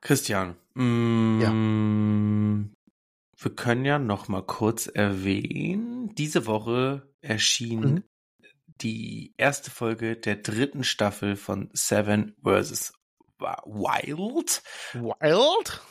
Christian, 0.00 0.56
mm, 0.74 1.40
ja. 1.40 1.52
wir 3.42 3.56
können 3.56 3.84
ja 3.84 3.98
noch 3.98 4.28
mal 4.28 4.42
kurz 4.42 4.86
erwähnen, 4.86 6.14
diese 6.14 6.46
Woche 6.46 7.12
erschien 7.20 7.80
mhm. 7.80 8.04
die 8.80 9.34
erste 9.36 9.70
Folge 9.70 10.16
der 10.16 10.36
dritten 10.36 10.84
Staffel 10.84 11.36
von 11.36 11.70
Seven 11.72 12.34
vs. 12.42 12.92
Wild. 13.38 14.62
Wild? 14.94 15.82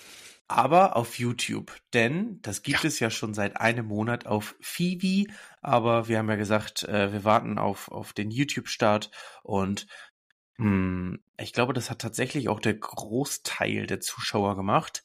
Aber 0.47 0.95
auf 0.95 1.19
YouTube. 1.19 1.75
Denn 1.93 2.39
das 2.41 2.63
gibt 2.63 2.83
ja. 2.83 2.87
es 2.87 2.99
ja 2.99 3.09
schon 3.09 3.33
seit 3.33 3.57
einem 3.57 3.87
Monat 3.87 4.25
auf 4.25 4.55
Fivi, 4.59 5.29
aber 5.61 6.07
wir 6.07 6.17
haben 6.17 6.29
ja 6.29 6.35
gesagt, 6.35 6.83
äh, 6.83 7.11
wir 7.11 7.23
warten 7.23 7.57
auf, 7.57 7.91
auf 7.91 8.13
den 8.13 8.31
YouTube-Start 8.31 9.11
und 9.43 9.87
mh, 10.57 10.65
hm, 10.65 11.19
ich 11.39 11.53
glaube, 11.53 11.73
das 11.73 11.89
hat 11.89 11.99
tatsächlich 11.99 12.49
auch 12.49 12.59
der 12.59 12.73
Großteil 12.75 13.85
der 13.87 13.99
Zuschauer 13.99 14.55
gemacht. 14.55 15.03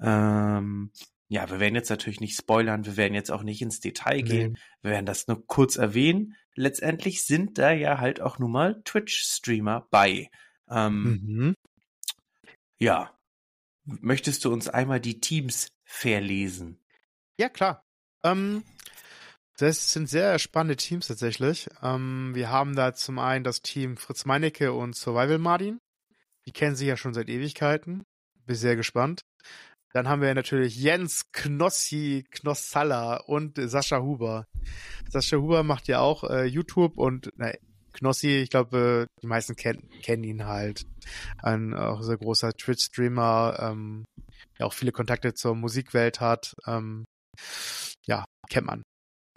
Ähm, 0.00 0.90
ja, 1.28 1.50
wir 1.50 1.58
werden 1.58 1.74
jetzt 1.74 1.90
natürlich 1.90 2.20
nicht 2.20 2.36
spoilern, 2.36 2.86
wir 2.86 2.96
werden 2.96 3.14
jetzt 3.14 3.30
auch 3.30 3.42
nicht 3.42 3.60
ins 3.62 3.80
Detail 3.80 4.22
gehen, 4.22 4.52
nee. 4.52 4.58
wir 4.82 4.90
werden 4.92 5.06
das 5.06 5.26
nur 5.26 5.46
kurz 5.46 5.76
erwähnen. 5.76 6.36
Letztendlich 6.54 7.24
sind 7.26 7.58
da 7.58 7.72
ja 7.72 7.98
halt 7.98 8.20
auch 8.20 8.38
nun 8.38 8.52
mal 8.52 8.82
Twitch-Streamer 8.84 9.88
bei. 9.90 10.30
Ähm, 10.70 11.20
mhm. 11.22 11.54
Ja, 12.78 13.10
Möchtest 13.84 14.44
du 14.44 14.52
uns 14.52 14.68
einmal 14.68 15.00
die 15.00 15.20
Teams 15.20 15.68
verlesen? 15.84 16.78
Ja, 17.38 17.48
klar. 17.48 17.84
Ähm, 18.22 18.64
das 19.58 19.92
sind 19.92 20.08
sehr 20.08 20.38
spannende 20.38 20.76
Teams 20.76 21.06
tatsächlich. 21.06 21.68
Ähm, 21.82 22.32
wir 22.34 22.50
haben 22.50 22.74
da 22.74 22.94
zum 22.94 23.18
einen 23.18 23.44
das 23.44 23.62
Team 23.62 23.96
Fritz 23.96 24.24
Meinecke 24.24 24.72
und 24.72 24.96
Survival 24.96 25.38
Martin. 25.38 25.80
Die 26.46 26.52
kennen 26.52 26.76
sich 26.76 26.88
ja 26.88 26.96
schon 26.96 27.14
seit 27.14 27.28
Ewigkeiten. 27.28 28.04
Bin 28.46 28.56
sehr 28.56 28.76
gespannt. 28.76 29.22
Dann 29.92 30.08
haben 30.08 30.22
wir 30.22 30.34
natürlich 30.34 30.76
Jens 30.76 31.30
Knossi 31.30 32.24
Knossalla 32.30 33.18
und 33.18 33.58
Sascha 33.62 34.00
Huber. 34.00 34.48
Sascha 35.08 35.36
Huber 35.36 35.62
macht 35.62 35.86
ja 35.86 36.00
auch 36.00 36.24
äh, 36.24 36.44
YouTube 36.46 36.98
und 36.98 37.30
na, 37.36 37.52
Knossi, 37.94 38.42
ich 38.42 38.50
glaube, 38.50 39.06
die 39.22 39.26
meisten 39.26 39.56
kennen, 39.56 39.88
kennen 40.02 40.24
ihn 40.24 40.46
halt. 40.46 40.84
Ein 41.42 41.74
auch 41.74 42.02
sehr 42.02 42.18
großer 42.18 42.52
Twitch-Streamer, 42.52 43.56
ähm, 43.60 44.04
der 44.58 44.66
auch 44.66 44.72
viele 44.72 44.92
Kontakte 44.92 45.34
zur 45.34 45.54
Musikwelt 45.54 46.20
hat. 46.20 46.54
Ähm, 46.66 47.04
ja, 48.06 48.24
kennt 48.48 48.66
man. 48.66 48.82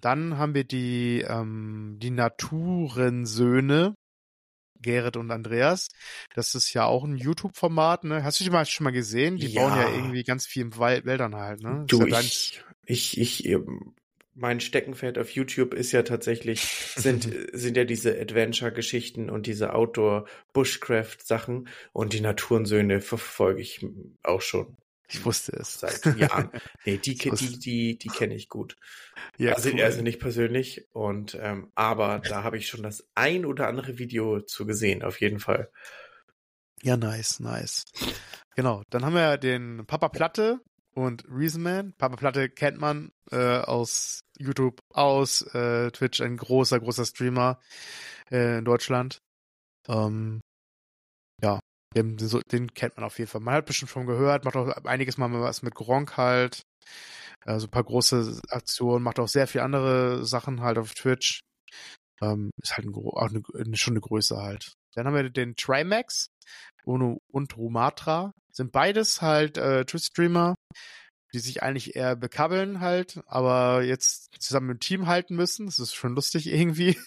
Dann 0.01 0.37
haben 0.37 0.53
wir 0.53 0.63
die, 0.63 1.21
ähm, 1.27 1.97
die 1.99 2.11
Naturensöhne, 2.11 3.95
Gerrit 4.81 5.17
und 5.17 5.31
Andreas. 5.31 5.87
Das 6.35 6.53
ist 6.53 6.73
ja 6.73 6.85
auch 6.85 7.03
ein 7.03 7.17
YouTube-Format, 7.17 8.03
ne? 8.03 8.23
Hast 8.23 8.39
du 8.39 8.43
die 8.43 8.51
mal 8.51 8.65
schon 8.65 8.83
mal 8.83 8.91
gesehen? 8.91 9.37
Die 9.37 9.47
ja. 9.47 9.61
bauen 9.61 9.79
ja 9.79 9.89
irgendwie 9.89 10.23
ganz 10.23 10.45
viel 10.45 10.63
im 10.63 10.77
Wald, 10.77 11.05
Wäldern 11.05 11.35
halt, 11.35 11.61
ne? 11.61 11.85
Du, 11.87 12.05
ja 12.05 12.19
ich, 12.19 12.63
ich, 12.85 13.19
ich, 13.19 13.45
ähm, 13.45 13.95
mein 14.37 14.59
Steckenpferd 14.59 15.17
auf 15.17 15.31
YouTube 15.31 15.73
ist 15.73 15.91
ja 15.91 16.03
tatsächlich, 16.03 16.61
sind, 16.95 17.27
sind 17.53 17.75
ja 17.75 17.83
diese 17.83 18.19
Adventure-Geschichten 18.19 19.29
und 19.29 19.47
diese 19.47 19.73
Outdoor-Bushcraft-Sachen 19.73 21.67
und 21.91 22.13
die 22.13 22.21
Naturensöhne 22.21 23.01
verfolge 23.01 23.61
ich 23.61 23.85
auch 24.23 24.41
schon. 24.41 24.77
Ich 25.09 25.23
wusste 25.23 25.53
es. 25.53 25.79
Seit 25.79 26.05
Jahren. 26.17 26.51
Nee, 26.85 26.97
die, 26.97 27.15
die, 27.15 27.59
die, 27.59 27.97
die 27.97 28.07
kenne 28.09 28.35
ich 28.35 28.49
gut. 28.49 28.75
Ja, 29.37 29.53
also, 29.53 29.69
cool. 29.71 29.81
also 29.81 30.01
nicht 30.01 30.19
persönlich 30.19 30.85
und, 30.91 31.37
ähm, 31.41 31.71
aber 31.75 32.19
da 32.19 32.43
habe 32.43 32.57
ich 32.57 32.67
schon 32.67 32.83
das 32.83 33.07
ein 33.15 33.45
oder 33.45 33.67
andere 33.67 33.97
Video 33.97 34.41
zu 34.41 34.65
gesehen, 34.65 35.03
auf 35.03 35.19
jeden 35.19 35.39
Fall. 35.39 35.69
Ja, 36.83 36.95
nice, 36.95 37.39
nice. 37.39 37.85
Genau. 38.55 38.83
Dann 38.89 39.03
haben 39.05 39.15
wir 39.15 39.37
den 39.37 39.85
Papa 39.85 40.09
Platte, 40.09 40.59
und 40.97 41.25
Reason 41.29 41.61
Man. 41.61 41.93
Papa 41.93 42.15
Platte 42.15 42.49
kennt 42.49 42.79
man 42.79 43.11
äh, 43.31 43.59
aus 43.59 44.21
YouTube, 44.39 44.79
aus 44.91 45.43
äh, 45.53 45.91
Twitch, 45.91 46.21
ein 46.21 46.37
großer, 46.37 46.79
großer 46.79 47.05
Streamer 47.05 47.59
äh, 48.31 48.57
in 48.57 48.65
Deutschland. 48.65 49.19
Ähm, 49.87 50.41
ja, 51.41 51.59
den, 51.95 52.17
den, 52.51 52.73
kennt 52.73 52.97
man 52.97 53.05
auf 53.05 53.19
jeden 53.19 53.29
Fall. 53.29 53.41
Man 53.41 53.53
hat 53.53 53.67
bestimmt 53.67 53.91
schon 53.91 54.07
gehört, 54.07 54.43
macht 54.43 54.55
auch 54.55 54.69
einiges 54.85 55.19
Mal 55.19 55.31
was 55.33 55.61
mit 55.61 55.75
Gronk 55.75 56.17
halt. 56.17 56.63
Also 57.45 57.67
ein 57.67 57.71
paar 57.71 57.83
große 57.83 58.41
Aktionen, 58.49 59.03
macht 59.03 59.19
auch 59.19 59.27
sehr 59.27 59.45
viele 59.45 59.65
andere 59.65 60.25
Sachen 60.25 60.61
halt 60.61 60.79
auf 60.79 60.95
Twitch. 60.95 61.41
Ähm, 62.21 62.49
ist 62.59 62.75
halt 62.75 62.87
ein, 62.87 62.95
auch 62.95 63.29
eine, 63.29 63.77
schon 63.77 63.93
eine 63.93 64.01
Größe 64.01 64.35
halt. 64.35 64.73
Dann 64.95 65.05
haben 65.05 65.13
wir 65.13 65.29
den 65.29 65.55
Trimax 65.55 66.29
und, 66.85 67.19
und 67.31 67.55
Rumatra. 67.55 68.31
Sind 68.57 68.71
beides 68.71 69.21
halt 69.21 69.57
äh, 69.57 69.85
Twitch-Streamer, 69.85 70.55
die 71.33 71.39
sich 71.39 71.63
eigentlich 71.63 71.95
eher 71.95 72.15
bekabbeln 72.15 72.79
halt, 72.79 73.21
aber 73.27 73.83
jetzt 73.83 74.35
zusammen 74.39 74.71
im 74.71 74.79
Team 74.79 75.07
halten 75.07 75.35
müssen. 75.35 75.67
Das 75.67 75.79
ist 75.79 75.93
schon 75.93 76.15
lustig 76.15 76.47
irgendwie. 76.51 76.97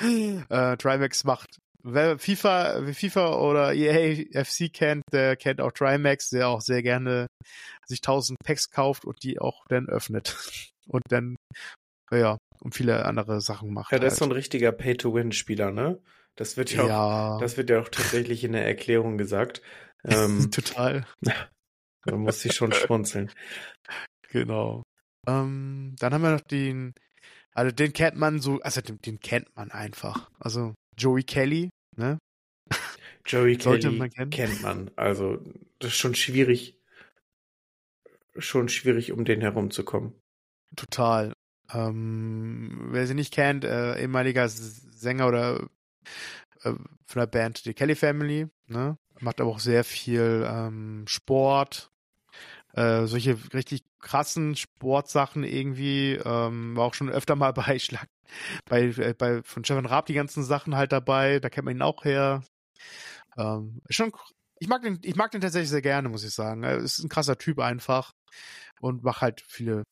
äh, 0.00 0.76
Trimax 0.76 1.24
macht 1.24 1.58
wer 1.82 2.18
FIFA, 2.18 2.86
wer 2.86 2.94
FIFA 2.94 3.36
oder 3.36 3.74
EA 3.74 4.44
FC 4.44 4.72
kennt, 4.72 5.04
der 5.12 5.36
kennt 5.36 5.60
auch 5.60 5.72
Trimax, 5.72 6.30
der 6.30 6.48
auch 6.48 6.60
sehr 6.60 6.82
gerne 6.82 7.26
sich 7.86 7.98
1000 8.00 8.38
Packs 8.44 8.70
kauft 8.70 9.04
und 9.04 9.22
die 9.22 9.40
auch 9.40 9.64
dann 9.68 9.88
öffnet. 9.88 10.36
Und 10.90 11.02
dann, 11.10 11.36
ja, 12.10 12.38
und 12.62 12.74
viele 12.74 13.04
andere 13.04 13.42
Sachen 13.42 13.74
macht. 13.74 13.92
Ja, 13.92 13.98
das 13.98 14.04
halt. 14.04 14.12
ist 14.12 14.18
so 14.20 14.24
ein 14.24 14.32
richtiger 14.32 14.72
Pay-to-Win-Spieler, 14.72 15.70
ne? 15.70 16.00
Das 16.34 16.56
wird 16.56 16.72
ja, 16.72 16.86
ja. 16.86 17.34
auch, 17.34 17.40
das 17.40 17.58
wird 17.58 17.68
ja 17.68 17.78
auch 17.82 17.90
tatsächlich 17.90 18.42
in 18.42 18.52
der 18.52 18.66
Erklärung 18.66 19.18
gesagt. 19.18 19.60
Ähm, 20.04 20.50
Total. 20.50 21.06
man 22.06 22.20
muss 22.20 22.40
sich 22.40 22.54
schon 22.54 22.72
schmunzeln. 22.72 23.30
Genau. 24.30 24.82
Ähm, 25.26 25.94
dann 25.98 26.14
haben 26.14 26.22
wir 26.22 26.30
noch 26.32 26.40
den, 26.40 26.94
also 27.54 27.72
den 27.74 27.92
kennt 27.92 28.16
man 28.16 28.40
so, 28.40 28.60
also 28.60 28.80
den, 28.80 28.98
den 28.98 29.20
kennt 29.20 29.54
man 29.56 29.70
einfach. 29.70 30.30
Also 30.38 30.74
Joey 30.96 31.22
Kelly, 31.22 31.70
ne? 31.96 32.18
Joey 33.26 33.54
Sollte 33.60 33.88
Kelly 33.88 33.98
man 33.98 34.10
kennen. 34.10 34.30
kennt 34.30 34.62
man. 34.62 34.90
Also, 34.96 35.38
das 35.78 35.92
ist 35.92 35.98
schon 35.98 36.14
schwierig, 36.14 36.76
schon 38.36 38.68
schwierig, 38.68 39.12
um 39.12 39.24
den 39.24 39.40
herumzukommen. 39.40 40.14
Total. 40.76 41.32
Ähm, 41.72 42.88
wer 42.90 43.06
sie 43.06 43.14
nicht 43.14 43.32
kennt, 43.34 43.64
äh, 43.64 44.00
ehemaliger 44.00 44.48
Sänger 44.48 45.28
oder 45.28 45.68
äh, 46.62 46.72
von 46.72 47.20
der 47.20 47.26
Band 47.26 47.58
The 47.58 47.74
Kelly 47.74 47.94
Family, 47.94 48.48
ne? 48.66 48.96
Macht 49.20 49.40
aber 49.40 49.50
auch 49.50 49.58
sehr 49.58 49.84
viel 49.84 50.46
ähm, 50.48 51.04
Sport, 51.08 51.90
äh, 52.74 53.06
solche 53.06 53.36
richtig 53.52 53.82
krassen 53.98 54.56
Sportsachen 54.56 55.44
irgendwie. 55.44 56.14
Ähm, 56.14 56.76
war 56.76 56.86
auch 56.86 56.94
schon 56.94 57.10
öfter 57.10 57.36
mal 57.36 57.52
bei 57.54 57.78
Schlag, 57.78 58.08
bei, 58.66 58.84
äh, 58.84 59.14
bei 59.16 59.42
von 59.42 59.64
Stefan 59.64 59.86
Raab 59.86 60.06
die 60.06 60.14
ganzen 60.14 60.44
Sachen 60.44 60.76
halt 60.76 60.92
dabei. 60.92 61.40
Da 61.40 61.50
kennt 61.50 61.64
man 61.66 61.76
ihn 61.76 61.82
auch 61.82 62.04
her. 62.04 62.42
Ähm, 63.36 63.80
schon, 63.90 64.12
ich 64.60 64.68
mag 64.68 64.82
den, 64.82 64.98
ich 65.02 65.16
mag 65.16 65.30
den 65.30 65.40
tatsächlich 65.40 65.70
sehr 65.70 65.82
gerne, 65.82 66.08
muss 66.08 66.24
ich 66.24 66.34
sagen. 66.34 66.62
Er 66.62 66.78
ist 66.78 66.98
ein 66.98 67.08
krasser 67.08 67.38
Typ 67.38 67.58
einfach 67.60 68.12
und 68.80 69.02
macht 69.04 69.22
halt 69.22 69.42
viele 69.46 69.84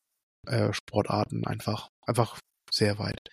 äh, 0.46 0.72
Sportarten 0.72 1.46
einfach, 1.46 1.88
einfach 2.06 2.38
sehr 2.70 2.98
weit. 2.98 3.30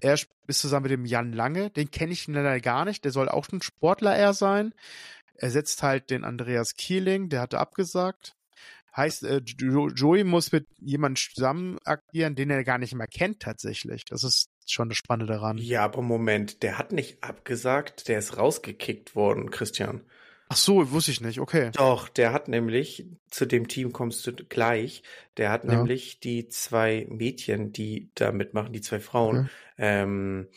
Er 0.00 0.14
ist 0.14 0.28
zusammen 0.60 0.84
mit 0.84 0.92
dem 0.92 1.04
Jan 1.04 1.32
Lange, 1.32 1.70
den 1.70 1.90
kenne 1.90 2.12
ich 2.12 2.26
leider 2.26 2.60
gar 2.60 2.84
nicht, 2.84 3.04
der 3.04 3.12
soll 3.12 3.28
auch 3.28 3.48
ein 3.52 3.62
Sportler 3.62 4.16
eher 4.16 4.32
sein. 4.34 4.72
Er 5.34 5.50
setzt 5.50 5.82
halt 5.82 6.10
den 6.10 6.24
Andreas 6.24 6.74
Kieling, 6.74 7.28
der 7.28 7.40
hatte 7.40 7.58
abgesagt. 7.58 8.34
Heißt, 8.96 9.22
äh, 9.22 9.40
Jo- 9.60 9.88
Joey 9.88 10.24
muss 10.24 10.50
mit 10.52 10.66
jemandem 10.80 11.16
zusammen 11.16 11.78
agieren, 11.84 12.34
den 12.34 12.50
er 12.50 12.64
gar 12.64 12.78
nicht 12.78 12.94
mehr 12.94 13.06
kennt 13.06 13.40
tatsächlich. 13.40 14.04
Das 14.04 14.24
ist 14.24 14.50
schon 14.66 14.88
das 14.88 14.98
Spannende 14.98 15.32
daran. 15.32 15.58
Ja, 15.58 15.84
aber 15.84 16.02
Moment, 16.02 16.62
der 16.62 16.76
hat 16.76 16.92
nicht 16.92 17.22
abgesagt, 17.22 18.08
der 18.08 18.18
ist 18.18 18.36
rausgekickt 18.36 19.14
worden, 19.14 19.50
Christian. 19.50 20.02
Ach 20.52 20.56
so, 20.56 20.90
wusste 20.90 21.12
ich 21.12 21.20
nicht, 21.20 21.38
okay. 21.38 21.70
Doch, 21.74 22.08
der 22.08 22.32
hat 22.32 22.48
nämlich, 22.48 23.06
zu 23.30 23.46
dem 23.46 23.68
Team 23.68 23.92
kommst 23.92 24.26
du 24.26 24.32
gleich, 24.32 25.02
der 25.36 25.50
hat 25.52 25.64
Ja. 25.64 25.70
nämlich 25.70 26.18
die 26.18 26.48
zwei 26.48 27.06
Mädchen, 27.08 27.72
die 27.72 28.10
da 28.16 28.32
mitmachen, 28.32 28.72
die 28.72 28.80
zwei 28.80 28.98
Frauen, 28.98 29.44
Okay. 29.44 29.50
ähm, 29.78 30.48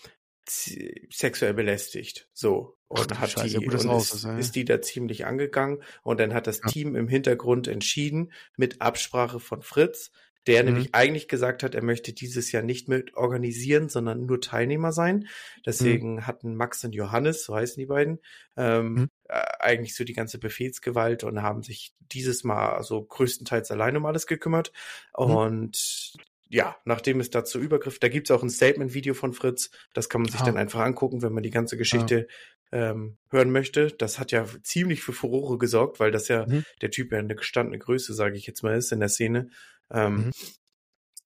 sexuell 0.47 1.53
belästigt. 1.53 2.29
So. 2.33 2.77
Ach 2.95 3.05
Und 3.05 3.11
du 3.11 3.15
hat 3.19 3.29
Scheiße, 3.29 3.59
die, 3.59 3.67
und 3.67 3.85
raus 3.85 4.13
ist, 4.13 4.13
ist, 4.13 4.25
ey. 4.25 4.31
ist 4.39 4.55
die 4.55 4.65
da 4.65 4.81
ziemlich 4.81 5.25
angegangen 5.25 5.83
und 6.03 6.19
dann 6.19 6.33
hat 6.33 6.47
das 6.47 6.63
Ja. 6.63 6.71
Team 6.71 6.95
im 6.95 7.07
Hintergrund 7.07 7.67
entschieden, 7.67 8.33
mit 8.57 8.81
Absprache 8.81 9.39
von 9.39 9.61
Fritz, 9.61 10.11
der 10.47 10.63
Mhm. 10.63 10.63
nämlich 10.63 10.93
eigentlich 10.93 11.27
gesagt 11.27 11.63
hat, 11.63 11.73
er 11.75 11.83
möchte 11.83 12.11
dieses 12.13 12.51
Jahr 12.51 12.63
nicht 12.63 12.89
mit 12.89 13.15
organisieren, 13.15 13.87
sondern 13.89 14.25
nur 14.25 14.41
Teilnehmer 14.41 14.91
sein. 14.91 15.27
Deswegen 15.65 16.27
hatten 16.27 16.55
Max 16.55 16.83
und 16.83 16.93
Johannes, 16.93 17.45
so 17.45 17.55
heißen 17.55 17.79
die 17.79 17.85
beiden, 17.87 18.19
ähm, 18.57 19.03
Mhm. 19.03 19.07
Äh, 19.33 19.63
eigentlich 19.63 19.95
so 19.95 20.03
die 20.03 20.13
ganze 20.13 20.37
Befehlsgewalt 20.37 21.23
und 21.23 21.41
haben 21.41 21.63
sich 21.63 21.93
dieses 21.99 22.43
Mal 22.43 22.83
so 22.83 23.03
größtenteils 23.03 23.71
allein 23.71 23.97
um 23.97 24.05
alles 24.05 24.27
gekümmert. 24.27 24.71
Mhm. 25.17 25.25
Und 25.25 26.13
ja, 26.49 26.75
nachdem 26.85 27.19
es 27.19 27.31
dazu 27.31 27.59
übergriff, 27.59 27.97
da 27.99 28.09
gibt's 28.09 28.29
auch 28.29 28.43
ein 28.43 28.49
Statement-Video 28.49 29.15
von 29.15 29.33
Fritz, 29.33 29.71
das 29.93 30.07
kann 30.07 30.21
man 30.21 30.29
sich 30.31 30.41
Ah. 30.41 30.45
dann 30.45 30.57
einfach 30.57 30.81
angucken, 30.81 31.21
wenn 31.23 31.33
man 31.33 31.41
die 31.43 31.49
ganze 31.49 31.77
Geschichte 31.77 32.27
ähm, 32.71 33.17
hören 33.31 33.51
möchte. 33.51 33.87
Das 33.91 34.19
hat 34.19 34.31
ja 34.31 34.45
ziemlich 34.63 35.01
für 35.03 35.13
Furore 35.13 35.57
gesorgt, 35.57 35.99
weil 35.99 36.11
das 36.11 36.27
ja 36.27 36.45
Mhm. 36.47 36.63
der 36.81 36.91
Typ 36.91 37.11
ja 37.11 37.19
eine 37.19 37.35
gestandene 37.35 37.79
Größe, 37.79 38.13
sage 38.13 38.35
ich 38.37 38.45
jetzt 38.47 38.61
mal, 38.63 38.75
ist 38.77 38.91
in 38.91 38.99
der 38.99 39.09
Szene. 39.09 39.49
Ähm, 39.91 40.15
Mhm. 40.27 40.31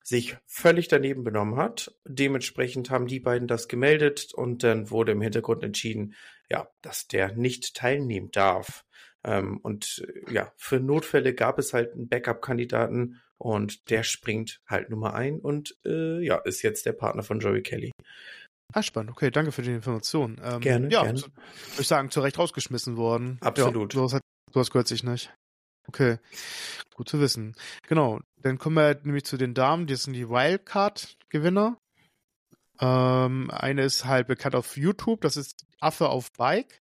sich 0.04 0.38
völlig 0.46 0.88
daneben 0.88 1.26
benommen 1.26 1.58
hat. 1.58 1.94
Dementsprechend 2.06 2.90
haben 2.90 3.08
die 3.08 3.20
beiden 3.20 3.48
das 3.50 3.68
gemeldet 3.68 4.34
und 4.34 4.64
dann 4.64 4.90
wurde 4.90 5.12
im 5.12 5.22
Hintergrund 5.22 5.64
entschieden, 5.64 6.16
ja, 6.50 6.68
dass 6.82 7.08
der 7.08 7.34
nicht 7.34 7.76
teilnehmen 7.76 8.30
darf. 8.32 8.84
Ähm, 9.24 9.58
und 9.58 10.06
äh, 10.28 10.34
ja, 10.34 10.52
für 10.58 10.80
Notfälle 10.80 11.34
gab 11.34 11.60
es 11.60 11.74
halt 11.74 11.94
einen 11.94 12.08
Backup-Kandidaten 12.08 13.22
und 13.38 13.90
der 13.90 14.04
springt 14.04 14.62
halt 14.68 14.90
Nummer 14.90 15.14
ein 15.14 15.40
und 15.40 15.76
äh, 15.86 16.20
ja, 16.26 16.38
ist 16.38 16.62
jetzt 16.62 16.86
der 16.86 16.94
Partner 16.94 17.24
von 17.24 17.40
Joey 17.40 17.62
Kelly. 17.62 17.92
Ah, 18.74 18.84
spannend. 18.84 19.12
Okay, 19.12 19.32
danke 19.32 19.52
für 19.52 19.62
die 19.62 19.72
Information. 19.72 20.42
Ähm, 20.44 20.60
Gerne, 20.60 20.90
ja, 20.90 21.04
gerne. 21.04 21.18
so- 21.20 21.28
würde 21.28 21.82
ich 21.82 21.88
sagen, 21.88 22.12
zu 22.12 22.20
Recht 22.22 22.38
rausgeschmissen 22.38 22.98
worden. 22.98 23.38
Absolut. 23.42 23.94
Ja, 23.94 24.00
sowas, 24.00 24.14
hat, 24.14 24.22
sowas 24.54 24.72
gehört 24.72 24.88
sich 24.88 25.04
nicht. 25.04 25.34
Okay, 25.88 26.18
gut 26.96 27.08
zu 27.08 27.22
wissen. 27.22 27.56
Genau, 27.88 28.20
dann 28.42 28.58
kommen 28.58 28.76
wir 28.76 29.00
nämlich 29.04 29.24
zu 29.24 29.38
den 29.38 29.54
Damen, 29.54 29.88
die 29.88 29.96
sind 29.96 30.14
die 30.14 30.28
Wildcard-Gewinner. 30.28 31.78
Ähm, 32.80 33.50
eine 33.52 33.84
ist 33.84 34.06
halt 34.06 34.28
bekannt 34.28 34.56
auf 34.56 34.78
YouTube, 34.78 35.22
das 35.22 35.38
ist 35.38 35.66
Affe 35.80 36.10
auf 36.10 36.32
Bike. 36.34 36.82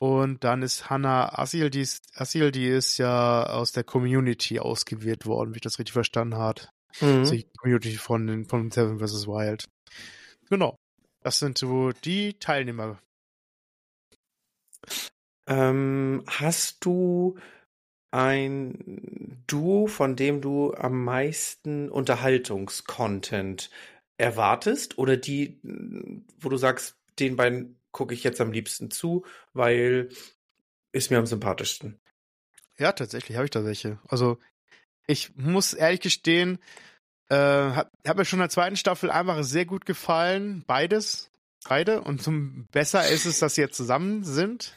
Und 0.00 0.44
dann 0.44 0.62
ist 0.62 0.88
Hannah 0.88 1.38
Asil, 1.38 1.68
die 1.68 1.82
ist, 1.82 2.08
Asil, 2.14 2.50
die 2.52 2.66
ist 2.66 2.96
ja 2.96 3.44
aus 3.44 3.72
der 3.72 3.84
Community 3.84 4.58
ausgewählt 4.58 5.26
worden, 5.26 5.52
wie 5.52 5.58
ich 5.58 5.62
das 5.62 5.78
richtig 5.78 5.92
verstanden 5.92 6.36
habe. 6.36 6.62
Mhm. 7.00 7.18
Also 7.18 7.34
die 7.34 7.46
Community 7.58 7.96
von, 7.96 8.26
den- 8.26 8.46
von 8.46 8.70
Seven 8.70 8.98
vs. 8.98 9.26
Wild. 9.26 9.68
Genau. 10.48 10.76
Das 11.22 11.38
sind 11.38 11.58
so 11.58 11.92
die 11.92 12.38
Teilnehmer. 12.38 12.98
Ähm, 15.46 16.24
hast 16.26 16.84
du 16.84 17.38
ein 18.10 19.44
Duo, 19.46 19.86
von 19.86 20.16
dem 20.16 20.40
du 20.40 20.72
am 20.74 21.04
meisten 21.04 21.90
Unterhaltungskontent 21.90 23.70
erwartest 24.20 24.98
oder 24.98 25.16
die, 25.16 25.58
wo 26.38 26.48
du 26.48 26.56
sagst, 26.56 26.96
den 27.18 27.36
beiden 27.36 27.76
gucke 27.90 28.14
ich 28.14 28.22
jetzt 28.22 28.40
am 28.40 28.52
liebsten 28.52 28.90
zu, 28.90 29.24
weil 29.52 30.10
ist 30.92 31.10
mir 31.10 31.18
am 31.18 31.26
sympathischsten. 31.26 31.98
Ja, 32.78 32.92
tatsächlich 32.92 33.36
habe 33.36 33.46
ich 33.46 33.50
da 33.50 33.64
welche. 33.64 33.98
Also 34.08 34.38
ich 35.06 35.34
muss 35.36 35.72
ehrlich 35.72 36.00
gestehen, 36.00 36.58
äh, 37.28 37.36
hat, 37.36 37.90
hat 38.06 38.16
mir 38.16 38.24
schon 38.24 38.38
in 38.38 38.44
der 38.44 38.50
zweiten 38.50 38.76
Staffel 38.76 39.10
einfach 39.10 39.42
sehr 39.42 39.66
gut 39.66 39.86
gefallen. 39.86 40.64
Beides. 40.66 41.30
Beide. 41.68 42.00
Und 42.00 42.22
zum 42.22 42.66
besser 42.72 43.08
ist 43.08 43.26
es, 43.26 43.38
dass 43.38 43.54
sie 43.54 43.60
jetzt 43.60 43.76
zusammen 43.76 44.24
sind. 44.24 44.74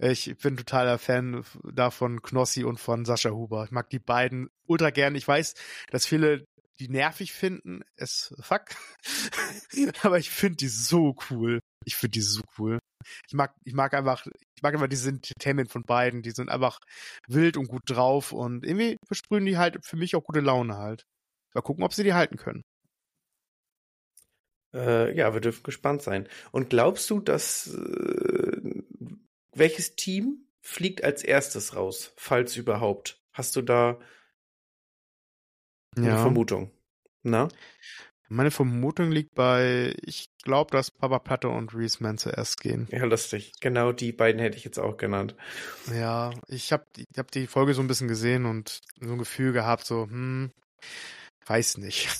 Ich 0.00 0.36
bin 0.38 0.56
totaler 0.56 0.98
Fan 0.98 1.44
davon 1.64 2.22
Knossi 2.22 2.64
und 2.64 2.78
von 2.78 3.04
Sascha 3.04 3.30
Huber. 3.30 3.64
Ich 3.64 3.70
mag 3.70 3.90
die 3.90 3.98
beiden 3.98 4.50
ultra 4.66 4.90
gern. 4.90 5.14
Ich 5.14 5.26
weiß, 5.26 5.54
dass 5.90 6.06
viele 6.06 6.46
die 6.80 6.88
nervig 6.88 7.32
finden. 7.32 7.82
Es 7.96 8.34
fuck. 8.40 8.66
Aber 10.02 10.18
ich 10.18 10.30
finde 10.30 10.56
die 10.56 10.68
so 10.68 11.16
cool. 11.30 11.60
Ich 11.84 11.96
finde 11.96 12.12
die 12.12 12.22
so 12.22 12.42
cool. 12.58 12.78
Ich 13.26 13.34
mag, 13.34 13.54
ich 13.64 13.74
mag 13.74 13.94
einfach, 13.94 14.26
ich 14.26 14.62
mag 14.62 14.74
einfach 14.74 14.88
diese 14.88 15.08
Entertainment 15.08 15.70
von 15.70 15.82
beiden. 15.82 16.22
Die 16.22 16.30
sind 16.30 16.48
einfach 16.48 16.78
wild 17.26 17.56
und 17.56 17.68
gut 17.68 17.82
drauf 17.86 18.32
und 18.32 18.64
irgendwie 18.64 18.96
versprühen 19.06 19.46
die 19.46 19.58
halt 19.58 19.78
für 19.84 19.96
mich 19.96 20.14
auch 20.16 20.24
gute 20.24 20.40
Laune 20.40 20.76
halt. 20.76 21.04
Mal 21.54 21.62
gucken, 21.62 21.84
ob 21.84 21.94
sie 21.94 22.04
die 22.04 22.14
halten 22.14 22.36
können. 22.36 22.62
Äh, 24.74 25.16
ja, 25.16 25.32
wir 25.32 25.40
dürfen 25.40 25.62
gespannt 25.62 26.02
sein. 26.02 26.28
Und 26.52 26.70
glaubst 26.70 27.08
du, 27.10 27.20
dass 27.20 27.68
äh, 27.68 28.82
welches 29.54 29.96
Team 29.96 30.46
fliegt 30.60 31.02
als 31.02 31.24
erstes 31.24 31.74
raus, 31.74 32.12
falls 32.16 32.56
überhaupt? 32.56 33.18
Hast 33.32 33.56
du 33.56 33.62
da 33.62 33.98
eine 36.04 36.18
Vermutung? 36.18 36.70
Na? 37.22 37.48
Meine 38.30 38.50
Vermutung 38.50 39.10
liegt 39.10 39.34
bei, 39.34 39.94
ich 40.02 40.28
glaube, 40.42 40.70
dass 40.70 40.90
Papa 40.90 41.18
Platte 41.18 41.48
und 41.48 41.74
Reese 41.74 42.02
Man 42.02 42.18
zuerst 42.18 42.60
gehen. 42.60 42.86
Ja, 42.90 43.04
lustig. 43.04 43.52
Genau 43.60 43.92
die 43.92 44.12
beiden 44.12 44.40
hätte 44.40 44.56
ich 44.58 44.64
jetzt 44.64 44.78
auch 44.78 44.98
genannt. 44.98 45.34
Ja, 45.94 46.32
ich 46.48 46.72
habe 46.72 46.84
ich 46.96 47.18
hab 47.18 47.30
die 47.30 47.46
Folge 47.46 47.72
so 47.72 47.80
ein 47.80 47.86
bisschen 47.86 48.08
gesehen 48.08 48.44
und 48.44 48.80
so 49.00 49.12
ein 49.12 49.18
Gefühl 49.18 49.52
gehabt, 49.52 49.86
so, 49.86 50.04
hm, 50.04 50.50
weiß 51.46 51.78
nicht. 51.78 52.08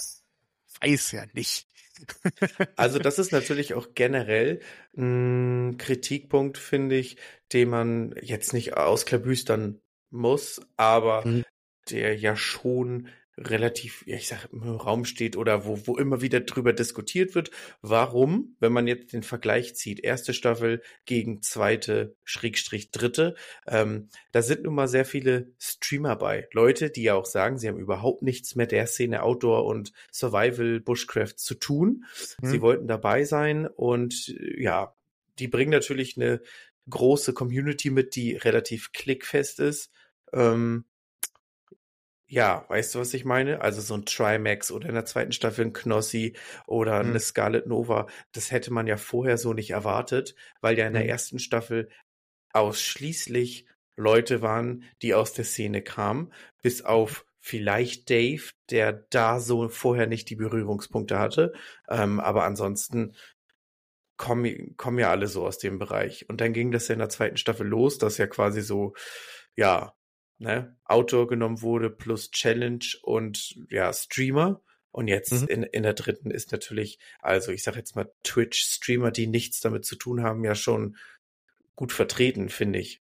Weiß 0.81 1.11
ja 1.13 1.25
nicht. 1.33 1.67
Also 2.77 3.01
das 3.01 3.19
ist 3.19 3.33
natürlich 3.33 3.75
auch 3.75 3.89
generell 3.95 4.61
ein 4.97 5.77
Kritikpunkt, 5.79 6.57
finde 6.57 6.95
ich, 6.97 7.17
den 7.53 7.71
man 7.71 8.15
jetzt 8.23 8.53
nicht 8.53 8.77
ausklabüstern 8.77 9.81
muss, 10.11 10.61
aber 10.77 11.27
Mhm. 11.27 11.45
der 11.91 12.17
ja 12.17 12.37
schon 12.37 13.09
relativ, 13.39 14.05
ja, 14.07 14.17
ich 14.17 14.29
sag 14.29 14.49
im 14.53 14.63
Raum 14.63 15.05
steht 15.05 15.37
oder 15.37 15.65
wo, 15.65 15.79
wo 15.87 15.97
immer 15.97 16.21
wieder 16.21 16.41
drüber 16.41 16.73
diskutiert 16.73 17.35
wird, 17.35 17.51
warum, 17.83 18.57
wenn 18.61 18.73
man 18.73 18.87
jetzt 18.87 19.13
den 19.13 19.23
Vergleich 19.23 19.77
zieht, 19.77 20.01
erste 20.01 20.35
Staffel 20.35 20.83
gegen 21.05 21.43
zweite, 21.43 22.17
Schrägstrich 22.25 22.91
dritte, 22.91 23.35
ähm, 23.67 24.09
da 24.33 24.43
sind 24.43 24.65
nun 24.65 24.75
mal 24.75 24.89
sehr 24.89 25.05
viele 25.05 25.53
Streamer 25.59 26.17
bei. 26.17 26.49
Leute, 26.53 26.91
die 26.91 27.05
ja 27.05 27.15
auch 27.15 27.27
sagen, 27.27 27.59
sie 27.59 27.69
haben 27.69 27.79
überhaupt 27.79 28.23
nichts 28.23 28.55
mit 28.57 28.73
der 28.73 28.87
Szene 28.87 29.23
Outdoor 29.23 29.65
und 29.65 29.93
Survival 30.13 30.81
Bushcraft 30.81 31.35
zu 31.37 31.55
tun. 31.55 32.05
Mhm. 32.41 32.47
Sie 32.47 32.61
wollten 32.61 32.89
dabei 32.89 33.25
sein 33.25 33.67
und 33.67 34.35
ja, 34.57 34.95
die 35.39 35.49
bringen 35.49 35.71
natürlich 35.71 36.17
eine 36.17 36.41
große 36.91 37.35
Community 37.35 37.91
mit, 37.91 38.17
die 38.17 38.35
relativ 38.35 38.93
klickfest 38.93 39.61
ist. 39.61 39.93
Ähm, 40.33 40.85
ja, 42.29 42.67
weißt 42.69 42.95
du, 42.95 42.99
was 42.99 43.15
ich 43.15 43.25
meine? 43.25 43.63
Also 43.63 43.81
so 43.81 43.95
ein 43.95 44.05
Trimax 44.05 44.71
oder 44.71 44.89
in 44.89 44.95
der 44.95 45.07
zweiten 45.07 45.33
Staffel 45.33 45.65
ein 45.65 45.73
Knossi 45.73 46.37
oder 46.67 47.03
mhm. 47.03 47.11
eine 47.11 47.21
Scarlet 47.21 47.67
Nova, 47.67 48.07
das 48.33 48.51
hätte 48.51 48.71
man 48.71 48.87
ja 48.87 48.99
vorher 48.99 49.39
so 49.39 49.55
nicht 49.55 49.71
erwartet, 49.71 50.35
weil 50.61 50.79
ja 50.79 50.87
in 50.87 50.93
der 50.93 51.05
mhm. 51.05 51.09
ersten 51.09 51.39
Staffel 51.39 51.89
ausschließlich 52.53 53.67
Leute 53.97 54.43
waren, 54.43 54.85
die 55.03 55.15
aus 55.15 55.33
der 55.33 55.45
Szene 55.45 55.83
kamen, 55.83 56.33
bis 56.63 56.83
auf 56.83 57.25
vielleicht 57.41 58.11
Dave, 58.11 58.43
der 58.71 58.93
da 58.93 59.41
so 59.41 59.69
vorher 59.69 60.07
nicht 60.07 60.29
die 60.29 60.37
Berührungspunkte 60.37 61.19
hatte. 61.19 61.55
Ähm, 61.89 62.21
aber 62.21 62.45
ansonsten 62.45 63.15
kommen, 64.19 64.77
kommen 64.77 64.99
ja 64.99 65.11
alle 65.11 65.29
so 65.29 65.47
aus 65.47 65.59
dem 65.59 65.79
Bereich. 65.79 66.29
Und 66.29 66.43
dann 66.43 66.53
ging 66.53 66.73
das 66.73 66.89
ja 66.89 66.93
in 66.93 66.99
der 66.99 67.09
zweiten 67.09 67.39
Staffel 67.39 67.67
los, 67.67 67.97
dass 67.97 68.19
ja 68.19 68.27
quasi 68.27 68.61
so, 68.61 68.95
ja, 69.57 69.95
ne, 70.39 70.77
Outdoor 70.85 71.29
genommen 71.29 71.63
wurde 71.63 71.91
plus 71.91 72.31
Challenge 72.31 72.85
und 73.03 73.57
ja, 73.71 73.93
Streamer. 73.93 74.61
Und 74.91 75.09
jetzt 75.09 75.33
mhm. 75.33 75.49
in, 75.49 75.63
in 75.65 75.83
der 75.83 75.95
dritten 75.95 76.31
ist 76.31 76.51
natürlich, 76.51 76.99
also 77.21 77.53
ich 77.53 77.63
sag 77.63 77.77
jetzt 77.77 77.95
mal 77.95 78.11
Twitch-Streamer, 78.25 79.11
die 79.11 79.27
nichts 79.27 79.61
damit 79.61 79.85
zu 79.85 79.97
tun 79.97 80.23
haben, 80.23 80.45
ja 80.45 80.55
schon 80.55 80.97
gut 81.77 81.93
vertreten, 81.93 82.49
finde 82.49 82.79
ich. 82.79 83.03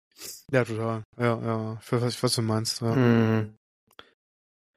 Ja, 0.51 0.63
total. 0.63 1.03
Ja, 1.17 1.41
ja. 1.41 1.79
Für 1.81 2.01
was, 2.01 2.23
was 2.23 2.35
du 2.35 2.41
meinst. 2.41 2.81
Ja. 2.81 2.95
Mhm. 2.95 3.57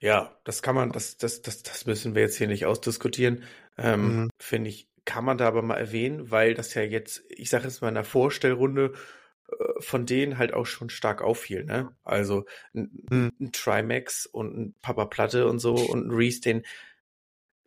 ja, 0.01 0.37
das 0.45 0.63
kann 0.63 0.75
man, 0.75 0.93
das, 0.93 1.17
das, 1.17 1.43
das, 1.43 1.63
das 1.63 1.87
müssen 1.87 2.15
wir 2.15 2.23
jetzt 2.23 2.37
hier 2.37 2.49
nicht 2.49 2.67
ausdiskutieren. 2.67 3.45
Ähm, 3.79 4.23
mhm. 4.23 4.31
Finde 4.39 4.71
ich, 4.71 4.89
kann 5.05 5.25
man 5.25 5.39
da 5.39 5.47
aber 5.47 5.63
mal 5.63 5.77
erwähnen, 5.77 6.31
weil 6.31 6.55
das 6.55 6.75
ja 6.75 6.83
jetzt, 6.83 7.23
ich 7.29 7.49
sage 7.49 7.65
jetzt 7.65 7.81
mal 7.81 7.89
in 7.89 7.95
der 7.95 8.05
Vorstellrunde 8.05 8.95
von 9.79 10.07
denen 10.07 10.39
halt 10.39 10.53
auch 10.53 10.67
schon 10.67 10.91
stark 10.91 11.23
auffiel, 11.23 11.65
ne? 11.65 11.95
Also 12.05 12.47
ein, 12.75 13.05
hm. 13.11 13.33
ein 13.41 13.53
Trimax 13.53 14.27
und 14.27 14.57
ein 14.57 14.75
Papa 14.83 15.07
Platte 15.07 15.49
und 15.49 15.59
so 15.59 15.75
und 15.75 16.09
ein 16.09 16.11
Reese, 16.11 16.41
den 16.41 16.63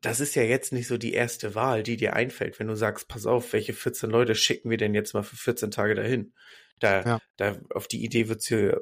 das 0.02 0.20
ist 0.20 0.36
ja 0.36 0.44
jetzt 0.44 0.72
nicht 0.72 0.88
so 0.88 0.98
die 0.98 1.14
erste 1.14 1.56
Wahl, 1.56 1.84
die 1.84 1.98
dir 1.98 2.14
einfällt, 2.14 2.60
wenn 2.60 2.68
du 2.68 2.76
sagst, 2.76 3.08
pass 3.08 3.26
auf, 3.26 3.52
welche 3.54 3.74
14 3.74 4.10
Leute 4.10 4.36
schicken 4.36 4.70
wir 4.70 4.78
denn 4.78 4.94
jetzt 4.94 5.14
mal 5.14 5.24
für 5.24 5.36
14 5.36 5.72
Tage 5.72 5.96
dahin? 5.96 6.34
Da, 6.80 7.04
ja. 7.04 7.22
da 7.36 7.58
auf 7.72 7.88
die 7.88 8.04
Idee 8.04 8.30
wird's 8.30 8.48
hier 8.48 8.82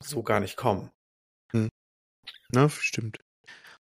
so 0.00 0.22
gar 0.22 0.40
nicht 0.40 0.56
kommen. 0.56 0.90
Hm. 1.52 1.70
Na, 2.50 2.68
stimmt. 2.68 3.18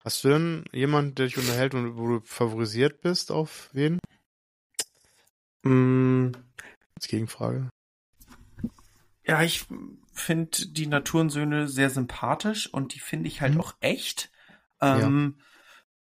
Hast 0.02 0.24
du 0.24 0.28
denn 0.28 0.64
jemanden, 0.72 1.14
der 1.14 1.26
dich 1.26 1.38
unterhält 1.38 1.74
und 1.74 1.96
wo 1.96 2.08
du 2.08 2.20
favorisiert 2.24 3.00
bist 3.00 3.30
auf 3.30 3.68
wen? 3.72 3.98
Mm. 5.62 6.32
Als 6.94 7.08
Gegenfrage. 7.08 7.70
Ja, 9.26 9.42
ich 9.42 9.64
finde 10.12 10.68
die 10.68 10.86
Naturensöhne 10.86 11.66
sehr 11.66 11.90
sympathisch 11.90 12.72
und 12.72 12.94
die 12.94 13.00
finde 13.00 13.28
ich 13.28 13.40
halt 13.40 13.54
mhm. 13.54 13.60
auch 13.60 13.74
echt. 13.80 14.30
Ähm, 14.80 15.38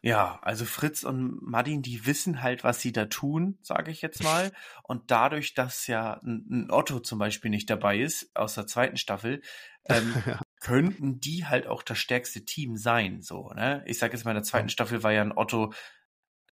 ja. 0.02 0.10
ja. 0.12 0.40
also 0.42 0.66
Fritz 0.66 1.04
und 1.04 1.42
Madin, 1.42 1.82
die 1.82 2.06
wissen 2.06 2.42
halt, 2.42 2.64
was 2.64 2.82
sie 2.82 2.92
da 2.92 3.06
tun, 3.06 3.58
sage 3.62 3.92
ich 3.92 4.02
jetzt 4.02 4.24
mal. 4.24 4.52
Und 4.84 5.10
dadurch, 5.10 5.56
dass 5.56 5.88
ja 5.88 6.20
ein, 6.24 6.68
Otto 6.70 7.00
zum 7.00 7.18
Beispiel 7.18 7.50
nicht 7.50 7.70
dabei 7.70 8.00
ist, 8.00 8.30
aus 8.36 8.54
der 8.54 8.68
zweiten 8.68 8.98
Staffel, 8.98 9.42
ähm, 9.86 10.14
ja. 10.26 10.40
könnten 10.60 11.20
die 11.20 11.48
halt 11.48 11.66
auch 11.66 11.82
das 11.82 11.98
stärkste 11.98 12.46
Team 12.46 12.78
sein. 12.78 13.22
So, 13.22 13.50
ne? 13.56 13.84
Ich 13.88 13.98
sage 13.98 14.14
jetzt 14.14 14.24
mal, 14.24 14.32
in 14.32 14.38
der 14.38 14.44
zweiten 14.44 14.70
Staffel 14.70 15.02
war 15.02 15.12
ja 15.12 15.22
ein 15.22 15.36
Otto 15.36 15.74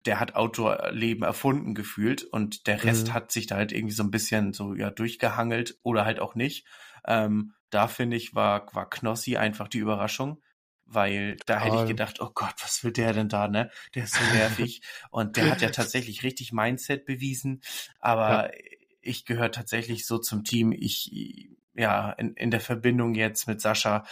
der 0.05 0.19
hat 0.19 0.35
Outdoor-Leben 0.35 1.23
erfunden 1.23 1.75
gefühlt 1.75 2.23
und 2.23 2.67
der 2.67 2.83
Rest 2.83 3.07
mhm. 3.07 3.13
hat 3.13 3.31
sich 3.31 3.47
da 3.47 3.55
halt 3.55 3.71
irgendwie 3.71 3.93
so 3.93 4.03
ein 4.03 4.11
bisschen 4.11 4.53
so 4.53 4.73
ja 4.73 4.89
durchgehangelt 4.89 5.77
oder 5.83 6.05
halt 6.05 6.19
auch 6.19 6.35
nicht. 6.35 6.65
Ähm, 7.05 7.53
da 7.69 7.87
finde 7.87 8.17
ich, 8.17 8.35
war, 8.35 8.73
war 8.73 8.89
Knossi 8.89 9.37
einfach 9.37 9.67
die 9.67 9.79
Überraschung, 9.79 10.41
weil 10.85 11.37
da 11.45 11.59
hätte 11.59 11.77
ich 11.77 11.87
gedacht, 11.87 12.19
oh 12.19 12.31
Gott, 12.33 12.53
was 12.61 12.83
will 12.83 12.91
der 12.91 13.13
denn 13.13 13.29
da, 13.29 13.47
ne? 13.47 13.69
Der 13.95 14.03
ist 14.03 14.15
so 14.15 14.23
nervig 14.33 14.81
und 15.09 15.37
der 15.37 15.51
hat 15.51 15.61
ja 15.61 15.69
tatsächlich 15.69 16.23
richtig 16.23 16.51
Mindset 16.51 17.05
bewiesen, 17.05 17.61
aber 17.99 18.53
ja. 18.53 18.61
ich 19.01 19.25
gehöre 19.25 19.51
tatsächlich 19.51 20.05
so 20.05 20.17
zum 20.17 20.43
Team. 20.43 20.71
Ich, 20.71 21.49
ja, 21.73 22.11
in, 22.11 22.33
in 22.33 22.51
der 22.51 22.59
Verbindung 22.59 23.15
jetzt 23.15 23.47
mit 23.47 23.61
Sascha 23.61 24.03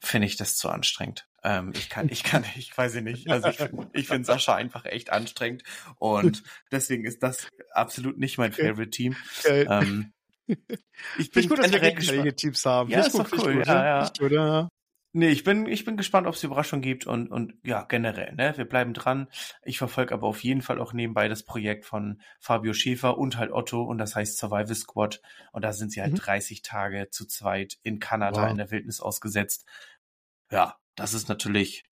finde 0.00 0.26
ich 0.26 0.36
das 0.36 0.56
zu 0.56 0.68
anstrengend. 0.68 1.28
Ähm, 1.42 1.72
ich 1.74 1.88
kann, 1.88 2.08
ich 2.08 2.22
kann, 2.24 2.44
ich 2.56 2.76
weiß 2.76 2.94
nicht. 2.96 3.30
Also 3.30 3.48
ich, 3.48 3.58
ich 3.92 4.08
finde 4.08 4.24
Sascha 4.24 4.54
einfach 4.54 4.84
echt 4.84 5.10
anstrengend 5.10 5.62
und 5.98 6.42
deswegen 6.72 7.04
ist 7.04 7.22
das 7.22 7.48
absolut 7.72 8.18
nicht 8.18 8.38
mein 8.38 8.52
Favorite 8.52 8.90
Team. 8.90 9.16
Ähm, 9.44 10.12
ich 11.18 11.30
bin 11.30 11.48
gut, 11.48 11.58
dass 11.58 11.72
wir 11.72 11.80
gegenteilige 11.80 12.34
Teams 12.34 12.64
haben. 12.64 12.90
Ja, 12.90 13.00
ist 13.00 13.18
doch 13.18 13.30
cool. 13.32 13.58
Gut, 13.58 13.66
ja, 13.66 14.02
ja. 14.02 14.12
Oder? 14.20 14.68
Nee, 15.12 15.30
ich 15.30 15.42
bin, 15.42 15.66
ich 15.66 15.84
bin 15.84 15.96
gespannt, 15.96 16.28
ob 16.28 16.34
es 16.34 16.44
Überraschungen 16.44 16.82
gibt 16.82 17.04
und, 17.04 17.32
und 17.32 17.54
ja, 17.64 17.82
generell, 17.82 18.32
ne? 18.36 18.52
Wir 18.56 18.64
bleiben 18.64 18.94
dran. 18.94 19.26
Ich 19.64 19.76
verfolge 19.76 20.14
aber 20.14 20.28
auf 20.28 20.44
jeden 20.44 20.62
Fall 20.62 20.78
auch 20.78 20.92
nebenbei 20.92 21.26
das 21.26 21.42
Projekt 21.42 21.84
von 21.84 22.20
Fabio 22.38 22.72
Schäfer 22.74 23.18
und 23.18 23.36
halt 23.36 23.50
Otto 23.50 23.82
und 23.82 23.98
das 23.98 24.14
heißt 24.14 24.38
Survival 24.38 24.74
Squad. 24.76 25.20
Und 25.50 25.64
da 25.64 25.72
sind 25.72 25.90
sie 25.90 26.00
halt 26.00 26.12
mhm. 26.12 26.18
30 26.18 26.62
Tage 26.62 27.08
zu 27.10 27.26
zweit 27.26 27.78
in 27.82 27.98
Kanada 27.98 28.42
wow. 28.42 28.50
in 28.52 28.58
der 28.58 28.70
Wildnis 28.70 29.00
ausgesetzt. 29.00 29.66
Ja, 30.50 30.76
das 30.96 31.14
ist 31.14 31.28
natürlich, 31.28 31.84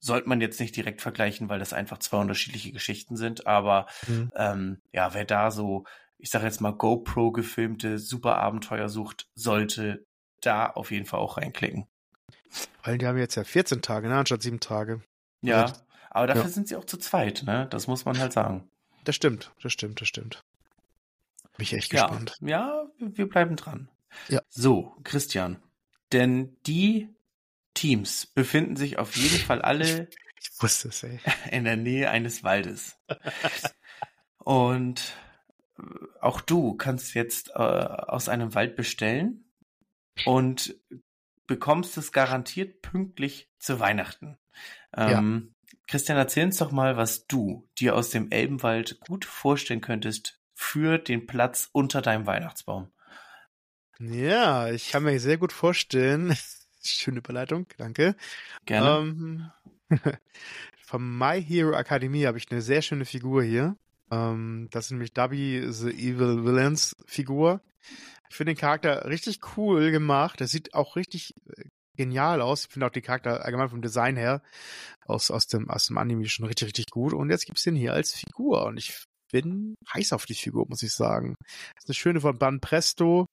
sollte 0.00 0.28
man 0.28 0.40
jetzt 0.40 0.60
nicht 0.60 0.76
direkt 0.76 1.02
vergleichen, 1.02 1.48
weil 1.48 1.58
das 1.58 1.72
einfach 1.72 1.98
zwei 1.98 2.18
unterschiedliche 2.18 2.72
Geschichten 2.72 3.16
sind, 3.16 3.46
aber 3.46 3.86
mhm. 4.06 4.32
ähm, 4.36 4.82
ja, 4.92 5.14
wer 5.14 5.24
da 5.24 5.50
so, 5.50 5.84
ich 6.18 6.30
sage 6.30 6.46
jetzt 6.46 6.60
mal 6.60 6.72
GoPro 6.72 7.32
gefilmte 7.32 7.98
Superabenteuer 7.98 8.88
sucht, 8.88 9.28
sollte 9.34 10.06
da 10.40 10.66
auf 10.66 10.90
jeden 10.90 11.06
Fall 11.06 11.20
auch 11.20 11.36
reinklicken. 11.36 11.86
Weil 12.82 12.98
die 12.98 13.06
haben 13.06 13.18
jetzt 13.18 13.34
ja 13.34 13.44
14 13.44 13.82
Tage, 13.82 14.08
ne, 14.08 14.16
anstatt 14.16 14.42
sieben 14.42 14.60
Tage. 14.60 15.02
Ja, 15.42 15.62
also, 15.62 15.74
aber 16.10 16.26
dafür 16.28 16.44
ja. 16.44 16.48
sind 16.48 16.68
sie 16.68 16.76
auch 16.76 16.84
zu 16.84 16.96
zweit, 16.96 17.42
ne? 17.44 17.66
Das 17.70 17.86
muss 17.86 18.04
man 18.04 18.18
halt 18.18 18.32
sagen. 18.32 18.68
Das 19.04 19.14
stimmt, 19.14 19.52
das 19.62 19.72
stimmt, 19.72 20.00
das 20.00 20.08
stimmt. 20.08 20.44
Bin 21.56 21.64
ich 21.64 21.74
echt 21.74 21.90
gespannt. 21.90 22.36
Ja, 22.40 22.48
ja 22.48 22.88
wir 22.98 23.28
bleiben 23.28 23.56
dran. 23.56 23.88
Ja. 24.28 24.40
So, 24.48 24.96
Christian. 25.04 25.62
Denn 26.12 26.56
die 26.66 27.08
Teams 27.78 28.26
befinden 28.26 28.74
sich 28.74 28.98
auf 28.98 29.14
jeden 29.14 29.38
Fall 29.38 29.62
alle 29.62 30.08
ich, 30.10 30.50
ich 30.50 30.62
wusste 30.62 30.88
es, 30.88 31.04
ey. 31.04 31.20
in 31.52 31.62
der 31.62 31.76
Nähe 31.76 32.10
eines 32.10 32.42
Waldes. 32.42 32.98
Und 34.38 35.14
äh, 35.78 35.82
auch 36.20 36.40
du 36.40 36.74
kannst 36.74 37.14
jetzt 37.14 37.50
äh, 37.50 37.52
aus 37.52 38.28
einem 38.28 38.56
Wald 38.56 38.74
bestellen 38.74 39.44
und 40.24 40.74
bekommst 41.46 41.96
es 41.98 42.10
garantiert 42.10 42.82
pünktlich 42.82 43.48
zu 43.60 43.78
Weihnachten. 43.78 44.38
Ähm, 44.96 45.54
ja. 45.70 45.76
Christian, 45.86 46.18
erzähl 46.18 46.46
uns 46.46 46.58
doch 46.58 46.72
mal, 46.72 46.96
was 46.96 47.28
du 47.28 47.68
dir 47.78 47.94
aus 47.94 48.10
dem 48.10 48.32
Elbenwald 48.32 48.98
gut 49.06 49.24
vorstellen 49.24 49.80
könntest 49.80 50.40
für 50.52 50.98
den 50.98 51.28
Platz 51.28 51.68
unter 51.70 52.02
deinem 52.02 52.26
Weihnachtsbaum. 52.26 52.90
Ja, 54.00 54.68
ich 54.68 54.90
kann 54.90 55.04
mir 55.04 55.18
sehr 55.20 55.38
gut 55.38 55.52
vorstellen, 55.52 56.36
Schöne 56.88 57.18
Überleitung, 57.18 57.66
danke. 57.76 58.16
Gerne. 58.66 58.98
Ähm, 59.00 59.50
von 60.78 61.18
My 61.18 61.42
Hero 61.42 61.72
Academy 61.72 62.22
habe 62.22 62.38
ich 62.38 62.50
eine 62.50 62.62
sehr 62.62 62.82
schöne 62.82 63.04
Figur 63.04 63.42
hier. 63.42 63.76
Ähm, 64.10 64.68
das 64.70 64.86
ist 64.86 64.90
nämlich 64.92 65.12
Dubby 65.12 65.66
the 65.70 65.90
Evil 65.90 66.44
Villains 66.44 66.94
Figur. 67.06 67.60
Ich 68.30 68.36
finde 68.36 68.54
den 68.54 68.60
Charakter 68.60 69.06
richtig 69.06 69.40
cool 69.56 69.90
gemacht. 69.90 70.40
Der 70.40 70.46
sieht 70.46 70.74
auch 70.74 70.96
richtig 70.96 71.34
äh, 71.56 71.64
genial 71.96 72.40
aus. 72.40 72.66
Ich 72.66 72.72
finde 72.72 72.86
auch 72.86 72.90
die 72.92 73.02
Charakter 73.02 73.44
allgemein 73.44 73.70
vom 73.70 73.82
Design 73.82 74.16
her 74.16 74.42
aus, 75.06 75.30
aus, 75.30 75.46
dem, 75.46 75.68
aus 75.68 75.86
dem 75.86 75.98
Anime 75.98 76.28
schon 76.28 76.46
richtig, 76.46 76.68
richtig 76.68 76.86
gut. 76.90 77.12
Und 77.12 77.30
jetzt 77.30 77.46
gibt 77.46 77.58
es 77.58 77.64
den 77.64 77.76
hier 77.76 77.92
als 77.92 78.12
Figur. 78.12 78.66
Und 78.66 78.76
ich 78.78 79.04
bin 79.30 79.74
heiß 79.92 80.12
auf 80.12 80.26
die 80.26 80.34
Figur, 80.34 80.66
muss 80.68 80.82
ich 80.82 80.92
sagen. 80.92 81.34
Das 81.74 81.84
ist 81.84 81.88
eine 81.88 81.94
schöne 81.94 82.20
von 82.20 82.38
Ban 82.38 82.60
Presto. 82.60 83.26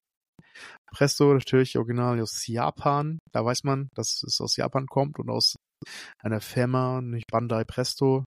Presto 0.96 1.34
natürlich 1.34 1.78
original 1.78 2.22
aus 2.22 2.48
Japan. 2.48 3.20
Da 3.34 3.44
weiß 3.44 3.64
man, 3.64 3.90
dass 3.96 4.24
es 4.24 4.40
aus 4.40 4.56
Japan 4.56 4.86
kommt 4.88 5.20
und 5.20 5.30
aus 5.30 5.56
einer 6.20 6.40
Firma, 6.40 7.02
nicht 7.02 7.28
Bandai 7.28 7.66
Presto, 7.66 8.24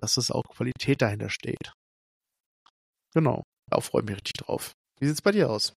dass 0.00 0.16
es 0.16 0.30
auch 0.30 0.44
Qualität 0.44 1.02
dahinter 1.02 1.30
steht. 1.30 1.72
Genau. 3.12 3.42
Da 3.68 3.80
freue 3.80 4.02
ich 4.02 4.08
mich 4.08 4.16
richtig 4.18 4.34
drauf. 4.34 4.72
Wie 5.00 5.08
sieht's 5.08 5.20
bei 5.20 5.32
dir 5.32 5.50
aus? 5.50 5.74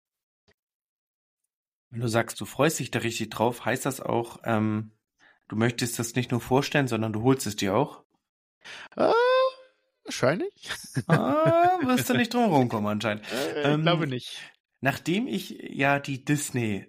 Wenn 1.91 2.01
du 2.01 2.09
sagst, 2.09 2.41
du 2.41 2.45
freust 2.45 2.81
dich 2.81 2.91
da 2.91 3.01
richtig 3.01 3.31
drauf, 3.31 3.65
heißt 3.65 3.87
das 3.87 4.01
auch, 4.01 4.39
ähm, 4.45 4.91
du 5.49 5.55
möchtest 5.57 5.99
das 5.99 6.15
nicht 6.15 6.33
nur 6.33 6.41
vorstellen, 6.41 6.89
sondern 6.89 7.13
du 7.13 7.23
holst 7.23 7.47
es 7.47 7.57
dir 7.57 7.75
auch? 7.77 8.05
Äh, 8.97 9.13
wahrscheinlich. 10.05 10.71
Ah, 11.07 11.79
wirst 11.85 12.09
du 12.09 12.15
nicht 12.15 12.33
drum 12.35 12.53
rumkommen 12.53 12.91
anscheinend. 12.91 13.25
Äh, 13.33 13.63
Ähm, 13.63 13.81
ich 13.81 13.85
glaube 13.85 14.07
nicht. 14.07 14.51
Nachdem 14.81 15.27
ich 15.27 15.51
ja 15.51 15.99
die 15.99 16.25
Disney, 16.25 16.87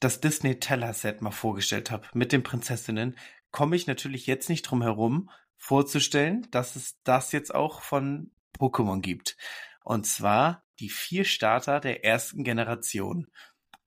das 0.00 0.20
Disney 0.20 0.60
Teller 0.60 0.92
Set 0.92 1.22
mal 1.22 1.30
vorgestellt 1.30 1.90
habe 1.90 2.06
mit 2.14 2.32
den 2.32 2.42
Prinzessinnen, 2.42 3.16
komme 3.50 3.76
ich 3.76 3.86
natürlich 3.86 4.26
jetzt 4.26 4.48
nicht 4.48 4.62
drum 4.62 4.82
herum, 4.82 5.30
vorzustellen, 5.56 6.46
dass 6.50 6.76
es 6.76 7.00
das 7.04 7.32
jetzt 7.32 7.54
auch 7.54 7.82
von 7.82 8.32
Pokémon 8.58 9.00
gibt. 9.00 9.36
Und 9.84 10.06
zwar 10.06 10.64
die 10.80 10.88
vier 10.88 11.24
Starter 11.24 11.80
der 11.80 12.04
ersten 12.04 12.44
Generation 12.44 13.26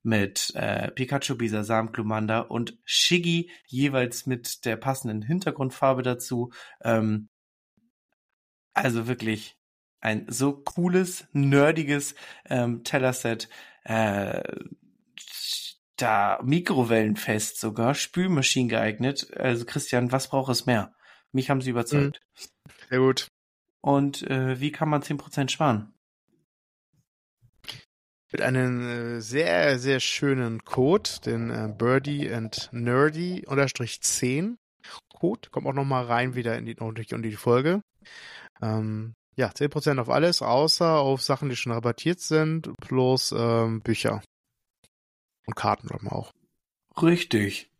mit 0.03 0.53
äh, 0.55 0.91
Pikachu, 0.91 1.35
Bisasam, 1.35 1.91
Glumanda 1.91 2.41
und 2.41 2.77
Shiggy 2.85 3.51
jeweils 3.65 4.25
mit 4.25 4.63
der 4.65 4.77
passenden 4.77 5.23
Hintergrundfarbe 5.23 6.03
dazu. 6.03 6.51
Ähm, 6.83 7.29
also 8.73 9.07
wirklich 9.07 9.57
ein 10.05 10.27
so 10.29 10.53
cooles, 10.53 11.27
nerdiges 11.33 12.13
ähm, 12.47 12.83
Tellerset. 12.83 13.49
Äh, 13.83 14.43
da 15.97 16.39
Mikrowellenfest 16.43 17.59
sogar, 17.59 17.95
Spülmaschinen 17.95 18.69
geeignet. 18.69 19.35
Also 19.35 19.65
Christian, 19.65 20.11
was 20.11 20.29
braucht 20.29 20.51
es 20.51 20.65
mehr? 20.65 20.93
Mich 21.31 21.49
haben 21.49 21.61
sie 21.61 21.71
überzeugt. 21.71 22.21
Sehr 22.89 22.99
gut. 22.99 23.29
Und 23.81 24.23
äh, 24.29 24.59
wie 24.59 24.71
kann 24.71 24.89
man 24.89 25.01
10% 25.01 25.49
sparen? 25.49 25.93
Mit 28.31 28.41
einem 28.41 28.87
äh, 29.17 29.21
sehr, 29.21 29.79
sehr 29.79 29.99
schönen 29.99 30.63
Code, 30.65 31.09
den 31.25 31.49
äh, 31.49 31.73
Birdie 31.75 32.31
and 32.31 32.69
Nerdy 32.71 33.43
unterstrich 33.47 34.01
10 34.01 34.57
Code. 35.09 35.49
Kommt 35.49 35.65
auch 35.67 35.73
nochmal 35.73 36.05
rein 36.05 36.35
wieder 36.35 36.57
in 36.57 36.65
die, 36.65 36.75
in 36.77 37.21
die 37.21 37.35
Folge. 37.35 37.81
Ähm, 38.61 39.15
ja, 39.35 39.51
10% 39.53 39.99
auf 39.99 40.09
alles, 40.09 40.41
außer 40.41 40.99
auf 40.99 41.21
Sachen, 41.21 41.49
die 41.49 41.55
schon 41.55 41.71
rabattiert 41.73 42.19
sind, 42.19 42.71
plus 42.81 43.33
ähm, 43.37 43.81
Bücher. 43.81 44.21
Und 45.47 45.55
Karten 45.55 45.89
haben 45.89 46.05
wir 46.05 46.13
auch. 46.13 46.31
Richtig. 47.01 47.71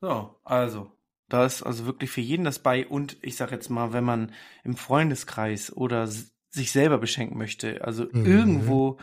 So, 0.00 0.36
also, 0.44 0.92
da 1.28 1.46
ist 1.46 1.62
also 1.62 1.86
wirklich 1.86 2.10
für 2.10 2.20
jeden 2.20 2.44
das 2.44 2.58
bei 2.60 2.86
und 2.86 3.18
ich 3.22 3.36
sag 3.36 3.52
jetzt 3.52 3.70
mal, 3.70 3.92
wenn 3.92 4.04
man 4.04 4.32
im 4.64 4.76
Freundeskreis 4.76 5.72
oder 5.76 6.06
sich 6.08 6.72
selber 6.72 6.98
beschenken 6.98 7.38
möchte, 7.38 7.84
also 7.84 8.04
Mhm. 8.12 8.24
irgendwo 8.24 8.98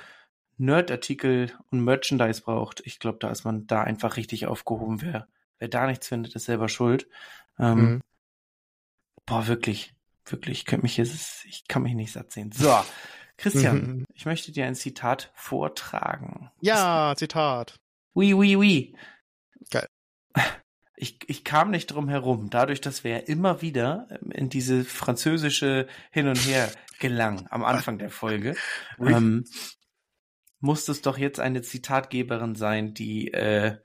Nerdartikel 0.57 1.53
und 1.71 1.83
Merchandise 1.83 2.41
braucht, 2.43 2.81
ich 2.85 2.99
glaube, 2.99 3.19
da 3.19 3.31
ist 3.31 3.45
man 3.45 3.67
da 3.67 3.83
einfach 3.83 4.17
richtig 4.17 4.47
aufgehoben. 4.47 5.01
Wer, 5.01 5.27
wer 5.59 5.67
da 5.69 5.87
nichts 5.87 6.07
findet, 6.07 6.35
ist 6.35 6.45
selber 6.45 6.69
schuld. 6.69 7.07
Ähm, 7.59 7.95
Mhm. 7.95 8.01
Boah, 9.25 9.47
wirklich, 9.47 9.95
wirklich, 10.31 10.59
ich 10.59 10.65
könnte 10.65 10.83
mich 10.83 10.97
jetzt, 10.97 11.45
ich 11.45 11.67
kann 11.67 11.83
mich 11.83 11.93
nicht 11.93 12.11
satt 12.13 12.31
sehen. 12.31 12.51
So, 12.51 12.73
Christian, 13.37 13.75
Mhm. 13.77 14.05
ich 14.13 14.25
möchte 14.25 14.51
dir 14.51 14.65
ein 14.65 14.75
Zitat 14.75 15.31
vortragen. 15.35 16.51
Ja, 16.61 17.13
Zitat. 17.17 17.79
Oui, 18.13 18.33
oui, 18.33 18.55
oui. 18.55 18.95
Geil. 19.69 19.87
Ich, 21.03 21.17
ich 21.25 21.43
kam 21.43 21.71
nicht 21.71 21.87
drum 21.87 22.09
herum, 22.09 22.51
dadurch, 22.51 22.79
dass 22.79 23.03
wir 23.03 23.09
ja 23.09 23.17
immer 23.17 23.63
wieder 23.63 24.05
ähm, 24.11 24.29
in 24.29 24.49
diese 24.49 24.83
französische 24.85 25.87
Hin 26.11 26.27
und 26.27 26.35
Her 26.45 26.71
gelangen 26.99 27.47
am 27.49 27.63
Anfang 27.63 27.97
der 27.97 28.11
Folge, 28.11 28.55
Oui. 28.99 29.11
ähm, 29.11 29.43
muss 30.59 30.87
es 30.89 31.01
doch 31.01 31.17
jetzt 31.17 31.39
eine 31.39 31.63
Zitatgeberin 31.63 32.53
sein, 32.53 32.93
die, 32.93 33.33
äh, 33.33 33.77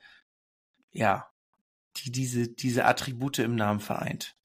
ja, 0.93 1.31
die 1.97 2.13
diese, 2.13 2.49
diese 2.49 2.85
Attribute 2.85 3.39
im 3.39 3.55
Namen 3.55 3.81
vereint. 3.81 4.36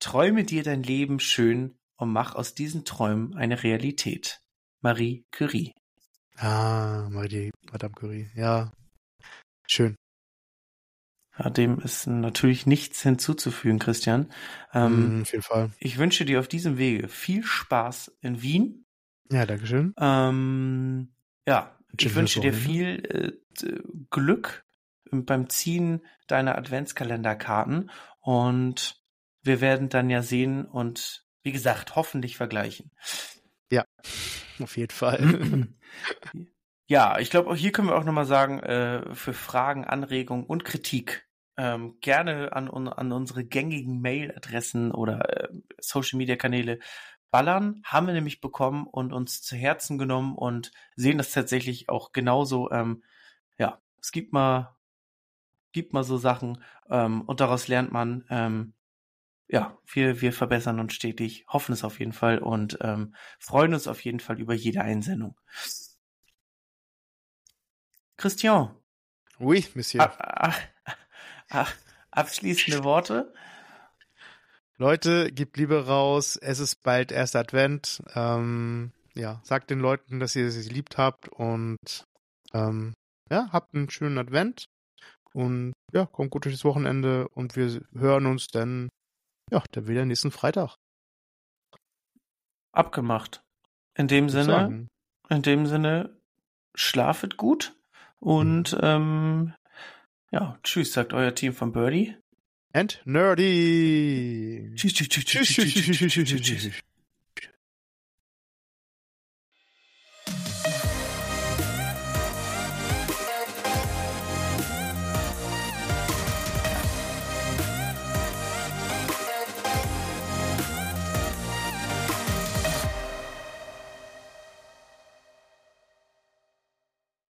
Träume 0.00 0.44
dir 0.44 0.62
dein 0.62 0.82
Leben 0.82 1.20
schön 1.20 1.78
und 1.96 2.12
mach 2.12 2.34
aus 2.34 2.54
diesen 2.54 2.84
Träumen 2.84 3.34
eine 3.36 3.62
Realität. 3.62 4.40
Marie 4.80 5.26
Curie. 5.30 5.74
Ah, 6.38 7.08
Marie, 7.10 7.50
Madame 7.70 7.92
Curie. 7.92 8.30
Ja. 8.34 8.72
Schön. 9.66 9.94
Ja, 11.38 11.48
dem 11.50 11.78
ist 11.78 12.06
natürlich 12.06 12.66
nichts 12.66 13.02
hinzuzufügen, 13.02 13.78
Christian. 13.78 14.32
Ähm, 14.72 15.16
Mhm, 15.16 15.22
auf 15.22 15.32
jeden 15.32 15.42
Fall. 15.42 15.70
Ich 15.78 15.98
wünsche 15.98 16.24
dir 16.24 16.40
auf 16.40 16.48
diesem 16.48 16.76
Wege 16.76 17.08
viel 17.08 17.44
Spaß 17.44 18.16
in 18.20 18.42
Wien. 18.42 18.84
Ja, 19.30 19.46
Dankeschön. 19.46 19.94
Ähm, 19.98 21.14
ja, 21.46 21.78
ich 21.92 22.02
Schönes 22.02 22.16
wünsche 22.16 22.40
dir 22.40 22.52
viel 22.52 23.38
äh, 23.62 23.80
Glück 24.10 24.64
beim 25.10 25.48
Ziehen 25.48 26.04
deiner 26.26 26.56
Adventskalenderkarten 26.58 27.90
und 28.20 28.99
wir 29.42 29.60
werden 29.60 29.88
dann 29.88 30.10
ja 30.10 30.22
sehen 30.22 30.64
und 30.64 31.24
wie 31.42 31.52
gesagt, 31.52 31.96
hoffentlich 31.96 32.36
vergleichen. 32.36 32.90
Auf 34.60 34.76
jeden 34.76 34.92
Fall. 34.92 35.68
Ja, 36.86 37.20
ich 37.20 37.30
glaube, 37.30 37.48
auch 37.48 37.54
hier 37.54 37.70
können 37.70 37.86
wir 37.86 37.94
auch 37.94 38.02
nochmal 38.02 38.26
sagen, 38.26 38.58
äh, 38.58 39.14
für 39.14 39.32
Fragen, 39.32 39.84
Anregungen 39.84 40.44
und 40.44 40.64
Kritik 40.64 41.24
ähm, 41.56 41.98
gerne 42.00 42.52
an, 42.52 42.68
an 42.68 43.12
unsere 43.12 43.44
gängigen 43.44 44.00
Mailadressen 44.00 44.90
oder 44.90 45.44
äh, 45.44 45.48
Social-Media-Kanäle 45.78 46.80
ballern. 47.30 47.80
Haben 47.84 48.08
wir 48.08 48.14
nämlich 48.14 48.40
bekommen 48.40 48.88
und 48.88 49.12
uns 49.12 49.40
zu 49.40 49.54
Herzen 49.54 49.98
genommen 49.98 50.34
und 50.34 50.72
sehen 50.96 51.18
das 51.18 51.30
tatsächlich 51.30 51.88
auch 51.88 52.10
genauso. 52.10 52.72
Ähm, 52.72 53.04
ja, 53.56 53.80
es 54.02 54.10
gibt 54.10 54.32
mal, 54.32 54.76
gibt 55.70 55.92
mal 55.92 56.02
so 56.02 56.16
Sachen 56.16 56.64
ähm, 56.90 57.22
und 57.22 57.38
daraus 57.38 57.68
lernt 57.68 57.92
man. 57.92 58.24
Ja, 59.52 59.76
wir, 59.92 60.20
wir 60.20 60.32
verbessern 60.32 60.78
uns 60.78 60.94
stetig, 60.94 61.44
hoffen 61.48 61.72
es 61.72 61.82
auf 61.82 61.98
jeden 61.98 62.12
Fall 62.12 62.38
und 62.38 62.78
ähm, 62.82 63.16
freuen 63.40 63.74
uns 63.74 63.88
auf 63.88 64.04
jeden 64.04 64.20
Fall 64.20 64.38
über 64.38 64.54
jede 64.54 64.82
Einsendung. 64.82 65.36
Christian, 68.16 68.76
oui, 69.40 69.66
Monsieur. 69.74 70.02
ab, 70.02 70.16
ach, 70.20 70.60
ach, 71.48 71.74
abschließende 72.12 72.84
Worte. 72.84 73.32
Leute, 74.76 75.32
gebt 75.32 75.56
Liebe 75.56 75.84
raus. 75.84 76.36
Es 76.36 76.60
ist 76.60 76.82
bald 76.84 77.10
erster 77.10 77.40
Advent. 77.40 78.02
Ähm, 78.14 78.92
ja, 79.14 79.40
sagt 79.42 79.70
den 79.70 79.80
Leuten, 79.80 80.20
dass 80.20 80.36
ihr 80.36 80.50
sie 80.52 80.68
liebt 80.68 80.96
habt 80.96 81.28
und 81.28 82.04
ähm, 82.52 82.94
ja, 83.28 83.48
habt 83.50 83.74
einen 83.74 83.90
schönen 83.90 84.18
Advent 84.18 84.66
und 85.32 85.72
ja, 85.92 86.06
kommt 86.06 86.30
gut 86.30 86.44
durch 86.44 86.54
das 86.54 86.64
Wochenende 86.64 87.26
und 87.28 87.56
wir 87.56 87.82
hören 87.92 88.26
uns 88.26 88.46
dann 88.46 88.88
ja, 89.50 89.62
dann 89.72 89.88
wieder 89.88 90.04
nächsten 90.04 90.30
Freitag. 90.30 90.76
Abgemacht. 92.72 93.42
In 93.94 94.08
dem 94.08 94.28
Sinne, 94.28 94.44
sagen. 94.44 94.88
in 95.28 95.42
dem 95.42 95.66
Sinne, 95.66 96.16
schlafet 96.74 97.36
gut 97.36 97.74
und 98.20 98.76
ähm, 98.80 99.54
ja, 100.30 100.58
tschüss, 100.62 100.92
sagt 100.92 101.12
euer 101.12 101.34
Team 101.34 101.52
von 101.52 101.72
Birdie. 101.72 102.16
And 102.72 103.02
nerdy. 103.04 104.72
Tschüss, 104.76 104.94
tschüss, 104.94 105.08
tschüss, 105.08 105.24
Tschüss, 105.24 105.48
tschüss, 105.48 105.74
tschüss, 105.74 106.12
tschüss, 106.12 106.28
tschüss, 106.28 106.42
tschüss. 106.42 106.80